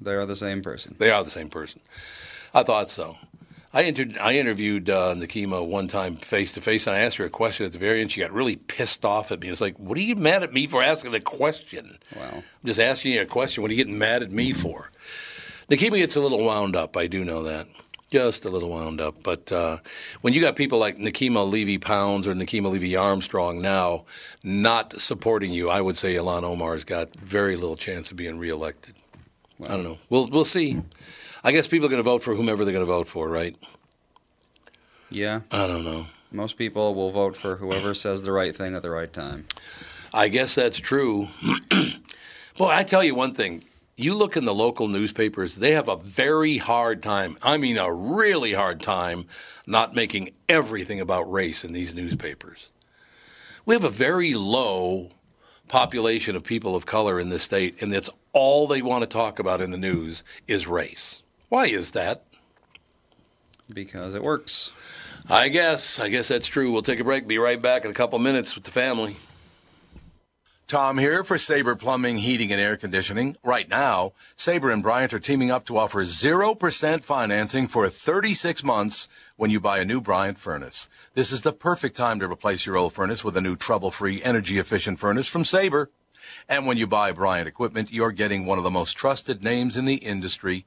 They 0.00 0.14
are 0.14 0.24
the 0.24 0.36
same 0.36 0.62
person. 0.62 0.96
They 0.98 1.10
are 1.10 1.22
the 1.24 1.30
same 1.30 1.50
person. 1.50 1.82
I 2.54 2.62
thought 2.62 2.90
so. 2.90 3.16
I 3.72 3.82
entered. 3.82 4.16
I 4.18 4.34
interviewed 4.34 4.88
uh, 4.88 5.14
Nekima 5.14 5.66
one 5.66 5.88
time 5.88 6.16
face 6.16 6.52
to 6.52 6.60
face, 6.60 6.86
and 6.86 6.96
I 6.96 7.00
asked 7.00 7.16
her 7.16 7.26
a 7.26 7.30
question 7.30 7.66
at 7.66 7.72
the 7.72 7.78
very 7.78 8.00
end. 8.00 8.10
She 8.10 8.20
got 8.20 8.32
really 8.32 8.56
pissed 8.56 9.04
off 9.04 9.30
at 9.30 9.40
me. 9.40 9.48
It's 9.48 9.60
like, 9.60 9.78
"What 9.78 9.98
are 9.98 10.02
you 10.02 10.16
mad 10.16 10.42
at 10.42 10.52
me 10.52 10.66
for 10.66 10.82
asking 10.82 11.14
a 11.14 11.20
question? 11.20 11.98
Wow. 12.16 12.22
I'm 12.34 12.42
just 12.64 12.80
asking 12.80 13.12
you 13.12 13.22
a 13.22 13.26
question. 13.26 13.62
What 13.62 13.70
are 13.70 13.74
you 13.74 13.84
getting 13.84 13.98
mad 13.98 14.22
at 14.22 14.32
me 14.32 14.52
for?" 14.52 14.90
Nekima 15.70 15.96
gets 15.98 16.16
a 16.16 16.20
little 16.20 16.42
wound 16.42 16.76
up. 16.76 16.96
I 16.96 17.06
do 17.08 17.26
know 17.26 17.42
that, 17.42 17.66
just 18.10 18.46
a 18.46 18.48
little 18.48 18.70
wound 18.70 19.02
up. 19.02 19.22
But 19.22 19.52
uh, 19.52 19.78
when 20.22 20.32
you 20.32 20.40
got 20.40 20.56
people 20.56 20.78
like 20.78 20.96
Nekima 20.96 21.48
Levy 21.48 21.76
Pounds 21.76 22.26
or 22.26 22.32
Nekima 22.32 22.70
Levy 22.70 22.96
Armstrong 22.96 23.60
now 23.60 24.06
not 24.42 24.98
supporting 24.98 25.52
you, 25.52 25.68
I 25.68 25.82
would 25.82 25.98
say 25.98 26.14
Ilhan 26.14 26.42
Omar's 26.42 26.84
got 26.84 27.14
very 27.16 27.54
little 27.56 27.76
chance 27.76 28.10
of 28.10 28.16
being 28.16 28.38
reelected. 28.38 28.94
I 29.62 29.68
don't 29.68 29.84
know. 29.84 29.98
We'll 30.08 30.28
we'll 30.28 30.46
see. 30.46 30.80
I 31.48 31.50
guess 31.50 31.66
people 31.66 31.86
are 31.86 31.88
going 31.88 31.98
to 31.98 32.02
vote 32.02 32.22
for 32.22 32.34
whomever 32.34 32.62
they're 32.62 32.74
going 32.74 32.84
to 32.84 32.92
vote 32.92 33.08
for, 33.08 33.26
right? 33.26 33.56
Yeah. 35.08 35.40
I 35.50 35.66
don't 35.66 35.82
know. 35.82 36.04
Most 36.30 36.58
people 36.58 36.94
will 36.94 37.10
vote 37.10 37.38
for 37.38 37.56
whoever 37.56 37.94
says 37.94 38.20
the 38.20 38.32
right 38.32 38.54
thing 38.54 38.74
at 38.74 38.82
the 38.82 38.90
right 38.90 39.10
time. 39.10 39.46
I 40.12 40.28
guess 40.28 40.54
that's 40.54 40.78
true. 40.78 41.30
Boy, 42.58 42.68
I 42.68 42.82
tell 42.82 43.02
you 43.02 43.14
one 43.14 43.32
thing. 43.32 43.64
You 43.96 44.14
look 44.14 44.36
in 44.36 44.44
the 44.44 44.52
local 44.52 44.88
newspapers, 44.88 45.56
they 45.56 45.72
have 45.72 45.88
a 45.88 45.96
very 45.96 46.58
hard 46.58 47.02
time. 47.02 47.38
I 47.42 47.56
mean, 47.56 47.78
a 47.78 47.90
really 47.90 48.52
hard 48.52 48.82
time 48.82 49.24
not 49.66 49.94
making 49.94 50.32
everything 50.50 51.00
about 51.00 51.32
race 51.32 51.64
in 51.64 51.72
these 51.72 51.94
newspapers. 51.94 52.68
We 53.64 53.74
have 53.74 53.84
a 53.84 53.88
very 53.88 54.34
low 54.34 55.12
population 55.66 56.36
of 56.36 56.44
people 56.44 56.76
of 56.76 56.84
color 56.84 57.18
in 57.18 57.30
this 57.30 57.44
state, 57.44 57.80
and 57.80 57.90
that's 57.90 58.10
all 58.34 58.66
they 58.66 58.82
want 58.82 59.02
to 59.02 59.08
talk 59.08 59.38
about 59.38 59.62
in 59.62 59.70
the 59.70 59.78
news 59.78 60.22
is 60.46 60.66
race. 60.66 61.22
Why 61.48 61.66
is 61.66 61.92
that? 61.92 62.24
Because 63.72 64.14
it 64.14 64.22
works. 64.22 64.70
I 65.28 65.48
guess. 65.48 65.98
I 66.00 66.08
guess 66.08 66.28
that's 66.28 66.46
true. 66.46 66.72
We'll 66.72 66.82
take 66.82 67.00
a 67.00 67.04
break. 67.04 67.26
Be 67.26 67.38
right 67.38 67.60
back 67.60 67.84
in 67.84 67.90
a 67.90 67.94
couple 67.94 68.18
minutes 68.18 68.54
with 68.54 68.64
the 68.64 68.70
family. 68.70 69.16
Tom 70.68 70.98
here 70.98 71.24
for 71.24 71.38
Sabre 71.38 71.76
Plumbing, 71.76 72.18
Heating, 72.18 72.52
and 72.52 72.60
Air 72.60 72.76
Conditioning. 72.76 73.38
Right 73.42 73.66
now, 73.66 74.12
Sabre 74.36 74.70
and 74.70 74.82
Bryant 74.82 75.14
are 75.14 75.18
teaming 75.18 75.50
up 75.50 75.64
to 75.66 75.78
offer 75.78 76.04
0% 76.04 77.02
financing 77.02 77.68
for 77.68 77.88
36 77.88 78.62
months 78.62 79.08
when 79.36 79.50
you 79.50 79.60
buy 79.60 79.78
a 79.78 79.86
new 79.86 80.02
Bryant 80.02 80.38
furnace. 80.38 80.90
This 81.14 81.32
is 81.32 81.40
the 81.40 81.54
perfect 81.54 81.96
time 81.96 82.20
to 82.20 82.30
replace 82.30 82.66
your 82.66 82.76
old 82.76 82.92
furnace 82.92 83.24
with 83.24 83.38
a 83.38 83.40
new 83.40 83.56
trouble-free, 83.56 84.22
energy-efficient 84.22 84.98
furnace 84.98 85.26
from 85.26 85.46
Sabre. 85.46 85.88
And 86.50 86.66
when 86.66 86.76
you 86.76 86.86
buy 86.86 87.12
Bryant 87.12 87.48
equipment, 87.48 87.90
you're 87.90 88.12
getting 88.12 88.44
one 88.44 88.58
of 88.58 88.64
the 88.64 88.70
most 88.70 88.92
trusted 88.92 89.42
names 89.42 89.78
in 89.78 89.86
the 89.86 89.94
industry. 89.96 90.66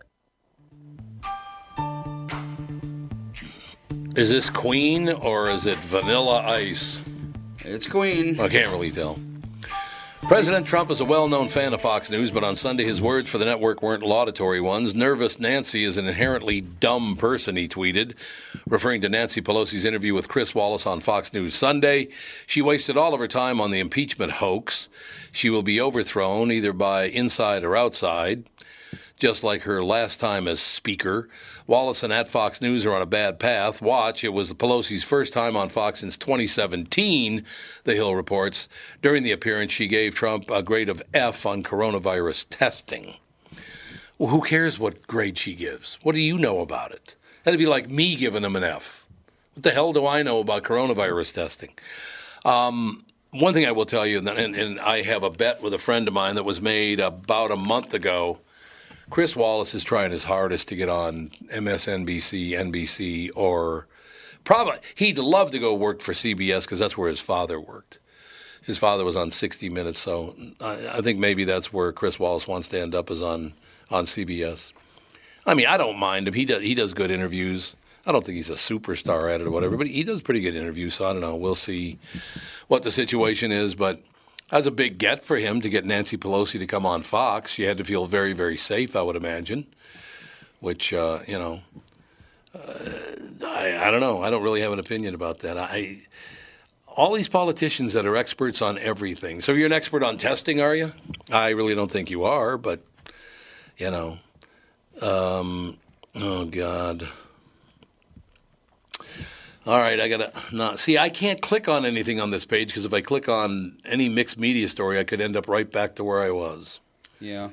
Is 4.13 4.29
this 4.29 4.49
Queen 4.49 5.07
or 5.07 5.49
is 5.49 5.65
it 5.65 5.77
Vanilla 5.77 6.41
Ice? 6.45 7.01
It's 7.59 7.87
Queen. 7.87 8.37
I 8.41 8.49
can't 8.49 8.69
really 8.69 8.91
tell. 8.91 9.17
President 10.23 10.67
Trump 10.67 10.91
is 10.91 10.99
a 10.99 11.05
well 11.05 11.29
known 11.29 11.47
fan 11.47 11.73
of 11.73 11.79
Fox 11.79 12.09
News, 12.09 12.29
but 12.29 12.43
on 12.43 12.57
Sunday 12.57 12.83
his 12.83 12.99
words 12.99 13.29
for 13.29 13.37
the 13.37 13.45
network 13.45 13.81
weren't 13.81 14.03
laudatory 14.03 14.59
ones. 14.59 14.93
Nervous 14.93 15.39
Nancy 15.39 15.85
is 15.85 15.95
an 15.95 16.07
inherently 16.07 16.59
dumb 16.59 17.15
person, 17.15 17.55
he 17.55 17.69
tweeted, 17.69 18.15
referring 18.67 18.99
to 19.01 19.09
Nancy 19.09 19.41
Pelosi's 19.41 19.85
interview 19.85 20.13
with 20.13 20.27
Chris 20.27 20.53
Wallace 20.53 20.85
on 20.85 20.99
Fox 20.99 21.31
News 21.31 21.55
Sunday. 21.55 22.09
She 22.45 22.61
wasted 22.61 22.97
all 22.97 23.13
of 23.13 23.19
her 23.21 23.29
time 23.29 23.61
on 23.61 23.71
the 23.71 23.79
impeachment 23.79 24.33
hoax. 24.33 24.89
She 25.31 25.49
will 25.49 25.63
be 25.63 25.79
overthrown 25.79 26.51
either 26.51 26.73
by 26.73 27.05
inside 27.05 27.63
or 27.63 27.77
outside 27.77 28.43
just 29.21 29.43
like 29.43 29.61
her 29.61 29.83
last 29.83 30.19
time 30.19 30.47
as 30.47 30.59
Speaker. 30.59 31.29
Wallace 31.67 32.01
and 32.01 32.11
at 32.11 32.27
Fox 32.27 32.59
News 32.59 32.87
are 32.87 32.95
on 32.95 33.03
a 33.03 33.05
bad 33.05 33.39
path. 33.39 33.79
Watch, 33.79 34.23
it 34.23 34.33
was 34.33 34.51
Pelosi's 34.51 35.03
first 35.03 35.31
time 35.31 35.55
on 35.55 35.69
Fox 35.69 35.99
since 35.99 36.17
2017, 36.17 37.45
The 37.83 37.93
Hill 37.93 38.15
reports. 38.15 38.67
During 39.03 39.21
the 39.21 39.31
appearance, 39.31 39.73
she 39.73 39.87
gave 39.87 40.15
Trump 40.15 40.49
a 40.49 40.63
grade 40.63 40.89
of 40.89 41.03
F 41.13 41.45
on 41.45 41.61
coronavirus 41.61 42.47
testing. 42.49 43.13
Well, 44.17 44.31
who 44.31 44.41
cares 44.41 44.79
what 44.79 45.05
grade 45.05 45.37
she 45.37 45.53
gives? 45.53 45.99
What 46.01 46.15
do 46.15 46.21
you 46.21 46.39
know 46.39 46.59
about 46.59 46.91
it? 46.91 47.15
That'd 47.43 47.59
be 47.59 47.67
like 47.67 47.91
me 47.91 48.15
giving 48.15 48.43
him 48.43 48.55
an 48.55 48.63
F. 48.63 49.05
What 49.53 49.61
the 49.61 49.69
hell 49.69 49.93
do 49.93 50.07
I 50.07 50.23
know 50.23 50.39
about 50.39 50.63
coronavirus 50.63 51.35
testing? 51.35 51.73
Um, 52.43 53.05
one 53.29 53.53
thing 53.53 53.67
I 53.67 53.71
will 53.71 53.85
tell 53.85 54.07
you, 54.07 54.17
and, 54.17 54.27
and 54.27 54.79
I 54.79 55.03
have 55.03 55.21
a 55.21 55.29
bet 55.29 55.61
with 55.61 55.75
a 55.75 55.79
friend 55.79 56.07
of 56.07 56.13
mine 56.15 56.33
that 56.35 56.43
was 56.43 56.59
made 56.59 56.99
about 56.99 57.51
a 57.51 57.55
month 57.55 57.93
ago 57.93 58.39
Chris 59.11 59.35
Wallace 59.35 59.75
is 59.75 59.83
trying 59.83 60.11
his 60.11 60.23
hardest 60.23 60.69
to 60.69 60.75
get 60.75 60.87
on 60.87 61.29
MSNBC, 61.53 62.51
NBC, 62.51 63.29
or 63.35 63.87
probably 64.45 64.77
he'd 64.95 65.19
love 65.19 65.51
to 65.51 65.59
go 65.59 65.75
work 65.75 66.01
for 66.01 66.13
CBS 66.13 66.61
because 66.61 66.79
that's 66.79 66.97
where 66.97 67.09
his 67.09 67.19
father 67.19 67.59
worked. 67.59 67.99
His 68.63 68.77
father 68.77 69.03
was 69.03 69.17
on 69.17 69.31
60 69.31 69.69
Minutes, 69.69 69.99
so 69.99 70.33
I, 70.61 70.93
I 70.97 71.01
think 71.01 71.19
maybe 71.19 71.43
that's 71.43 71.73
where 71.73 71.91
Chris 71.91 72.19
Wallace 72.19 72.47
wants 72.47 72.69
to 72.69 72.79
end 72.79 72.95
up 72.95 73.11
is 73.11 73.21
on 73.21 73.53
on 73.89 74.05
CBS. 74.05 74.71
I 75.45 75.55
mean, 75.55 75.67
I 75.67 75.75
don't 75.75 75.99
mind 75.99 76.29
him. 76.29 76.33
He 76.33 76.45
does 76.45 76.63
he 76.63 76.73
does 76.73 76.93
good 76.93 77.11
interviews. 77.11 77.75
I 78.05 78.13
don't 78.13 78.25
think 78.25 78.37
he's 78.37 78.49
a 78.49 78.53
superstar 78.53 79.33
at 79.33 79.41
it 79.41 79.47
or 79.47 79.51
whatever, 79.51 79.75
but 79.75 79.87
he 79.87 80.03
does 80.03 80.21
pretty 80.21 80.41
good 80.41 80.55
interviews. 80.55 80.95
So 80.95 81.05
I 81.05 81.11
don't 81.11 81.21
know. 81.21 81.35
We'll 81.35 81.55
see 81.55 81.99
what 82.67 82.83
the 82.83 82.91
situation 82.91 83.51
is, 83.51 83.75
but 83.75 84.01
that 84.51 84.57
was 84.57 84.67
a 84.67 84.71
big 84.71 84.97
get 84.97 85.23
for 85.23 85.37
him 85.37 85.61
to 85.61 85.69
get 85.69 85.85
Nancy 85.85 86.17
Pelosi 86.17 86.59
to 86.59 86.67
come 86.67 86.85
on 86.85 87.03
Fox. 87.03 87.51
She 87.51 87.63
had 87.63 87.77
to 87.77 87.83
feel 87.85 88.05
very, 88.05 88.33
very 88.33 88.57
safe, 88.57 88.95
I 88.95 89.01
would 89.01 89.15
imagine. 89.15 89.65
Which, 90.59 90.93
uh, 90.93 91.19
you 91.25 91.39
know, 91.39 91.61
uh, 92.53 92.89
I, 93.45 93.85
I 93.85 93.91
don't 93.91 94.01
know. 94.01 94.21
I 94.21 94.29
don't 94.29 94.43
really 94.43 94.61
have 94.61 94.73
an 94.73 94.79
opinion 94.79 95.15
about 95.15 95.39
that. 95.39 95.57
I 95.57 96.01
all 96.97 97.13
these 97.13 97.29
politicians 97.29 97.93
that 97.93 98.05
are 98.05 98.17
experts 98.17 98.61
on 98.61 98.77
everything. 98.77 99.39
So 99.39 99.53
you're 99.53 99.65
an 99.65 99.71
expert 99.71 100.03
on 100.03 100.17
testing, 100.17 100.59
are 100.59 100.75
you? 100.75 100.91
I 101.31 101.51
really 101.51 101.73
don't 101.73 101.89
think 101.89 102.11
you 102.11 102.25
are, 102.25 102.57
but 102.57 102.81
you 103.77 103.89
know, 103.89 104.17
um, 105.01 105.77
oh 106.15 106.45
God. 106.45 107.07
All 109.71 109.79
right, 109.79 110.01
I 110.01 110.09
gotta 110.09 110.33
not 110.51 110.79
see. 110.79 110.97
I 110.97 111.09
can't 111.09 111.41
click 111.41 111.69
on 111.69 111.85
anything 111.85 112.19
on 112.19 112.29
this 112.29 112.43
page 112.43 112.67
because 112.67 112.83
if 112.83 112.93
I 112.93 112.99
click 112.99 113.29
on 113.29 113.77
any 113.85 114.09
mixed 114.09 114.37
media 114.37 114.67
story, 114.67 114.99
I 114.99 115.05
could 115.05 115.21
end 115.21 115.37
up 115.37 115.47
right 115.47 115.71
back 115.71 115.95
to 115.95 116.03
where 116.03 116.21
I 116.21 116.29
was. 116.29 116.81
Yeah. 117.21 117.51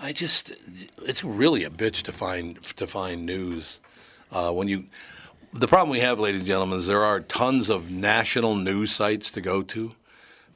I 0.00 0.14
just, 0.14 0.54
it's 1.02 1.22
really 1.22 1.62
a 1.64 1.68
bitch 1.68 2.00
to 2.04 2.12
find 2.12 2.62
to 2.76 2.86
find 2.86 3.26
news 3.26 3.78
uh, 4.32 4.52
when 4.52 4.68
you. 4.68 4.84
The 5.52 5.68
problem 5.68 5.90
we 5.90 6.00
have, 6.00 6.18
ladies 6.18 6.40
and 6.40 6.46
gentlemen, 6.46 6.78
is 6.78 6.86
there 6.86 7.04
are 7.04 7.20
tons 7.20 7.68
of 7.68 7.90
national 7.90 8.54
news 8.54 8.92
sites 8.92 9.30
to 9.32 9.42
go 9.42 9.60
to, 9.64 9.94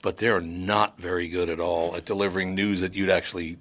but 0.01 0.17
they're 0.17 0.41
not 0.41 0.99
very 0.99 1.29
good 1.29 1.51
at 1.51 1.61
all 1.61 1.97
at 1.97 2.07
delivering 2.07 2.55
news 2.55 2.81
that 2.81 2.97
you'd 2.97 3.11
actually 3.11 3.59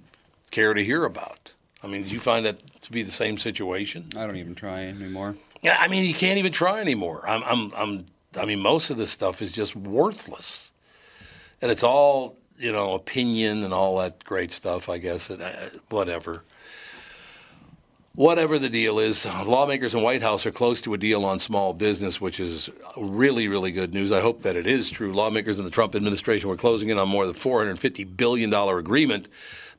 care 0.50 0.72
to 0.72 0.82
hear 0.82 1.04
about. 1.04 1.52
I 1.84 1.88
mean, 1.88 2.04
did 2.04 2.10
you 2.10 2.20
find 2.20 2.46
that 2.46 2.80
to 2.80 2.90
be 2.90 3.02
the 3.02 3.10
same 3.10 3.36
situation? 3.36 4.12
I 4.16 4.26
don't 4.26 4.36
even 4.36 4.54
try 4.54 4.86
anymore. 4.86 5.36
Yeah, 5.60 5.76
I 5.78 5.88
mean, 5.88 6.04
you 6.04 6.14
can't 6.14 6.38
even 6.38 6.52
try 6.52 6.80
anymore. 6.80 7.28
I'm, 7.28 7.42
I'm, 7.44 7.72
I'm, 7.76 8.06
I 8.36 8.44
mean, 8.44 8.60
most 8.60 8.90
of 8.90 8.96
this 8.96 9.10
stuff 9.10 9.42
is 9.42 9.52
just 9.52 9.74
worthless, 9.74 10.72
and 11.60 11.70
it's 11.70 11.82
all 11.82 12.36
you 12.58 12.72
know, 12.72 12.94
opinion 12.94 13.64
and 13.64 13.72
all 13.72 13.98
that 13.98 14.24
great 14.24 14.52
stuff. 14.52 14.88
I 14.88 14.98
guess, 14.98 15.30
and, 15.30 15.40
uh, 15.40 15.50
whatever. 15.90 16.44
Whatever 18.14 18.58
the 18.58 18.68
deal 18.68 18.98
is, 18.98 19.24
lawmakers 19.46 19.94
in 19.94 20.02
White 20.02 20.22
House 20.22 20.44
are 20.44 20.50
close 20.50 20.80
to 20.80 20.92
a 20.92 20.98
deal 20.98 21.24
on 21.24 21.38
small 21.38 21.72
business, 21.72 22.20
which 22.20 22.40
is 22.40 22.68
really, 22.96 23.46
really 23.46 23.70
good 23.70 23.94
news. 23.94 24.10
I 24.10 24.20
hope 24.20 24.42
that 24.42 24.56
it 24.56 24.66
is 24.66 24.90
true. 24.90 25.12
Lawmakers 25.12 25.60
in 25.60 25.64
the 25.64 25.70
Trump 25.70 25.94
administration 25.94 26.48
were 26.48 26.56
closing 26.56 26.88
in 26.88 26.98
on 26.98 27.08
more 27.08 27.26
than 27.26 27.36
$450 27.36 28.16
billion 28.16 28.52
agreement 28.52 29.28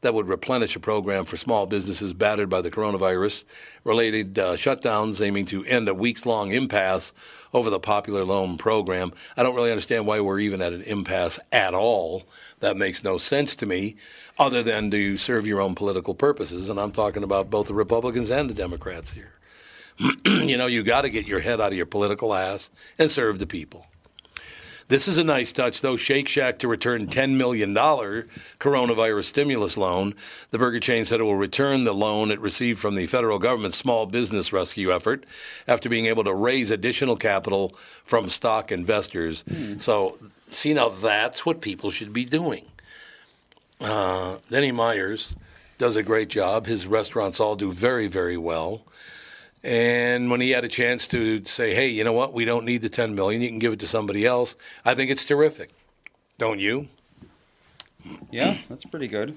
that 0.01 0.13
would 0.13 0.27
replenish 0.27 0.75
a 0.75 0.79
program 0.79 1.25
for 1.25 1.37
small 1.37 1.65
businesses 1.65 2.13
battered 2.13 2.49
by 2.49 2.61
the 2.61 2.71
coronavirus 2.71 3.43
related 3.83 4.37
uh, 4.39 4.55
shutdowns, 4.55 5.25
aiming 5.25 5.45
to 5.47 5.63
end 5.65 5.89
a 5.89 5.93
weeks 5.93 6.25
long 6.25 6.51
impasse 6.51 7.11
over 7.53 7.69
the 7.69 7.79
popular 7.79 8.23
loan 8.23 8.57
program. 8.57 9.11
I 9.35 9.43
don't 9.43 9.55
really 9.55 9.71
understand 9.71 10.07
why 10.07 10.19
we're 10.19 10.39
even 10.39 10.61
at 10.61 10.73
an 10.73 10.83
impasse 10.83 11.39
at 11.51 11.73
all. 11.73 12.23
That 12.59 12.77
makes 12.77 13.03
no 13.03 13.17
sense 13.17 13.55
to 13.57 13.65
me, 13.65 13.95
other 14.37 14.63
than 14.63 14.91
to 14.91 15.17
serve 15.17 15.47
your 15.47 15.61
own 15.61 15.75
political 15.75 16.13
purposes. 16.13 16.69
And 16.69 16.79
I'm 16.79 16.91
talking 16.91 17.23
about 17.23 17.49
both 17.49 17.67
the 17.67 17.73
Republicans 17.73 18.31
and 18.31 18.49
the 18.49 18.53
Democrats 18.53 19.13
here. 19.13 19.33
you 20.25 20.57
know, 20.57 20.67
you 20.67 20.83
got 20.83 21.01
to 21.01 21.09
get 21.09 21.27
your 21.27 21.41
head 21.41 21.59
out 21.59 21.71
of 21.71 21.77
your 21.77 21.85
political 21.85 22.33
ass 22.33 22.69
and 22.97 23.11
serve 23.11 23.39
the 23.39 23.47
people. 23.47 23.85
This 24.89 25.07
is 25.07 25.19
a 25.19 25.23
nice 25.23 25.51
touch, 25.51 25.81
though. 25.81 25.97
Shake 25.97 26.27
Shack 26.27 26.57
to 26.59 26.67
return 26.67 27.05
$10 27.05 27.37
million 27.37 27.75
coronavirus 27.75 29.25
stimulus 29.25 29.77
loan. 29.77 30.15
The 30.49 30.57
burger 30.57 30.79
chain 30.79 31.05
said 31.05 31.19
it 31.19 31.23
will 31.23 31.35
return 31.35 31.83
the 31.83 31.93
loan 31.93 32.31
it 32.31 32.39
received 32.39 32.79
from 32.79 32.95
the 32.95 33.05
federal 33.05 33.37
government's 33.37 33.77
small 33.77 34.07
business 34.07 34.51
rescue 34.51 34.91
effort 34.91 35.27
after 35.67 35.89
being 35.89 36.07
able 36.07 36.23
to 36.23 36.33
raise 36.33 36.71
additional 36.71 37.17
capital 37.17 37.75
from 38.03 38.29
stock 38.29 38.71
investors. 38.71 39.43
Mm. 39.43 39.79
So, 39.79 40.17
see, 40.47 40.73
now 40.73 40.89
that's 40.89 41.45
what 41.45 41.61
people 41.61 41.91
should 41.91 42.11
be 42.11 42.25
doing. 42.25 42.65
Uh, 43.79 44.37
Denny 44.49 44.71
Myers 44.71 45.35
does 45.77 45.97
a 45.97 46.03
great 46.03 46.29
job. 46.29 46.65
His 46.65 46.87
restaurants 46.87 47.39
all 47.39 47.55
do 47.55 47.71
very, 47.71 48.07
very 48.07 48.37
well. 48.37 48.81
And 49.63 50.31
when 50.31 50.39
he 50.39 50.51
had 50.51 50.63
a 50.63 50.69
chance 50.69 51.07
to 51.07 51.43
say, 51.43 51.73
"Hey, 51.73 51.89
you 51.89 52.03
know 52.03 52.13
what? 52.13 52.33
We 52.33 52.45
don't 52.45 52.65
need 52.65 52.81
the 52.81 52.89
10 52.89 53.13
million. 53.15 53.41
You 53.41 53.49
can 53.49 53.59
give 53.59 53.73
it 53.73 53.79
to 53.81 53.87
somebody 53.87 54.25
else." 54.25 54.55
I 54.85 54.95
think 54.95 55.11
it's 55.11 55.25
terrific. 55.25 55.71
Don't 56.37 56.59
you? 56.59 56.87
Yeah, 58.31 58.57
that's 58.69 58.85
pretty 58.85 59.07
good. 59.07 59.35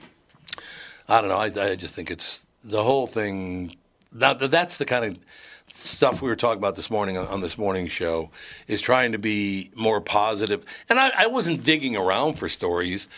I 1.09 1.21
don't 1.21 1.29
know. 1.29 1.37
I, 1.37 1.71
I 1.71 1.75
just 1.77 1.95
think 1.95 2.11
it's 2.11 2.47
the 2.65 2.83
whole 2.83 3.07
thing. 3.07 3.77
That, 4.13 4.51
that's 4.51 4.79
the 4.79 4.85
kind 4.85 5.05
of 5.05 5.25
stuff 5.67 6.23
we 6.23 6.29
were 6.29 6.37
talking 6.37 6.59
about 6.59 6.77
this 6.77 6.91
morning 6.91 7.17
on, 7.17 7.27
on 7.29 7.41
this 7.41 7.57
morning 7.57 7.89
show 7.89 8.31
is 8.67 8.81
trying 8.81 9.13
to 9.13 9.19
be 9.19 9.71
more 9.75 10.01
positive. 10.01 10.65
And 10.89 10.99
I, 10.99 11.11
I 11.19 11.27
wasn't 11.27 11.65
digging 11.65 11.97
around 11.97 12.35
for 12.35 12.49
stories, 12.49 13.09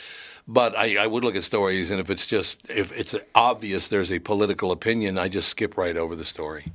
but 0.47 0.77
I, 0.77 1.03
I 1.03 1.07
would 1.07 1.25
look 1.25 1.37
at 1.37 1.45
stories, 1.45 1.91
and 1.91 2.01
if 2.01 2.11
it's 2.11 2.27
just 2.27 2.69
if 2.71 2.93
it's 2.93 3.15
obvious 3.35 3.89
there's 3.89 4.13
a 4.13 4.19
political 4.19 4.73
opinion, 4.73 5.19
I 5.19 5.29
just 5.29 5.49
skip 5.49 5.77
right 5.77 5.97
over 5.97 6.15
the 6.17 6.25
story. 6.25 6.73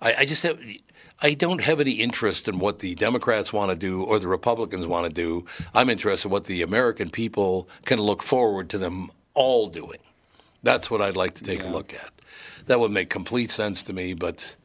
I, 0.00 0.14
I 0.20 0.24
just 0.24 0.42
have. 0.42 0.60
I 1.22 1.32
don't 1.32 1.62
have 1.62 1.80
any 1.80 1.92
interest 1.92 2.46
in 2.46 2.58
what 2.58 2.80
the 2.80 2.94
Democrats 2.94 3.50
want 3.50 3.70
to 3.70 3.76
do 3.76 4.02
or 4.02 4.18
the 4.18 4.28
Republicans 4.28 4.86
want 4.86 5.06
to 5.06 5.12
do. 5.12 5.46
I'm 5.74 5.88
interested 5.88 6.28
in 6.28 6.32
what 6.32 6.44
the 6.44 6.60
American 6.60 7.08
people 7.08 7.70
can 7.86 7.98
look 8.00 8.22
forward 8.22 8.68
to 8.70 8.78
them 8.78 9.08
all 9.32 9.68
doing. 9.68 9.98
That's 10.62 10.90
what 10.90 11.00
I'd 11.00 11.16
like 11.16 11.34
to 11.36 11.44
take 11.44 11.64
a 11.64 11.68
look 11.68 11.94
at. 11.94 12.10
That 12.66 12.80
would 12.80 12.90
make 12.90 13.08
complete 13.08 13.50
sense 13.50 13.82
to 13.84 13.94
me, 13.94 14.12
but 14.12 14.56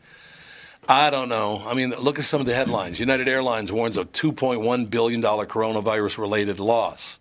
I 0.89 1.09
don't 1.09 1.29
know. 1.29 1.61
I 1.65 1.73
mean, 1.73 1.91
look 1.91 2.19
at 2.19 2.25
some 2.25 2.41
of 2.41 2.47
the 2.47 2.55
headlines. 2.55 2.99
United 2.99 3.27
Airlines 3.27 3.71
warns 3.71 3.95
of 3.95 4.11
$2.1 4.11 4.89
billion 4.89 5.21
coronavirus 5.21 6.17
related 6.17 6.59
loss. 6.59 7.19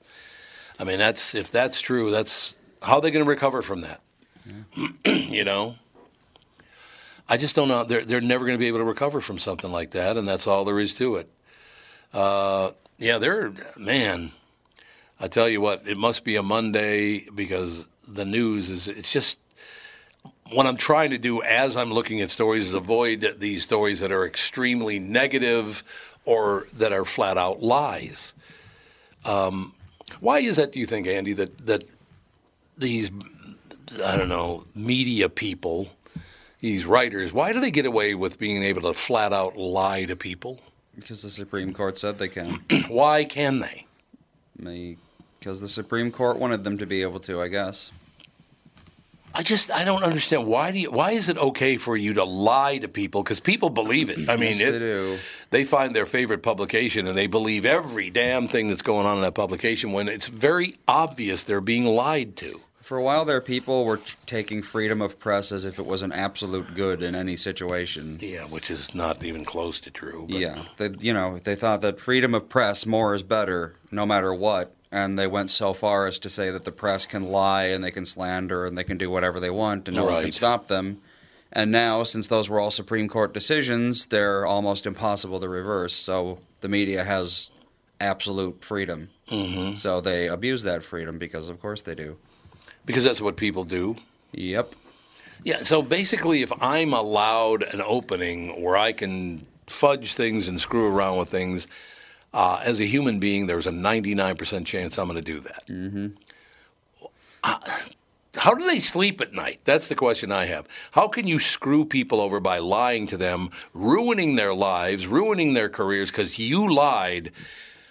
I 0.78 0.84
mean, 0.84 0.98
that's 0.98 1.34
if 1.34 1.52
that's 1.52 1.80
true, 1.80 2.10
that's 2.10 2.56
how 2.82 2.96
are 2.96 3.00
they 3.00 3.10
going 3.10 3.24
to 3.24 3.28
recover 3.28 3.62
from 3.62 3.82
that? 3.82 4.00
you 5.04 5.44
know? 5.44 5.76
I 7.30 7.36
just 7.36 7.54
don't 7.54 7.68
know. 7.68 7.84
They're, 7.84 8.04
they're 8.04 8.20
never 8.20 8.44
going 8.44 8.58
to 8.58 8.60
be 8.60 8.66
able 8.66 8.80
to 8.80 8.84
recover 8.84 9.20
from 9.20 9.38
something 9.38 9.70
like 9.70 9.92
that, 9.92 10.16
and 10.16 10.26
that's 10.26 10.48
all 10.48 10.64
there 10.64 10.80
is 10.80 10.94
to 10.98 11.14
it. 11.14 11.30
Uh, 12.12 12.72
yeah, 12.98 13.18
they're, 13.18 13.52
man, 13.78 14.32
I 15.20 15.28
tell 15.28 15.48
you 15.48 15.60
what, 15.60 15.86
it 15.86 15.96
must 15.96 16.24
be 16.24 16.34
a 16.34 16.42
Monday 16.42 17.28
because 17.32 17.86
the 18.08 18.24
news 18.24 18.68
is, 18.68 18.88
it's 18.88 19.12
just, 19.12 19.38
what 20.50 20.66
I'm 20.66 20.76
trying 20.76 21.10
to 21.10 21.18
do 21.18 21.40
as 21.44 21.76
I'm 21.76 21.92
looking 21.92 22.20
at 22.20 22.30
stories 22.30 22.66
is 22.66 22.74
avoid 22.74 23.24
these 23.38 23.62
stories 23.62 24.00
that 24.00 24.10
are 24.10 24.26
extremely 24.26 24.98
negative 24.98 25.84
or 26.24 26.64
that 26.74 26.92
are 26.92 27.04
flat 27.04 27.38
out 27.38 27.62
lies. 27.62 28.34
Um, 29.24 29.72
why 30.18 30.40
is 30.40 30.56
that, 30.56 30.72
do 30.72 30.80
you 30.80 30.86
think, 30.86 31.06
Andy, 31.06 31.34
that, 31.34 31.66
that 31.66 31.84
these, 32.76 33.12
I 34.04 34.16
don't 34.16 34.28
know, 34.28 34.64
media 34.74 35.28
people, 35.28 35.88
these 36.60 36.84
writers, 36.86 37.32
why 37.32 37.52
do 37.52 37.60
they 37.60 37.70
get 37.70 37.86
away 37.86 38.14
with 38.14 38.38
being 38.38 38.62
able 38.62 38.82
to 38.82 38.92
flat 38.94 39.32
out 39.32 39.56
lie 39.56 40.04
to 40.04 40.16
people? 40.16 40.60
Because 40.94 41.22
the 41.22 41.30
Supreme 41.30 41.72
Court 41.72 41.98
said 41.98 42.18
they 42.18 42.28
can. 42.28 42.60
why 42.88 43.24
can 43.24 43.60
they? 43.60 43.86
Because 45.38 45.60
the 45.60 45.68
Supreme 45.68 46.10
Court 46.10 46.38
wanted 46.38 46.64
them 46.64 46.76
to 46.78 46.86
be 46.86 47.02
able 47.02 47.20
to, 47.20 47.40
I 47.40 47.48
guess. 47.48 47.90
I 49.32 49.42
just 49.42 49.70
I 49.70 49.84
don't 49.84 50.02
understand 50.02 50.46
why 50.46 50.72
do 50.72 50.80
you, 50.80 50.90
why 50.90 51.12
is 51.12 51.28
it 51.28 51.38
okay 51.38 51.76
for 51.76 51.96
you 51.96 52.14
to 52.14 52.24
lie 52.24 52.78
to 52.78 52.88
people 52.88 53.22
because 53.22 53.38
people 53.38 53.70
believe 53.70 54.10
it. 54.10 54.28
I 54.28 54.36
mean, 54.36 54.58
Yes, 54.58 54.60
it, 54.60 54.72
they 54.72 54.78
do. 54.80 55.18
they 55.50 55.64
find 55.64 55.94
their 55.94 56.04
favorite 56.04 56.42
publication 56.42 57.06
and 57.06 57.16
they 57.16 57.28
believe 57.28 57.64
every 57.64 58.10
damn 58.10 58.48
thing 58.48 58.66
that's 58.68 58.82
going 58.82 59.06
on 59.06 59.18
in 59.18 59.22
that 59.22 59.36
publication 59.36 59.92
when 59.92 60.08
it's 60.08 60.26
very 60.26 60.74
obvious 60.88 61.44
they're 61.44 61.60
being 61.60 61.84
lied 61.84 62.34
to. 62.38 62.60
For 62.90 62.98
a 62.98 63.02
while 63.04 63.24
there, 63.24 63.40
people 63.40 63.84
were 63.84 63.98
t- 63.98 64.14
taking 64.26 64.62
freedom 64.62 65.00
of 65.00 65.20
press 65.20 65.52
as 65.52 65.64
if 65.64 65.78
it 65.78 65.86
was 65.86 66.02
an 66.02 66.10
absolute 66.10 66.74
good 66.74 67.04
in 67.04 67.14
any 67.14 67.36
situation. 67.36 68.18
Yeah, 68.20 68.46
which 68.46 68.68
is 68.68 68.96
not 68.96 69.24
even 69.24 69.44
close 69.44 69.78
to 69.82 69.92
true. 69.92 70.26
But 70.28 70.40
Yeah, 70.40 70.64
they, 70.76 70.90
you 70.98 71.12
know, 71.12 71.38
they 71.38 71.54
thought 71.54 71.82
that 71.82 72.00
freedom 72.00 72.34
of 72.34 72.48
press, 72.48 72.86
more 72.86 73.14
is 73.14 73.22
better, 73.22 73.76
no 73.92 74.04
matter 74.04 74.34
what. 74.34 74.74
And 74.90 75.16
they 75.16 75.28
went 75.28 75.50
so 75.50 75.72
far 75.72 76.08
as 76.08 76.18
to 76.18 76.28
say 76.28 76.50
that 76.50 76.64
the 76.64 76.72
press 76.72 77.06
can 77.06 77.28
lie 77.28 77.66
and 77.66 77.84
they 77.84 77.92
can 77.92 78.04
slander 78.04 78.66
and 78.66 78.76
they 78.76 78.82
can 78.82 78.98
do 78.98 79.08
whatever 79.08 79.38
they 79.38 79.50
want 79.50 79.86
and 79.86 79.96
no 79.96 80.06
one 80.06 80.22
can 80.22 80.32
stop 80.32 80.66
them. 80.66 81.00
And 81.52 81.70
now, 81.70 82.02
since 82.02 82.26
those 82.26 82.50
were 82.50 82.58
all 82.58 82.72
Supreme 82.72 83.06
Court 83.06 83.32
decisions, 83.32 84.06
they're 84.06 84.44
almost 84.44 84.84
impossible 84.84 85.38
to 85.38 85.48
reverse. 85.48 85.94
So 85.94 86.40
the 86.60 86.68
media 86.68 87.04
has 87.04 87.50
absolute 88.00 88.64
freedom. 88.64 89.10
Mhm. 89.30 89.78
So 89.78 90.00
they 90.00 90.26
abuse 90.26 90.64
that 90.64 90.82
freedom 90.82 91.18
because, 91.18 91.48
of 91.48 91.60
course, 91.60 91.82
they 91.82 91.94
do. 91.94 92.16
Because 92.86 93.04
that's 93.04 93.20
what 93.20 93.36
people 93.36 93.64
do. 93.64 93.96
Yep. 94.32 94.74
Yeah, 95.42 95.58
so 95.62 95.80
basically, 95.82 96.42
if 96.42 96.52
I'm 96.62 96.92
allowed 96.92 97.62
an 97.62 97.80
opening 97.80 98.62
where 98.62 98.76
I 98.76 98.92
can 98.92 99.46
fudge 99.66 100.14
things 100.14 100.48
and 100.48 100.60
screw 100.60 100.86
around 100.86 101.18
with 101.18 101.28
things, 101.28 101.66
uh, 102.32 102.60
as 102.64 102.80
a 102.80 102.84
human 102.84 103.18
being, 103.18 103.46
there's 103.46 103.66
a 103.66 103.72
99% 103.72 104.66
chance 104.66 104.98
I'm 104.98 105.08
going 105.08 105.18
to 105.18 105.24
do 105.24 105.40
that. 105.40 105.66
Mm-hmm. 105.66 106.08
How 108.36 108.54
do 108.54 108.66
they 108.66 108.78
sleep 108.78 109.20
at 109.20 109.32
night? 109.32 109.60
That's 109.64 109.88
the 109.88 109.94
question 109.94 110.30
I 110.30 110.44
have. 110.46 110.66
How 110.92 111.08
can 111.08 111.26
you 111.26 111.38
screw 111.38 111.84
people 111.84 112.20
over 112.20 112.38
by 112.38 112.58
lying 112.58 113.06
to 113.08 113.16
them, 113.16 113.50
ruining 113.72 114.36
their 114.36 114.54
lives, 114.54 115.06
ruining 115.06 115.54
their 115.54 115.68
careers 115.68 116.10
because 116.10 116.38
you 116.38 116.72
lied? 116.72 117.32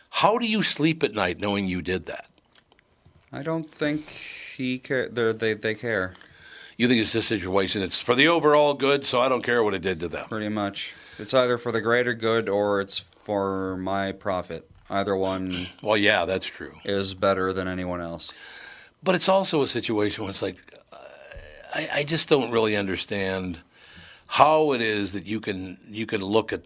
How 0.09 0.37
do 0.37 0.47
you 0.47 0.63
sleep 0.63 1.03
at 1.03 1.13
night 1.13 1.39
knowing 1.39 1.67
you 1.67 1.81
did 1.81 2.05
that? 2.05 2.27
I 3.31 3.43
don't 3.43 3.69
think 3.69 4.05
he 4.59 4.77
care. 4.77 5.07
They 5.09 5.53
they 5.55 5.73
care 5.73 6.13
You 6.77 6.87
think 6.87 7.01
it's 7.01 7.15
a 7.15 7.21
situation 7.21 7.81
it's 7.81 7.99
for 7.99 8.13
the 8.15 8.27
overall 8.27 8.73
good, 8.73 9.05
so 9.05 9.19
I 9.19 9.27
don't 9.29 9.43
care 9.43 9.63
what 9.63 9.73
it 9.73 9.81
did 9.81 9.99
to 10.01 10.07
them. 10.07 10.27
pretty 10.27 10.49
much. 10.49 10.93
It's 11.17 11.33
either 11.33 11.57
for 11.57 11.71
the 11.71 11.81
greater 11.81 12.13
good 12.13 12.47
or 12.47 12.81
it's 12.81 12.99
for 13.23 13.75
my 13.77 14.11
profit. 14.11 14.69
Either 14.89 15.15
one 15.15 15.67
Well, 15.81 15.97
yeah, 15.97 16.25
that's 16.25 16.45
true. 16.47 16.73
is 16.85 17.13
better 17.13 17.53
than 17.53 17.67
anyone 17.67 18.01
else. 18.01 18.31
But 19.03 19.15
it's 19.15 19.29
also 19.29 19.61
a 19.61 19.67
situation 19.67 20.23
where 20.23 20.31
it's 20.31 20.41
like, 20.41 20.57
I, 21.73 21.89
I 21.99 22.03
just 22.03 22.27
don't 22.29 22.51
really 22.51 22.75
understand 22.75 23.59
how 24.27 24.73
it 24.73 24.81
is 24.81 25.13
that 25.13 25.25
you 25.25 25.39
can 25.39 25.77
you 25.87 26.05
can 26.05 26.21
look 26.21 26.51
at 26.53 26.61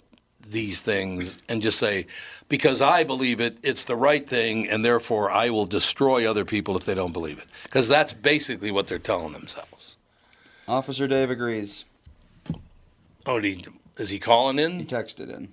these 0.47 0.79
things 0.81 1.41
and 1.49 1.61
just 1.61 1.79
say, 1.79 2.07
because 2.49 2.81
I 2.81 3.03
believe 3.03 3.39
it, 3.39 3.57
it's 3.63 3.85
the 3.85 3.95
right 3.95 4.27
thing, 4.27 4.69
and 4.69 4.83
therefore 4.83 5.31
I 5.31 5.49
will 5.49 5.65
destroy 5.65 6.29
other 6.29 6.45
people 6.45 6.75
if 6.77 6.85
they 6.85 6.93
don't 6.93 7.13
believe 7.13 7.39
it. 7.39 7.45
Because 7.63 7.87
that's 7.87 8.13
basically 8.13 8.71
what 8.71 8.87
they're 8.87 8.99
telling 8.99 9.33
themselves. 9.33 9.95
Officer 10.67 11.07
Dave 11.07 11.29
agrees. 11.29 11.85
Oh, 13.25 13.39
did 13.39 13.65
he, 13.65 13.65
is 13.97 14.09
he 14.09 14.19
calling 14.19 14.59
in? 14.59 14.79
He 14.79 14.85
texted 14.85 15.29
in. 15.29 15.49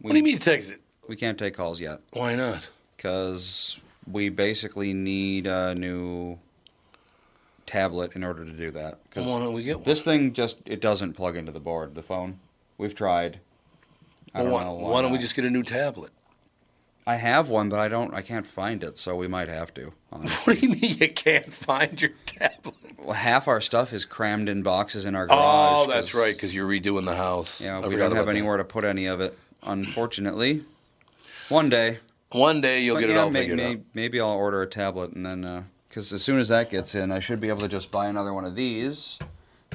We, 0.00 0.08
What 0.08 0.12
do 0.12 0.18
you 0.18 0.24
mean 0.24 0.34
he 0.34 0.38
takes? 0.38 0.72
We 1.08 1.16
can't 1.16 1.38
take 1.38 1.54
calls 1.54 1.80
yet 1.80 2.00
Why 2.12 2.34
not? 2.34 2.68
because 2.96 3.78
we 4.10 4.28
basically 4.28 4.92
need 4.92 5.46
a 5.46 5.74
new 5.74 6.38
tablet 7.64 8.14
in 8.16 8.24
order 8.24 8.44
to 8.44 8.50
do 8.52 8.70
that. 8.72 8.98
Why 9.14 9.22
don't 9.24 9.54
we 9.54 9.62
get 9.62 9.76
one? 9.78 9.84
this 9.84 10.02
thing 10.02 10.32
just 10.32 10.58
it 10.66 10.80
doesn't 10.80 11.12
plug 11.14 11.36
into 11.36 11.52
the 11.52 11.60
board. 11.60 11.94
The 11.94 12.02
phone. 12.02 12.38
We've 12.78 12.94
tried. 12.94 13.40
I 14.36 14.42
Well, 14.42 14.50
don't 14.50 14.52
why, 14.52 14.64
know. 14.64 14.74
why 14.92 15.02
don't 15.02 15.12
we 15.12 15.18
just 15.18 15.34
get 15.34 15.44
a 15.44 15.50
new 15.50 15.62
tablet? 15.62 16.10
I 17.06 17.14
have 17.16 17.48
one, 17.48 17.68
but 17.68 17.78
I 17.78 17.88
don't. 17.88 18.12
I 18.14 18.20
can't 18.20 18.46
find 18.46 18.82
it, 18.84 18.98
so 18.98 19.14
we 19.16 19.28
might 19.28 19.48
have 19.48 19.72
to. 19.74 19.92
honestly. 20.12 20.54
What 20.54 20.60
do 20.60 20.66
you 20.66 20.72
mean 20.74 20.96
you 20.98 21.08
can't 21.12 21.50
find 21.52 22.00
your 22.00 22.10
tablet? 22.26 22.74
Well, 22.98 23.14
half 23.14 23.46
our 23.48 23.60
stuff 23.60 23.92
is 23.92 24.04
crammed 24.04 24.48
in 24.48 24.62
boxes 24.62 25.04
in 25.04 25.14
our 25.14 25.26
garage. 25.26 25.38
Oh, 25.40 25.86
garage. 25.86 25.94
that's 25.96 26.14
right, 26.14 26.34
because 26.34 26.54
you're 26.54 26.68
redoing 26.68 27.04
the 27.06 27.14
house. 27.16 27.60
Yeah, 27.60 27.76
I 27.76 27.78
we 27.78 27.84
forgot 27.84 27.96
don't 27.96 28.02
have 28.02 28.12
about 28.12 28.24
that. 28.26 28.30
anywhere 28.36 28.56
to 28.56 28.64
put 28.64 28.84
any 28.84 29.06
of 29.06 29.20
it, 29.20 29.38
unfortunately. 29.62 30.64
One 31.48 31.68
day, 31.68 31.98
One 32.32 32.60
day 32.60 32.82
you'll 32.82 32.96
But 32.96 33.00
get 33.02 33.10
it 33.10 33.12
yeah, 33.14 33.20
all 33.20 33.30
may- 33.30 33.40
figured 33.42 33.56
may- 33.58 33.72
out. 33.74 33.80
Maybe 33.94 34.20
I'll 34.20 34.30
order 34.30 34.60
a 34.62 34.66
tablet 34.66 35.12
and 35.12 35.24
then, 35.24 35.44
uh, 35.44 35.62
because 35.88 36.12
as 36.12 36.22
soon 36.22 36.40
as 36.40 36.48
that 36.48 36.70
gets 36.70 36.96
in, 36.96 37.12
I 37.12 37.20
should 37.20 37.40
be 37.40 37.48
able 37.48 37.60
to 37.60 37.68
just 37.68 37.92
buy 37.92 38.06
another 38.06 38.34
one 38.34 38.44
of 38.44 38.56
these, 38.56 39.16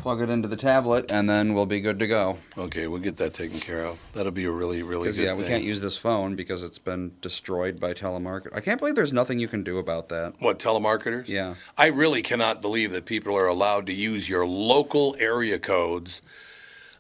plug 0.02 0.20
it 0.22 0.30
into 0.30 0.48
the 0.48 0.56
tablet, 0.58 1.12
and 1.12 1.30
then 1.30 1.54
we'll 1.54 1.66
be 1.68 1.80
good 1.80 2.00
to 2.00 2.08
go. 2.08 2.38
Okay, 2.58 2.88
we'll 2.88 3.00
get 3.00 3.18
that 3.18 3.34
taken 3.34 3.60
care 3.60 3.86
of. 3.86 4.00
That'll 4.14 4.32
be 4.32 4.46
a 4.46 4.52
really, 4.52 4.82
really 4.82 5.12
good 5.12 5.18
yeah, 5.18 5.34
thing. 5.34 5.44
we 5.44 5.48
can't 5.48 5.64
use 5.64 5.80
this 5.80 5.96
phone 5.98 6.36
because 6.36 6.64
it's 6.64 6.80
been 6.80 7.12
destroyed 7.22 7.80
by 7.80 7.94
telemarket. 7.94 8.56
I 8.56 8.62
can't 8.62 8.80
believe 8.80 8.96
there's 8.96 9.14
nothing 9.14 9.40
you 9.40 9.48
can 9.48 9.64
do 9.64 9.78
about 9.78 10.10
that. 10.10 10.34
What 10.40 10.58
telemarketers? 10.60 11.28
Yeah. 11.28 11.54
I 11.78 11.88
really 11.88 12.22
cannot 12.24 12.62
believe 12.62 12.92
that 12.92 13.06
people 13.06 13.38
are 13.38 13.48
allowed 13.48 13.86
to 13.88 13.94
use 13.94 14.28
your 14.28 14.46
local 14.48 15.16
area 15.20 15.60
codes 15.60 16.22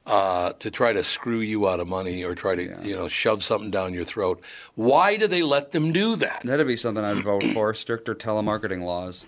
uh, 0.05 0.53
to 0.59 0.69
try 0.71 0.93
to 0.93 1.03
screw 1.03 1.39
you 1.39 1.67
out 1.67 1.79
of 1.79 1.87
money 1.87 2.23
or 2.23 2.35
try 2.35 2.55
to 2.55 2.63
Yeah. 2.63 2.81
you 2.81 2.95
know 2.95 3.07
shove 3.07 3.43
something 3.43 3.71
down 3.71 3.93
your 3.93 4.03
throat. 4.03 4.41
Why 4.75 5.17
do 5.17 5.27
they 5.27 5.43
let 5.43 5.71
them 5.71 5.91
do 5.91 6.15
that? 6.17 6.41
That'd 6.43 6.67
be 6.67 6.75
something 6.75 7.03
I'd 7.03 7.23
vote 7.23 7.43
for: 7.53 7.73
stricter 7.85 8.13
telemarketing 8.15 8.81
laws. 8.83 9.25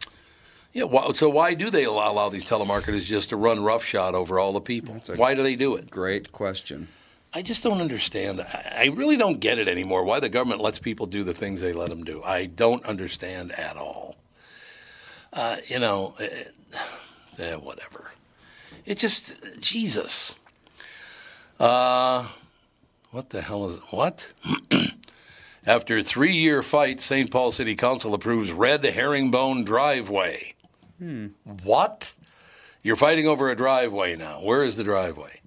Yeah. 0.74 1.12
So 1.14 1.30
why 1.30 1.54
do 1.54 1.70
they 1.70 1.86
allow, 1.86 2.12
allow 2.12 2.30
these 2.30 2.46
telemarketers 2.46 3.06
just 3.06 3.30
to 3.30 3.38
run 3.38 3.64
roughshod 3.64 4.16
over 4.16 4.40
all 4.40 4.54
the 4.54 4.62
people? 4.62 5.00
Why 5.16 5.36
do 5.36 5.44
they 5.44 5.56
do 5.56 5.76
it? 5.76 5.90
Great 5.90 6.32
question. 6.32 6.88
I 7.36 7.42
just 7.42 7.64
don't 7.64 7.82
understand. 7.82 8.42
I 8.42 8.92
really 8.94 9.18
don't 9.18 9.40
get 9.40 9.58
it 9.58 9.68
anymore. 9.68 10.04
Why 10.04 10.20
the 10.20 10.30
government 10.30 10.62
lets 10.62 10.78
people 10.80 11.06
do 11.06 11.24
the 11.24 11.34
things 11.34 11.62
they 11.62 11.74
let 11.74 11.90
them 11.90 12.04
do? 12.04 12.22
I 12.24 12.46
don't 12.48 12.86
understand 12.86 13.52
at 13.54 13.76
all. 13.76 14.18
Uh, 15.32 15.58
you 15.68 15.80
know, 15.80 16.14
eh, 16.20 16.44
eh, 17.40 17.56
whatever. 17.56 18.12
It 18.86 19.00
just 19.00 19.36
Jesus. 19.60 20.36
Uh, 21.60 22.28
what 23.10 23.32
the 23.32 23.42
hell 23.42 23.68
is 23.70 23.80
what? 23.90 24.34
After 25.66 26.02
three-year 26.04 26.62
fight, 26.62 27.02
St. 27.02 27.32
Paul 27.32 27.52
City 27.52 27.76
Council 27.76 28.14
approves 28.14 28.52
red 28.52 28.84
herringbone 28.86 29.64
driveway. 29.64 30.54
What? 31.64 32.14
You're 32.82 32.96
fighting 32.96 33.28
over 33.28 33.50
a 33.50 33.56
driveway 33.56 34.16
now. 34.16 34.44
Where 34.44 34.64
is 34.64 34.78
the 34.78 34.84
driveway? 34.84 35.42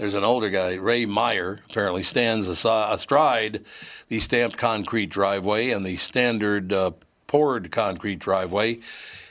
there's 0.00 0.14
an 0.14 0.24
older 0.24 0.48
guy, 0.48 0.76
Ray 0.76 1.04
Meyer, 1.04 1.60
apparently 1.68 2.02
stands 2.02 2.48
astride 2.48 3.66
the 4.08 4.18
stamped 4.18 4.56
concrete 4.56 5.10
driveway 5.10 5.68
and 5.68 5.84
the 5.84 5.98
standard 5.98 6.72
uh, 6.72 6.92
poured 7.26 7.70
concrete 7.70 8.18
driveway 8.18 8.78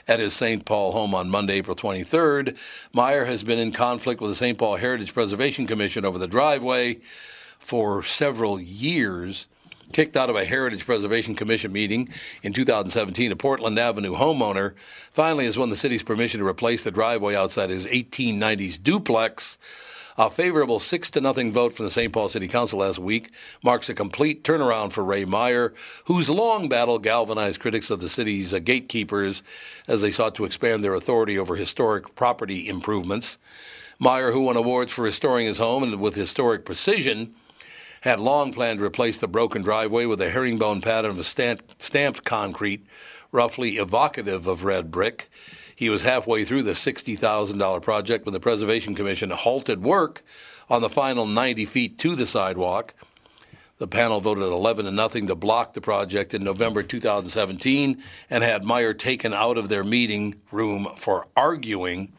at 0.06 0.20
his 0.20 0.32
St. 0.32 0.64
Paul 0.64 0.92
home 0.92 1.12
on 1.12 1.28
Monday, 1.28 1.54
April 1.54 1.76
23rd. 1.76 2.56
Meyer 2.92 3.24
has 3.24 3.42
been 3.42 3.58
in 3.58 3.72
conflict 3.72 4.20
with 4.20 4.30
the 4.30 4.36
St. 4.36 4.56
Paul 4.56 4.76
Heritage 4.76 5.12
Preservation 5.12 5.66
Commission 5.66 6.04
over 6.04 6.18
the 6.18 6.28
driveway 6.28 7.00
for 7.58 8.04
several 8.04 8.60
years. 8.60 9.48
Kicked 9.92 10.16
out 10.16 10.30
of 10.30 10.36
a 10.36 10.44
Heritage 10.44 10.86
Preservation 10.86 11.34
Commission 11.34 11.72
meeting 11.72 12.08
in 12.42 12.52
2017, 12.52 13.32
a 13.32 13.36
Portland 13.36 13.78
Avenue 13.78 14.14
homeowner 14.14 14.74
finally 15.10 15.46
has 15.46 15.58
won 15.58 15.70
the 15.70 15.76
city's 15.76 16.04
permission 16.04 16.38
to 16.38 16.46
replace 16.46 16.84
the 16.84 16.92
driveway 16.92 17.34
outside 17.34 17.70
his 17.70 17.86
1890s 17.86 18.80
duplex 18.80 19.58
a 20.18 20.28
favorable 20.28 20.80
six 20.80 21.08
to 21.10 21.20
nothing 21.20 21.50
vote 21.50 21.72
from 21.72 21.86
the 21.86 21.90
St. 21.90 22.12
Paul 22.12 22.28
City 22.28 22.46
Council 22.46 22.80
last 22.80 22.98
week 22.98 23.30
marks 23.64 23.88
a 23.88 23.94
complete 23.94 24.44
turnaround 24.44 24.92
for 24.92 25.02
Ray 25.02 25.24
Meyer, 25.24 25.72
whose 26.04 26.28
long 26.28 26.68
battle 26.68 26.98
galvanized 26.98 27.58
critics 27.58 27.90
of 27.90 28.00
the 28.00 28.10
city's 28.10 28.52
uh, 28.52 28.58
gatekeepers 28.58 29.42
as 29.88 30.02
they 30.02 30.10
sought 30.10 30.34
to 30.34 30.44
expand 30.44 30.84
their 30.84 30.92
authority 30.92 31.38
over 31.38 31.56
historic 31.56 32.14
property 32.16 32.68
improvements. 32.68 33.38
Meyer, 33.98 34.32
who 34.32 34.42
won 34.42 34.56
awards 34.56 34.92
for 34.92 35.02
restoring 35.02 35.46
his 35.46 35.58
home 35.58 35.82
and 35.82 36.00
with 36.00 36.16
historic 36.16 36.66
precision, 36.66 37.34
had 38.00 38.18
long 38.20 38.52
planned 38.52 38.78
to 38.78 38.84
replace 38.84 39.18
the 39.18 39.28
broken 39.28 39.62
driveway 39.62 40.06
with 40.06 40.20
a 40.22 40.30
herringbone 40.30 40.80
pattern 40.80 41.18
of 41.18 41.26
stamped, 41.26 42.24
concrete, 42.24 42.86
roughly 43.30 43.72
evocative 43.72 44.46
of 44.46 44.64
red 44.64 44.90
brick. 44.90 45.30
He 45.74 45.90
was 45.90 46.02
halfway 46.02 46.44
through 46.44 46.62
the 46.62 46.72
$60,000 46.72 47.82
project 47.82 48.24
when 48.26 48.32
the 48.32 48.40
Preservation 48.40 48.94
Commission 48.94 49.30
halted 49.30 49.82
work 49.82 50.22
on 50.68 50.82
the 50.82 50.90
final 50.90 51.26
90 51.26 51.66
feet 51.66 51.98
to 51.98 52.14
the 52.14 52.26
sidewalk. 52.26 52.94
The 53.78 53.88
panel 53.88 54.20
voted 54.20 54.44
11 54.44 54.84
to 54.84 54.90
nothing 54.90 55.26
to 55.28 55.34
block 55.34 55.72
the 55.72 55.80
project 55.80 56.34
in 56.34 56.44
November 56.44 56.82
2017 56.82 58.02
and 58.28 58.44
had 58.44 58.62
Meyer 58.62 58.92
taken 58.92 59.32
out 59.32 59.56
of 59.56 59.70
their 59.70 59.82
meeting 59.82 60.34
room 60.52 60.86
for 60.96 61.28
arguing. 61.34 62.12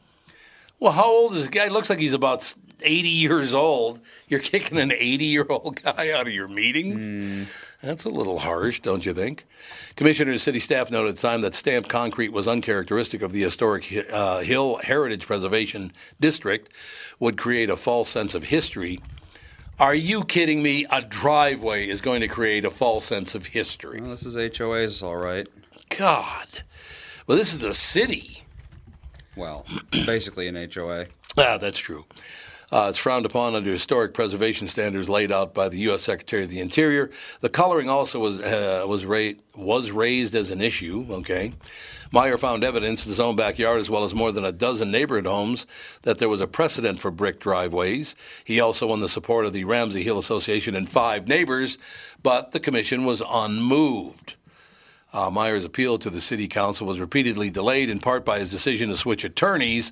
Well, 0.80 0.94
how 0.94 1.06
old 1.06 1.34
is 1.34 1.42
this 1.42 1.50
guy? 1.50 1.68
Looks 1.68 1.92
like 1.92 2.00
he's 2.00 2.14
about 2.14 2.56
80 2.84 3.10
years 3.10 3.54
old. 3.54 4.00
You're 4.28 4.40
kicking 4.40 4.80
an 4.80 4.92
80 4.92 5.26
year 5.26 5.46
old 5.50 5.82
guy 5.82 6.12
out 6.12 6.28
of 6.28 6.34
your 6.34 6.48
meetings? 6.48 7.00
Mm. 7.00 7.48
That's 7.82 8.06
a 8.06 8.10
little 8.10 8.40
harsh, 8.40 8.80
don't 8.80 9.06
you 9.06 9.14
think? 9.14 9.46
Commissioner 9.96 10.32
and 10.32 10.40
city 10.40 10.60
staff 10.60 10.92
noted 10.92 11.10
at 11.10 11.16
the 11.16 11.22
time 11.22 11.42
that 11.42 11.56
stamped 11.56 11.90
concrete 11.90 12.32
was 12.32 12.48
uncharacteristic 12.48 13.24
of 13.24 13.32
the 13.32 13.42
historic 13.42 13.92
uh, 14.14 14.40
Hill 14.40 14.80
Heritage 14.84 15.26
Preservation 15.26 15.92
District, 16.20 16.70
would 17.20 17.38
create 17.38 17.70
a 17.70 17.78
false 17.78 18.10
sense 18.10 18.36
of 18.36 18.46
history. 18.46 19.00
Are 19.80 19.96
you 19.96 20.24
kidding 20.24 20.62
me? 20.62 20.86
A 20.92 21.02
driveway 21.02 21.88
is 21.88 22.02
going 22.02 22.22
to 22.22 22.28
create 22.28 22.66
a 22.66 22.70
false 22.70 23.06
sense 23.06 23.34
of 23.34 23.48
history. 23.48 24.00
Well, 24.00 24.12
this 24.12 24.26
is 24.28 24.58
HOA's, 24.58 25.02
all 25.02 25.18
right. 25.18 25.48
God. 25.90 26.48
Well, 27.26 27.38
this 27.38 27.52
is 27.52 27.60
the 27.60 27.74
city. 27.74 28.44
Well, 29.36 29.66
basically 29.92 30.48
an 30.48 30.70
HOA. 30.72 31.08
Ah, 31.38 31.58
that's 31.58 31.80
true. 31.80 32.06
Uh, 32.72 32.88
it's 32.88 32.98
frowned 32.98 33.26
upon 33.26 33.54
under 33.54 33.70
historic 33.70 34.14
preservation 34.14 34.66
standards 34.66 35.10
laid 35.10 35.30
out 35.30 35.54
by 35.54 35.68
the 35.68 35.78
U.S. 35.80 36.04
Secretary 36.04 36.44
of 36.44 36.50
the 36.50 36.62
Interior. 36.62 37.12
The 37.42 37.50
coloring 37.50 37.90
also 37.90 38.18
was 38.20 38.40
uh, 38.40 38.86
was, 38.88 39.06
ra- 39.06 39.34
was 39.56 39.92
raised 39.92 40.36
as 40.36 40.52
an 40.52 40.62
issue. 40.62 41.06
Okay, 41.10 41.52
Meyer 42.14 42.38
found 42.38 42.64
evidence 42.64 43.06
in 43.06 43.10
his 43.10 43.20
own 43.20 43.36
backyard, 43.36 43.82
as 43.82 43.90
well 43.90 44.06
as 44.06 44.16
more 44.16 44.32
than 44.32 44.46
a 44.46 44.54
dozen 44.54 44.90
neighborhood 44.90 45.26
homes, 45.26 45.68
that 46.04 46.18
there 46.18 46.30
was 46.30 46.40
a 46.40 46.48
precedent 46.48 47.02
for 47.02 47.12
brick 47.12 47.42
driveways. 47.42 48.16
He 48.46 48.62
also 48.62 48.88
won 48.88 49.02
the 49.02 49.10
support 49.10 49.46
of 49.46 49.52
the 49.52 49.66
Ramsey 49.66 50.04
Hill 50.04 50.18
Association 50.18 50.74
and 50.74 50.90
five 50.90 51.28
neighbors, 51.28 51.78
but 52.24 52.52
the 52.52 52.60
commission 52.62 53.04
was 53.04 53.22
unmoved. 53.30 54.36
Uh, 55.14 55.30
Meyer's 55.30 55.66
appeal 55.66 55.98
to 55.98 56.10
the 56.10 56.22
city 56.22 56.48
council 56.48 56.88
was 56.88 57.02
repeatedly 57.02 57.50
delayed, 57.50 57.90
in 57.90 58.00
part 58.00 58.24
by 58.24 58.40
his 58.40 58.50
decision 58.50 58.88
to 58.88 58.96
switch 58.96 59.26
attorneys 59.26 59.92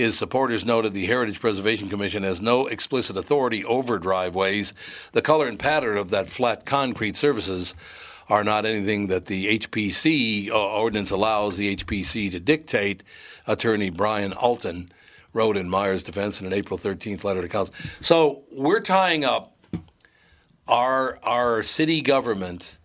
his 0.00 0.16
supporters 0.16 0.64
noted 0.64 0.94
the 0.94 1.04
Heritage 1.04 1.40
Preservation 1.40 1.90
Commission 1.90 2.22
has 2.22 2.40
no 2.40 2.66
explicit 2.66 3.18
authority 3.18 3.62
over 3.66 3.98
driveways. 3.98 4.72
The 5.12 5.20
color 5.20 5.46
and 5.46 5.58
pattern 5.58 5.98
of 5.98 6.08
that 6.08 6.30
flat 6.30 6.64
concrete 6.64 7.16
surfaces 7.16 7.74
are 8.30 8.42
not 8.42 8.64
anything 8.64 9.08
that 9.08 9.26
the 9.26 9.58
HPC 9.58 10.48
uh, 10.48 10.54
ordinance 10.54 11.10
allows 11.10 11.58
the 11.58 11.76
HPC 11.76 12.30
to 12.30 12.40
dictate. 12.40 13.02
Attorney 13.46 13.90
Brian 13.90 14.32
Alton 14.32 14.90
wrote 15.34 15.58
in 15.58 15.68
Meyer's 15.68 16.02
defense 16.02 16.40
in 16.40 16.46
an 16.46 16.54
April 16.54 16.78
13th 16.78 17.22
letter 17.22 17.42
to 17.42 17.48
council. 17.48 17.74
So 18.00 18.44
we're 18.50 18.80
tying 18.80 19.26
up 19.26 19.54
our 20.66 21.18
our 21.24 21.62
city 21.62 22.00
government 22.00 22.78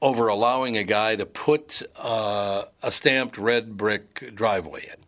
over 0.00 0.28
allowing 0.28 0.78
a 0.78 0.84
guy 0.84 1.16
to 1.16 1.26
put 1.26 1.82
uh, 2.02 2.62
a 2.82 2.90
stamped 2.90 3.36
red 3.36 3.76
brick 3.76 4.34
driveway 4.34 4.84
in. 4.84 5.05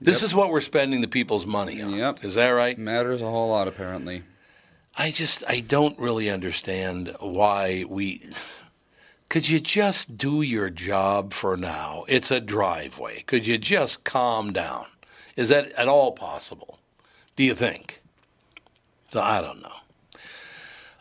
This 0.00 0.20
yep. 0.20 0.26
is 0.26 0.34
what 0.34 0.50
we're 0.50 0.60
spending 0.60 1.00
the 1.00 1.08
people's 1.08 1.46
money 1.46 1.80
on. 1.80 1.94
Yep. 1.94 2.24
Is 2.24 2.34
that 2.34 2.50
right? 2.50 2.76
Matters 2.76 3.22
a 3.22 3.30
whole 3.30 3.48
lot, 3.48 3.66
apparently. 3.66 4.22
I 4.98 5.10
just, 5.10 5.42
I 5.48 5.60
don't 5.60 5.98
really 5.98 6.30
understand 6.30 7.14
why 7.20 7.84
we. 7.88 8.30
Could 9.28 9.48
you 9.48 9.58
just 9.58 10.16
do 10.16 10.42
your 10.42 10.70
job 10.70 11.32
for 11.32 11.56
now? 11.56 12.04
It's 12.08 12.30
a 12.30 12.40
driveway. 12.40 13.22
Could 13.26 13.46
you 13.46 13.58
just 13.58 14.04
calm 14.04 14.52
down? 14.52 14.86
Is 15.34 15.48
that 15.48 15.70
at 15.72 15.88
all 15.88 16.12
possible? 16.12 16.78
Do 17.34 17.42
you 17.44 17.54
think? 17.54 18.02
So 19.10 19.20
I 19.20 19.40
don't 19.40 19.62
know. 19.62 19.72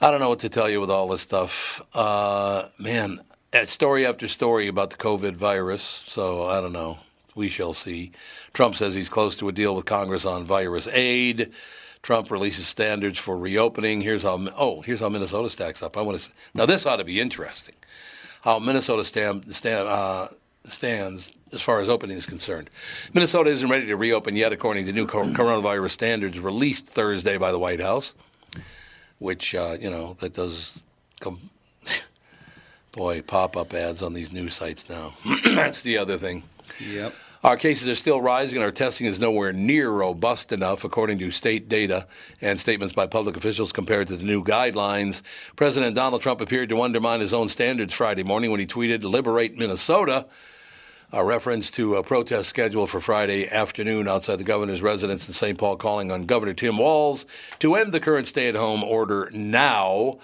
I 0.02 0.12
don't 0.12 0.20
know 0.20 0.30
what 0.30 0.40
to 0.40 0.50
tell 0.50 0.70
you 0.70 0.80
with 0.80 0.90
all 0.90 1.08
this 1.08 1.22
stuff. 1.22 1.82
Uh, 1.94 2.66
man, 2.80 3.20
story 3.66 4.06
after 4.06 4.28
story 4.28 4.68
about 4.68 4.90
the 4.90 4.98
COVID 4.98 5.36
virus. 5.36 6.04
So 6.08 6.46
I 6.46 6.60
don't 6.60 6.74
know. 6.74 7.00
We 7.36 7.50
shall 7.50 7.74
see. 7.74 8.12
Trump 8.54 8.76
says 8.76 8.96
he's 8.96 9.10
close 9.10 9.36
to 9.38 9.50
a 9.50 9.52
deal 9.52 9.76
with 9.76 9.86
Congress 9.86 10.26
on 10.26 10.46
virus 10.46 10.88
aid. 10.88 11.52
Trump 12.02 12.32
releases 12.32 12.68
standards 12.68 13.20
for 13.20 13.38
reopening. 13.38 14.00
Here's 14.00 14.24
how 14.24 14.48
oh, 14.58 14.82
here's 14.82 15.02
how 15.02 15.10
Minnesota 15.10 15.50
stacks 15.50 15.84
up. 15.84 15.98
I 15.98 16.02
want 16.02 16.20
to 16.20 16.32
now 16.54 16.66
this 16.66 16.86
ought 16.86 16.98
to 16.98 17.04
be 17.04 17.20
interesting. 17.20 17.76
How 18.42 18.60
Minnesota 18.60 19.04
stand, 19.04 19.54
stand, 19.56 19.88
uh, 19.88 20.28
stands 20.66 21.32
as 21.52 21.62
far 21.62 21.82
as 21.82 21.90
opening 21.90 22.16
is 22.16 22.28
concerned. 22.28 22.70
Minnesota 23.14 23.50
isn't 23.50 23.70
ready 23.70 23.88
to 23.88 23.96
reopen 23.96 24.36
yet, 24.36 24.54
according 24.54 24.86
to 24.86 24.94
new 24.94 25.08
coronavirus 25.08 25.92
standards 25.92 26.40
released 26.40 26.88
Thursday 26.88 27.38
by 27.40 27.52
the 27.52 27.58
White 27.58 27.82
House, 27.82 28.14
which 29.18 29.56
uh, 29.56 29.78
you 29.80 29.90
know 29.90 30.14
that 30.20 30.34
does 30.34 30.84
come. 31.20 31.50
Boy, 32.92 33.22
pop 33.24 33.58
up 33.58 33.74
ads 33.74 34.02
on 34.02 34.14
these 34.14 34.32
news 34.32 34.54
sites 34.54 34.88
now. 34.88 35.14
That's 35.44 35.82
the 35.82 35.98
other 35.98 36.18
thing. 36.18 36.44
Yep. 36.80 37.14
Our 37.46 37.58
cases 37.58 37.88
are 37.88 37.96
still 37.96 38.22
rising, 38.22 38.58
and 38.58 38.66
our 38.66 38.72
testing 38.72 39.06
is 39.06 39.20
nowhere 39.20 39.54
near 39.54 39.92
robust 39.92 40.52
enough, 40.52 40.84
according 40.84 41.20
to 41.20 41.30
state 41.30 41.70
data 41.70 42.08
and 42.42 42.60
statements 42.60 42.96
by 42.96 43.06
public 43.06 43.38
officials 43.38 43.72
compared 43.72 44.08
to 44.08 44.16
the 44.16 44.24
new 44.24 44.44
guidelines. 44.44 45.22
President 45.56 45.96
Donald 45.96 46.24
Trump 46.24 46.42
appeared 46.42 46.70
to 46.70 46.82
undermine 46.82 47.20
his 47.20 47.36
own 47.36 47.50
standards 47.50 47.94
Friday 47.94 48.24
morning 48.24 48.50
when 48.50 48.60
he 48.60 48.66
tweeted, 48.66 49.04
Liberate 49.04 49.60
Minnesota, 49.60 50.26
a 51.14 51.24
reference 51.24 51.70
to 51.70 51.94
a 51.98 52.04
protest 52.04 52.50
scheduled 52.50 52.90
for 52.90 53.00
Friday 53.00 53.48
afternoon 53.48 54.08
outside 54.08 54.38
the 54.38 54.44
governor's 54.44 54.82
residence 54.82 55.28
in 55.28 55.36
St. 55.36 55.56
Paul, 55.56 55.76
calling 55.76 56.12
on 56.12 56.26
Governor 56.26 56.56
Tim 56.56 56.80
Walz 56.80 57.28
to 57.60 57.76
end 57.76 57.94
the 57.94 58.00
current 58.00 58.28
stay 58.28 58.50
at 58.50 58.56
home 58.56 58.84
order 58.84 59.30
now. 59.32 60.18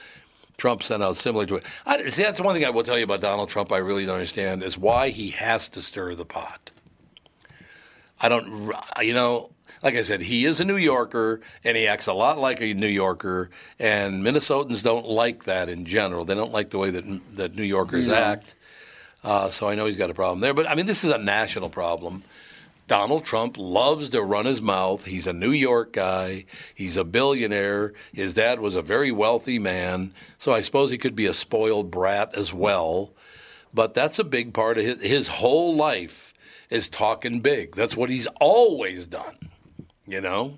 Trump 0.57 0.81
sent 0.81 1.03
out 1.03 1.17
similar 1.17 1.45
to 1.45 1.57
it. 1.57 1.67
I, 1.85 2.01
see, 2.01 2.23
that's 2.23 2.41
one 2.41 2.55
thing 2.55 2.65
I 2.65 2.71
will 2.71 2.81
tell 2.81 2.97
you 2.97 3.03
about 3.03 3.21
Donald 3.21 3.49
Trump 3.49 3.71
I 3.71 3.77
really 3.77 4.07
don't 4.07 4.15
understand 4.15 4.63
is 4.63 4.75
why 4.75 5.09
he 5.09 5.29
has 5.29 5.69
to 5.69 5.83
stir 5.83 6.15
the 6.15 6.25
pot. 6.25 6.71
I 8.21 8.29
don't, 8.29 8.73
you 9.01 9.13
know, 9.13 9.51
like 9.83 9.95
I 9.95 10.03
said, 10.03 10.21
he 10.21 10.45
is 10.45 10.59
a 10.59 10.65
New 10.65 10.77
Yorker 10.77 11.41
and 11.63 11.75
he 11.75 11.87
acts 11.87 12.07
a 12.07 12.13
lot 12.13 12.37
like 12.37 12.61
a 12.61 12.73
New 12.73 12.87
Yorker, 12.87 13.49
and 13.79 14.23
Minnesotans 14.23 14.83
don't 14.83 15.07
like 15.07 15.45
that 15.45 15.69
in 15.69 15.85
general. 15.85 16.25
They 16.25 16.35
don't 16.35 16.51
like 16.51 16.69
the 16.69 16.77
way 16.77 16.91
that 16.91 17.35
that 17.35 17.55
New 17.55 17.63
Yorkers 17.63 18.09
act. 18.09 18.55
Uh, 19.23 19.49
so 19.49 19.69
I 19.69 19.75
know 19.75 19.85
he's 19.85 19.97
got 19.97 20.09
a 20.09 20.13
problem 20.13 20.39
there. 20.39 20.53
But 20.53 20.69
I 20.69 20.75
mean, 20.75 20.85
this 20.85 21.03
is 21.03 21.11
a 21.11 21.17
national 21.17 21.69
problem. 21.69 22.23
Donald 22.87 23.23
Trump 23.23 23.55
loves 23.57 24.09
to 24.09 24.21
run 24.21 24.45
his 24.45 24.59
mouth. 24.61 25.05
He's 25.05 25.25
a 25.25 25.33
New 25.33 25.51
York 25.51 25.93
guy. 25.93 26.45
He's 26.75 26.97
a 26.97 27.05
billionaire. 27.05 27.93
His 28.11 28.33
dad 28.33 28.59
was 28.59 28.75
a 28.75 28.81
very 28.81 29.11
wealthy 29.11 29.59
man. 29.59 30.13
So 30.37 30.51
I 30.51 30.61
suppose 30.61 30.91
he 30.91 30.97
could 30.97 31.15
be 31.15 31.25
a 31.25 31.33
spoiled 31.33 31.89
brat 31.89 32.35
as 32.35 32.53
well. 32.53 33.13
But 33.73 33.93
that's 33.93 34.19
a 34.19 34.25
big 34.25 34.53
part 34.53 34.77
of 34.77 34.83
his, 34.83 35.01
his 35.01 35.27
whole 35.29 35.73
life 35.73 36.30
is 36.71 36.89
talking 36.89 37.41
big. 37.41 37.75
That's 37.75 37.95
what 37.95 38.09
he's 38.09 38.27
always 38.39 39.05
done, 39.05 39.37
you 40.07 40.21
know? 40.21 40.57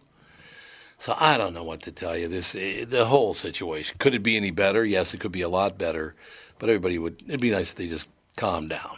So 0.97 1.15
I 1.19 1.37
don't 1.37 1.53
know 1.53 1.65
what 1.65 1.81
to 1.81 1.91
tell 1.91 2.17
you. 2.17 2.29
This 2.29 2.55
eh, 2.55 2.85
the 2.87 3.05
whole 3.05 3.33
situation. 3.33 3.97
Could 3.99 4.15
it 4.15 4.23
be 4.23 4.37
any 4.37 4.51
better? 4.51 4.85
Yes, 4.85 5.13
it 5.13 5.19
could 5.19 5.33
be 5.33 5.41
a 5.41 5.49
lot 5.49 5.77
better. 5.77 6.15
But 6.59 6.69
everybody 6.69 6.97
would. 6.97 7.21
It'd 7.27 7.41
be 7.41 7.51
nice 7.51 7.71
if 7.71 7.75
they 7.75 7.89
just 7.89 8.09
calm 8.37 8.69
down. 8.69 8.97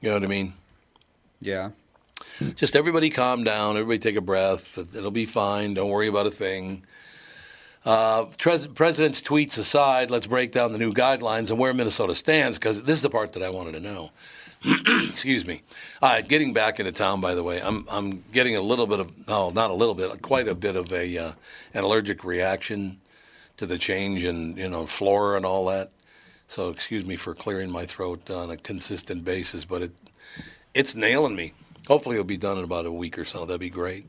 You 0.00 0.08
know 0.08 0.14
what 0.14 0.24
I 0.24 0.28
mean? 0.28 0.54
Yeah. 1.42 1.72
Just 2.54 2.74
everybody 2.74 3.10
calm 3.10 3.44
down. 3.44 3.76
Everybody 3.76 3.98
take 3.98 4.16
a 4.16 4.22
breath. 4.22 4.78
It'll 4.96 5.10
be 5.10 5.26
fine. 5.26 5.74
Don't 5.74 5.90
worry 5.90 6.06
about 6.06 6.26
a 6.26 6.30
thing. 6.30 6.84
Uh, 7.84 8.26
pres- 8.38 8.68
president's 8.68 9.20
tweets 9.20 9.58
aside, 9.58 10.10
let's 10.10 10.26
break 10.26 10.52
down 10.52 10.72
the 10.72 10.78
new 10.78 10.92
guidelines 10.92 11.50
and 11.50 11.58
where 11.58 11.74
Minnesota 11.74 12.14
stands 12.14 12.56
because 12.56 12.84
this 12.84 12.96
is 12.98 13.02
the 13.02 13.10
part 13.10 13.32
that 13.32 13.42
I 13.42 13.50
wanted 13.50 13.72
to 13.72 13.80
know. 13.80 14.12
Excuse 15.08 15.44
me. 15.44 15.62
Uh, 16.00 16.20
getting 16.20 16.52
back 16.52 16.78
into 16.78 16.92
town, 16.92 17.20
by 17.20 17.34
the 17.34 17.42
way, 17.42 17.60
I'm 17.60 17.86
I'm 17.90 18.22
getting 18.32 18.56
a 18.56 18.60
little 18.60 18.86
bit 18.86 19.00
of 19.00 19.12
oh, 19.28 19.50
not 19.54 19.70
a 19.70 19.74
little 19.74 19.94
bit, 19.94 20.22
quite 20.22 20.46
a 20.46 20.54
bit 20.54 20.76
of 20.76 20.92
a 20.92 21.18
uh, 21.18 21.32
an 21.74 21.84
allergic 21.84 22.22
reaction 22.24 22.98
to 23.56 23.66
the 23.66 23.78
change 23.78 24.24
in 24.24 24.56
you 24.56 24.68
know 24.68 24.86
flora 24.86 25.36
and 25.36 25.44
all 25.44 25.66
that. 25.66 25.90
So 26.46 26.68
excuse 26.68 27.04
me 27.04 27.16
for 27.16 27.34
clearing 27.34 27.70
my 27.70 27.86
throat 27.86 28.30
on 28.30 28.50
a 28.50 28.56
consistent 28.56 29.24
basis, 29.24 29.64
but 29.64 29.82
it 29.82 29.92
it's 30.74 30.94
nailing 30.94 31.34
me. 31.34 31.52
Hopefully, 31.88 32.14
it'll 32.14 32.24
be 32.24 32.36
done 32.36 32.58
in 32.58 32.64
about 32.64 32.86
a 32.86 32.92
week 32.92 33.18
or 33.18 33.24
so. 33.24 33.44
That'd 33.44 33.60
be 33.60 33.70
great. 33.70 34.06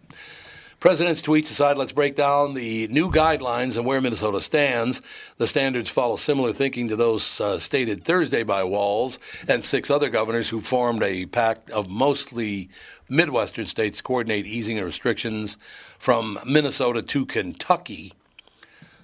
President's 0.83 1.21
tweets 1.21 1.49
aside, 1.49 1.77
let's 1.77 1.93
break 1.93 2.13
down 2.13 2.55
the 2.55 2.89
new 2.89 3.09
guidelines 3.09 3.77
and 3.77 3.85
where 3.85 4.01
Minnesota 4.01 4.41
stands. 4.41 5.01
The 5.37 5.47
standards 5.47 5.89
follow 5.89 6.17
similar 6.17 6.51
thinking 6.51 6.89
to 6.89 6.97
those 6.97 7.39
uh, 7.39 7.57
stated 7.57 8.03
Thursday 8.03 8.43
by 8.43 8.65
Walz 8.65 9.17
and 9.47 9.63
six 9.63 9.89
other 9.89 10.09
governors 10.09 10.49
who 10.49 10.59
formed 10.59 11.01
a 11.01 11.25
pact 11.27 11.69
of 11.69 11.89
mostly 11.89 12.67
Midwestern 13.07 13.65
states 13.65 13.99
to 13.99 14.03
coordinate 14.03 14.45
easing 14.45 14.77
of 14.77 14.83
restrictions 14.83 15.57
from 15.99 16.37
Minnesota 16.45 17.01
to 17.01 17.25
Kentucky. 17.27 18.11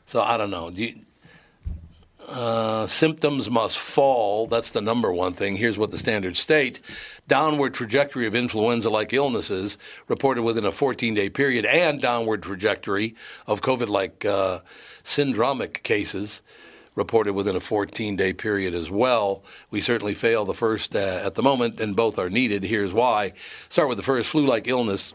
So 0.05 0.21
I 0.21 0.35
don't 0.35 0.51
know. 0.51 0.71
Do 0.71 0.83
you, 0.83 0.95
uh, 2.29 2.87
symptoms 2.87 3.49
must 3.49 3.77
fall. 3.77 4.47
That's 4.47 4.69
the 4.69 4.81
number 4.81 5.11
one 5.11 5.33
thing. 5.33 5.55
Here's 5.55 5.77
what 5.77 5.91
the 5.91 5.97
standards 5.97 6.39
state 6.39 6.79
downward 7.27 7.73
trajectory 7.73 8.25
of 8.25 8.35
influenza 8.35 8.89
like 8.89 9.13
illnesses 9.13 9.77
reported 10.07 10.43
within 10.43 10.65
a 10.65 10.71
14 10.71 11.13
day 11.13 11.29
period, 11.29 11.65
and 11.65 12.01
downward 12.01 12.43
trajectory 12.43 13.15
of 13.47 13.61
COVID 13.61 13.87
like 13.87 14.25
uh, 14.25 14.59
syndromic 15.03 15.83
cases 15.83 16.41
reported 16.95 17.33
within 17.33 17.55
a 17.55 17.59
14 17.61 18.15
day 18.15 18.33
period 18.33 18.73
as 18.73 18.89
well. 18.89 19.43
We 19.71 19.79
certainly 19.81 20.13
fail 20.13 20.45
the 20.45 20.53
first 20.53 20.95
uh, 20.95 21.21
at 21.23 21.35
the 21.35 21.43
moment, 21.43 21.79
and 21.79 21.95
both 21.95 22.19
are 22.19 22.29
needed. 22.29 22.63
Here's 22.63 22.93
why. 22.93 23.33
Start 23.69 23.89
with 23.89 23.97
the 23.97 24.03
first 24.03 24.29
flu 24.29 24.45
like 24.45 24.67
illness 24.67 25.13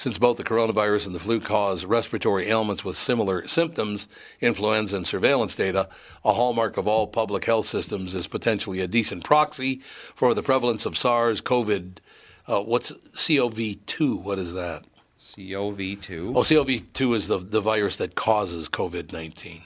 since 0.00 0.16
both 0.16 0.38
the 0.38 0.44
coronavirus 0.44 1.04
and 1.04 1.14
the 1.14 1.20
flu 1.20 1.38
cause 1.40 1.84
respiratory 1.84 2.48
ailments 2.48 2.82
with 2.82 2.96
similar 2.96 3.46
symptoms, 3.46 4.08
influenza 4.40 4.96
and 4.96 5.06
surveillance 5.06 5.54
data, 5.54 5.90
a 6.24 6.32
hallmark 6.32 6.78
of 6.78 6.88
all 6.88 7.06
public 7.06 7.44
health 7.44 7.66
systems 7.66 8.14
is 8.14 8.26
potentially 8.26 8.80
a 8.80 8.88
decent 8.88 9.24
proxy 9.24 9.76
for 10.14 10.32
the 10.32 10.42
prevalence 10.42 10.86
of 10.86 10.96
SARS 10.96 11.42
COVID. 11.42 11.98
Uh, 12.46 12.62
what's 12.62 12.92
COV2? 12.92 14.22
What 14.22 14.38
is 14.38 14.54
that? 14.54 14.84
COV2. 15.18 16.34
Oh, 16.34 16.40
COV2 16.40 17.14
is 17.14 17.28
the, 17.28 17.36
the 17.36 17.60
virus 17.60 17.96
that 17.96 18.14
causes 18.14 18.70
COVID 18.70 19.12
19. 19.12 19.60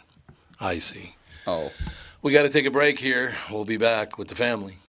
I 0.61 0.81
see. 0.81 1.15
Oh. 1.47 1.71
We 2.23 2.33
got 2.33 2.43
to 2.43 2.49
take 2.49 2.67
a 2.67 2.73
break 2.73 2.99
here. 2.99 3.37
We'll 3.53 3.65
be 3.65 3.77
back 3.77 4.19
with 4.19 4.27
the 4.27 4.35
family. 4.35 4.79